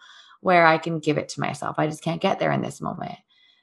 where 0.40 0.66
I 0.66 0.79
can 0.79 0.99
give 0.99 1.19
it 1.19 1.29
to 1.31 1.40
myself. 1.40 1.77
I 1.79 1.87
just 1.87 2.03
can't 2.03 2.21
get 2.21 2.38
there 2.38 2.53
in 2.53 2.62
this 2.62 2.81
moment. 2.81 3.16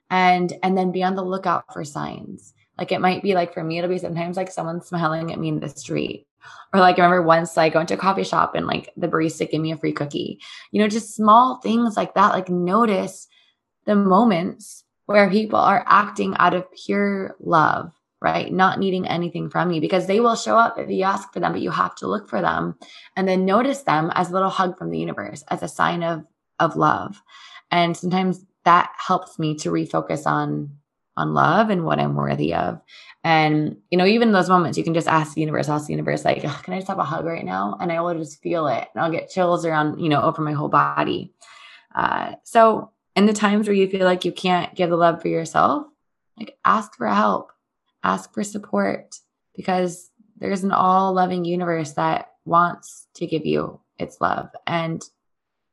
And 0.09 0.53
and 0.63 0.77
then 0.77 0.91
be 0.91 1.03
on 1.03 1.15
the 1.15 1.23
lookout 1.23 1.71
for 1.73 1.83
signs. 1.83 2.53
Like 2.77 2.91
it 2.91 3.01
might 3.01 3.23
be 3.23 3.35
like 3.35 3.53
for 3.53 3.63
me, 3.63 3.77
it'll 3.77 3.89
be 3.89 3.97
sometimes 3.97 4.37
like 4.37 4.51
someone 4.51 4.81
smiling 4.81 5.31
at 5.31 5.39
me 5.39 5.49
in 5.49 5.59
the 5.59 5.69
street. 5.69 6.27
Or 6.73 6.79
like 6.79 6.97
I 6.97 7.03
remember 7.03 7.25
once 7.25 7.55
like 7.55 7.73
going 7.73 7.87
to 7.87 7.93
a 7.93 7.97
coffee 7.97 8.23
shop 8.23 8.55
and 8.55 8.65
like 8.65 8.89
the 8.97 9.07
barista 9.07 9.49
gave 9.49 9.61
me 9.61 9.71
a 9.71 9.77
free 9.77 9.93
cookie. 9.93 10.39
You 10.71 10.81
know, 10.81 10.87
just 10.87 11.15
small 11.15 11.59
things 11.61 11.95
like 11.95 12.15
that. 12.15 12.33
Like 12.33 12.49
notice 12.49 13.27
the 13.85 13.95
moments 13.95 14.83
where 15.05 15.29
people 15.29 15.59
are 15.59 15.83
acting 15.87 16.35
out 16.37 16.53
of 16.53 16.65
pure 16.71 17.35
love, 17.39 17.93
right? 18.21 18.51
Not 18.51 18.79
needing 18.79 19.07
anything 19.07 19.49
from 19.49 19.71
you 19.71 19.81
because 19.81 20.07
they 20.07 20.19
will 20.19 20.35
show 20.35 20.57
up 20.57 20.79
if 20.79 20.89
you 20.89 21.03
ask 21.03 21.31
for 21.33 21.39
them, 21.39 21.51
but 21.51 21.61
you 21.61 21.71
have 21.71 21.95
to 21.95 22.07
look 22.07 22.29
for 22.29 22.41
them 22.41 22.75
and 23.15 23.27
then 23.27 23.45
notice 23.45 23.83
them 23.83 24.11
as 24.15 24.29
a 24.29 24.33
little 24.33 24.49
hug 24.49 24.77
from 24.77 24.89
the 24.89 24.99
universe, 24.99 25.43
as 25.49 25.61
a 25.61 25.67
sign 25.67 26.03
of 26.03 26.23
of 26.59 26.75
love. 26.75 27.21
And 27.71 27.97
sometimes 27.97 28.45
that 28.65 28.91
helps 28.97 29.37
me 29.37 29.55
to 29.55 29.71
refocus 29.71 30.25
on 30.25 30.77
on 31.15 31.33
love 31.33 31.69
and 31.69 31.85
what 31.85 31.99
I'm 31.99 32.15
worthy 32.15 32.53
of. 32.53 32.81
And 33.23 33.77
you 33.89 33.97
know, 33.97 34.05
even 34.05 34.31
those 34.31 34.49
moments, 34.49 34.77
you 34.77 34.83
can 34.83 34.93
just 34.93 35.07
ask 35.07 35.33
the 35.33 35.41
universe, 35.41 35.69
ask 35.69 35.87
the 35.87 35.93
universe, 35.93 36.25
like, 36.25 36.41
can 36.41 36.73
I 36.73 36.77
just 36.77 36.87
have 36.87 36.99
a 36.99 37.03
hug 37.03 37.25
right 37.25 37.45
now? 37.45 37.77
And 37.79 37.91
I 37.91 38.01
will 38.01 38.15
just 38.15 38.41
feel 38.41 38.67
it, 38.67 38.87
and 38.93 39.03
I'll 39.03 39.11
get 39.11 39.29
chills 39.29 39.65
around, 39.65 39.99
you 39.99 40.09
know, 40.09 40.21
over 40.21 40.41
my 40.41 40.53
whole 40.53 40.69
body. 40.69 41.33
Uh, 41.93 42.33
so, 42.43 42.91
in 43.15 43.25
the 43.27 43.33
times 43.33 43.67
where 43.67 43.75
you 43.75 43.87
feel 43.87 44.05
like 44.05 44.25
you 44.25 44.31
can't 44.31 44.75
give 44.75 44.89
the 44.89 44.97
love 44.97 45.21
for 45.21 45.27
yourself, 45.27 45.85
like 46.37 46.57
ask 46.65 46.95
for 46.95 47.07
help, 47.07 47.51
ask 48.03 48.33
for 48.33 48.43
support, 48.43 49.15
because 49.55 50.09
there's 50.37 50.63
an 50.63 50.71
all 50.71 51.13
loving 51.13 51.45
universe 51.45 51.93
that 51.93 52.31
wants 52.43 53.07
to 53.15 53.27
give 53.27 53.45
you 53.45 53.79
its 53.99 54.19
love, 54.19 54.49
and 54.65 55.01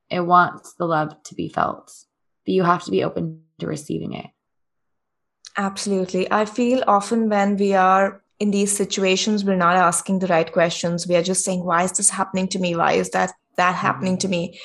it 0.09 0.21
wants 0.21 0.73
the 0.73 0.85
love 0.85 1.21
to 1.23 1.35
be 1.35 1.49
felt, 1.49 1.91
but 2.45 2.53
you 2.53 2.63
have 2.63 2.83
to 2.83 2.91
be 2.91 3.03
open 3.03 3.41
to 3.59 3.67
receiving 3.67 4.13
it. 4.13 4.27
Absolutely. 5.57 6.31
I 6.31 6.45
feel 6.45 6.83
often 6.87 7.29
when 7.29 7.57
we 7.57 7.73
are 7.73 8.21
in 8.39 8.51
these 8.51 8.75
situations, 8.75 9.45
we're 9.45 9.55
not 9.55 9.75
asking 9.75 10.19
the 10.19 10.27
right 10.27 10.51
questions. 10.51 11.07
We 11.07 11.15
are 11.15 11.23
just 11.23 11.45
saying, 11.45 11.63
why 11.63 11.83
is 11.83 11.91
this 11.91 12.09
happening 12.09 12.47
to 12.49 12.59
me? 12.59 12.75
Why 12.75 12.93
is 12.93 13.09
that 13.11 13.31
that 13.57 13.75
happening 13.75 14.17
to 14.19 14.27
me? 14.27 14.59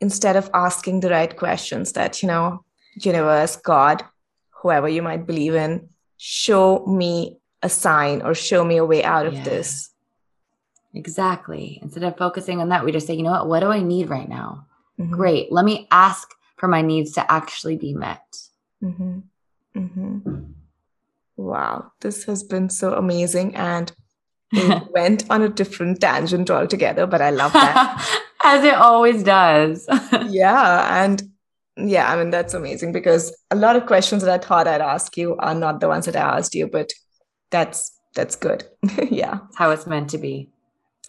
Instead 0.00 0.36
of 0.36 0.50
asking 0.52 1.00
the 1.00 1.10
right 1.10 1.34
questions 1.34 1.92
that, 1.92 2.22
you 2.22 2.26
know, 2.26 2.64
universe, 2.96 3.56
God, 3.56 4.04
whoever 4.50 4.88
you 4.88 5.02
might 5.02 5.26
believe 5.26 5.54
in, 5.54 5.88
show 6.16 6.84
me 6.86 7.38
a 7.62 7.68
sign 7.68 8.20
or 8.22 8.34
show 8.34 8.64
me 8.64 8.76
a 8.76 8.84
way 8.84 9.02
out 9.02 9.26
of 9.26 9.34
yeah. 9.34 9.44
this. 9.44 9.90
Exactly. 10.92 11.78
Instead 11.82 12.04
of 12.04 12.16
focusing 12.16 12.60
on 12.60 12.68
that, 12.68 12.84
we 12.84 12.92
just 12.92 13.06
say, 13.06 13.14
you 13.14 13.22
know 13.22 13.32
what? 13.32 13.48
What 13.48 13.60
do 13.60 13.68
I 13.68 13.80
need 13.80 14.10
right 14.10 14.28
now? 14.28 14.66
Mm-hmm. 15.00 15.12
Great. 15.12 15.52
Let 15.52 15.64
me 15.64 15.88
ask 15.90 16.28
for 16.56 16.68
my 16.68 16.82
needs 16.82 17.12
to 17.12 17.32
actually 17.32 17.76
be 17.76 17.94
met. 17.94 18.22
Mm-hmm. 18.82 19.20
Mm-hmm. 19.76 20.52
Wow. 21.36 21.92
This 22.00 22.24
has 22.24 22.42
been 22.42 22.70
so 22.70 22.94
amazing. 22.94 23.54
And 23.56 23.92
it 24.52 24.88
went 24.90 25.28
on 25.30 25.42
a 25.42 25.48
different 25.48 26.00
tangent 26.00 26.50
altogether, 26.50 27.06
but 27.06 27.20
I 27.20 27.30
love 27.30 27.52
that. 27.52 28.22
As 28.44 28.62
it 28.62 28.74
always 28.74 29.22
does. 29.22 29.88
yeah. 30.28 31.02
And 31.02 31.22
yeah, 31.76 32.12
I 32.12 32.16
mean, 32.16 32.30
that's 32.30 32.54
amazing 32.54 32.92
because 32.92 33.36
a 33.50 33.56
lot 33.56 33.74
of 33.74 33.86
questions 33.86 34.22
that 34.22 34.40
I 34.40 34.44
thought 34.44 34.68
I'd 34.68 34.80
ask 34.80 35.16
you 35.16 35.36
are 35.38 35.54
not 35.54 35.80
the 35.80 35.88
ones 35.88 36.06
that 36.06 36.16
I 36.16 36.38
asked 36.38 36.54
you, 36.54 36.68
but 36.68 36.92
that's 37.50 37.90
that's 38.14 38.36
good. 38.36 38.64
yeah. 39.10 39.40
How 39.56 39.70
it's 39.70 39.86
meant 39.86 40.10
to 40.10 40.18
be. 40.18 40.50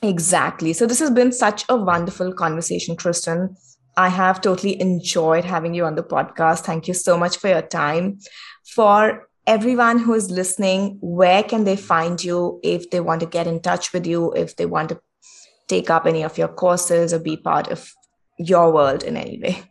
Exactly. 0.01 0.73
So 0.73 0.87
this 0.87 0.99
has 0.99 1.11
been 1.11 1.31
such 1.31 1.65
a 1.69 1.75
wonderful 1.75 2.33
conversation, 2.33 2.95
Kristen. 2.95 3.55
I 3.97 4.09
have 4.09 4.41
totally 4.41 4.79
enjoyed 4.81 5.45
having 5.45 5.73
you 5.73 5.85
on 5.85 5.95
the 5.95 6.03
podcast. 6.03 6.61
Thank 6.61 6.87
you 6.87 6.93
so 6.93 7.17
much 7.17 7.37
for 7.37 7.47
your 7.47 7.61
time. 7.61 8.19
For 8.73 9.29
everyone 9.45 9.99
who 9.99 10.13
is 10.13 10.31
listening, 10.31 10.97
where 11.01 11.43
can 11.43 11.63
they 11.63 11.75
find 11.75 12.21
you 12.23 12.59
if 12.63 12.89
they 12.89 12.99
want 12.99 13.19
to 13.21 13.27
get 13.27 13.47
in 13.47 13.61
touch 13.61 13.93
with 13.93 14.07
you, 14.07 14.33
if 14.33 14.55
they 14.55 14.65
want 14.65 14.89
to 14.89 14.99
take 15.67 15.89
up 15.89 16.05
any 16.05 16.23
of 16.23 16.37
your 16.37 16.47
courses 16.47 17.13
or 17.13 17.19
be 17.19 17.37
part 17.37 17.67
of 17.67 17.93
your 18.37 18.73
world 18.73 19.03
in 19.03 19.17
any 19.17 19.39
way? 19.39 19.63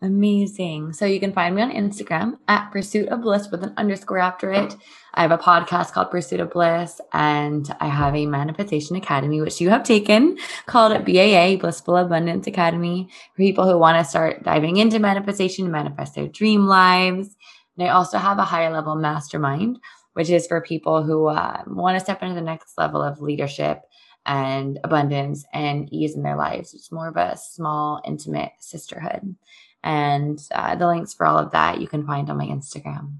Amazing. 0.00 0.92
So 0.92 1.06
you 1.06 1.18
can 1.18 1.32
find 1.32 1.56
me 1.56 1.62
on 1.62 1.72
Instagram 1.72 2.38
at 2.46 2.70
Pursuit 2.70 3.08
of 3.08 3.22
Bliss 3.22 3.48
with 3.50 3.64
an 3.64 3.74
underscore 3.76 4.18
after 4.18 4.52
it. 4.52 4.76
I 5.14 5.22
have 5.22 5.32
a 5.32 5.38
podcast 5.38 5.90
called 5.90 6.12
Pursuit 6.12 6.38
of 6.38 6.52
Bliss, 6.52 7.00
and 7.12 7.68
I 7.80 7.88
have 7.88 8.14
a 8.14 8.26
manifestation 8.26 8.94
academy, 8.94 9.40
which 9.40 9.60
you 9.60 9.70
have 9.70 9.82
taken, 9.82 10.38
called 10.66 10.92
BAA, 11.04 11.56
Blissful 11.56 11.96
Abundance 11.96 12.46
Academy, 12.46 13.08
for 13.34 13.42
people 13.42 13.64
who 13.64 13.76
want 13.76 13.98
to 13.98 14.08
start 14.08 14.44
diving 14.44 14.76
into 14.76 15.00
manifestation, 15.00 15.68
manifest 15.72 16.14
their 16.14 16.28
dream 16.28 16.66
lives. 16.66 17.34
And 17.78 17.88
I 17.88 17.92
also 17.92 18.18
have 18.18 18.38
a 18.38 18.44
higher 18.44 18.70
level 18.70 18.96
mastermind, 18.96 19.78
which 20.14 20.30
is 20.30 20.46
for 20.46 20.60
people 20.60 21.02
who 21.02 21.26
uh, 21.26 21.62
want 21.66 21.96
to 21.96 22.04
step 22.04 22.22
into 22.22 22.34
the 22.34 22.40
next 22.40 22.76
level 22.76 23.02
of 23.02 23.20
leadership 23.20 23.82
and 24.26 24.78
abundance 24.84 25.46
and 25.54 25.92
ease 25.92 26.16
in 26.16 26.22
their 26.22 26.36
lives. 26.36 26.74
It's 26.74 26.92
more 26.92 27.08
of 27.08 27.16
a 27.16 27.36
small, 27.36 28.02
intimate 28.04 28.52
sisterhood. 28.58 29.36
And 29.84 30.38
uh, 30.52 30.74
the 30.74 30.88
links 30.88 31.14
for 31.14 31.24
all 31.24 31.38
of 31.38 31.52
that 31.52 31.80
you 31.80 31.86
can 31.86 32.04
find 32.04 32.28
on 32.28 32.36
my 32.36 32.46
Instagram. 32.46 33.18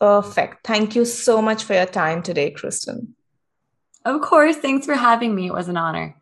Perfect. 0.00 0.66
Thank 0.66 0.96
you 0.96 1.04
so 1.04 1.40
much 1.40 1.62
for 1.62 1.74
your 1.74 1.86
time 1.86 2.22
today, 2.22 2.50
Kristen. 2.50 3.14
Of 4.04 4.20
course. 4.22 4.56
Thanks 4.56 4.86
for 4.86 4.94
having 4.94 5.34
me. 5.34 5.46
It 5.46 5.52
was 5.52 5.68
an 5.68 5.76
honor. 5.76 6.16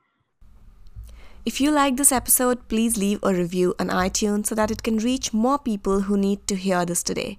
If 1.46 1.58
you 1.58 1.70
like 1.70 1.96
this 1.96 2.12
episode, 2.12 2.68
please 2.68 2.98
leave 2.98 3.18
a 3.22 3.32
review 3.32 3.74
on 3.78 3.88
iTunes 3.88 4.46
so 4.46 4.54
that 4.56 4.70
it 4.70 4.82
can 4.82 4.98
reach 4.98 5.32
more 5.32 5.58
people 5.58 6.02
who 6.02 6.18
need 6.18 6.46
to 6.48 6.54
hear 6.54 6.84
this 6.84 7.02
today. 7.02 7.38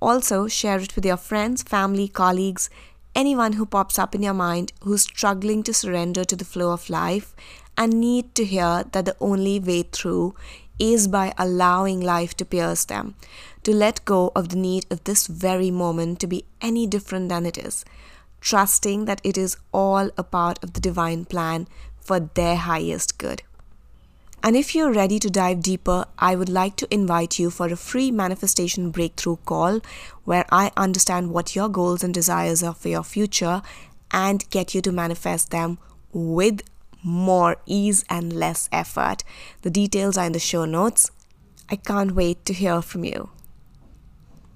Also, 0.00 0.46
share 0.46 0.78
it 0.78 0.94
with 0.94 1.04
your 1.04 1.16
friends, 1.16 1.64
family, 1.64 2.06
colleagues, 2.06 2.70
anyone 3.12 3.54
who 3.54 3.66
pops 3.66 3.98
up 3.98 4.14
in 4.14 4.22
your 4.22 4.34
mind 4.34 4.72
who's 4.82 5.02
struggling 5.02 5.64
to 5.64 5.74
surrender 5.74 6.24
to 6.24 6.36
the 6.36 6.44
flow 6.44 6.70
of 6.70 6.88
life 6.88 7.34
and 7.76 7.98
need 7.98 8.36
to 8.36 8.44
hear 8.44 8.84
that 8.92 9.04
the 9.04 9.16
only 9.20 9.58
way 9.58 9.82
through 9.82 10.36
is 10.78 11.08
by 11.08 11.34
allowing 11.36 12.00
life 12.00 12.36
to 12.36 12.44
pierce 12.44 12.84
them, 12.84 13.16
to 13.64 13.74
let 13.74 14.04
go 14.04 14.30
of 14.36 14.50
the 14.50 14.56
need 14.56 14.86
of 14.92 15.02
this 15.02 15.26
very 15.26 15.72
moment 15.72 16.20
to 16.20 16.28
be 16.28 16.44
any 16.60 16.86
different 16.86 17.28
than 17.30 17.46
it 17.46 17.58
is, 17.58 17.84
trusting 18.40 19.06
that 19.06 19.20
it 19.24 19.36
is 19.36 19.56
all 19.72 20.10
a 20.16 20.22
part 20.22 20.62
of 20.62 20.74
the 20.74 20.80
divine 20.80 21.24
plan 21.24 21.66
for 22.04 22.20
their 22.20 22.56
highest 22.56 23.18
good. 23.18 23.42
And 24.42 24.56
if 24.56 24.74
you're 24.74 24.92
ready 24.92 25.18
to 25.20 25.30
dive 25.30 25.62
deeper, 25.62 26.04
I 26.18 26.36
would 26.36 26.50
like 26.50 26.76
to 26.76 26.94
invite 26.94 27.38
you 27.38 27.50
for 27.50 27.66
a 27.68 27.76
free 27.76 28.10
manifestation 28.10 28.90
breakthrough 28.90 29.36
call 29.46 29.80
where 30.24 30.44
I 30.52 30.70
understand 30.76 31.30
what 31.30 31.56
your 31.56 31.70
goals 31.70 32.04
and 32.04 32.12
desires 32.12 32.62
are 32.62 32.74
for 32.74 32.88
your 32.88 33.04
future 33.04 33.62
and 34.10 34.48
get 34.50 34.74
you 34.74 34.82
to 34.82 34.92
manifest 34.92 35.50
them 35.50 35.78
with 36.12 36.60
more 37.02 37.56
ease 37.64 38.04
and 38.10 38.34
less 38.34 38.68
effort. 38.70 39.24
The 39.62 39.70
details 39.70 40.18
are 40.18 40.26
in 40.26 40.32
the 40.32 40.38
show 40.38 40.66
notes. 40.66 41.10
I 41.70 41.76
can't 41.76 42.14
wait 42.14 42.44
to 42.44 42.52
hear 42.52 42.82
from 42.82 43.04
you. 43.04 43.30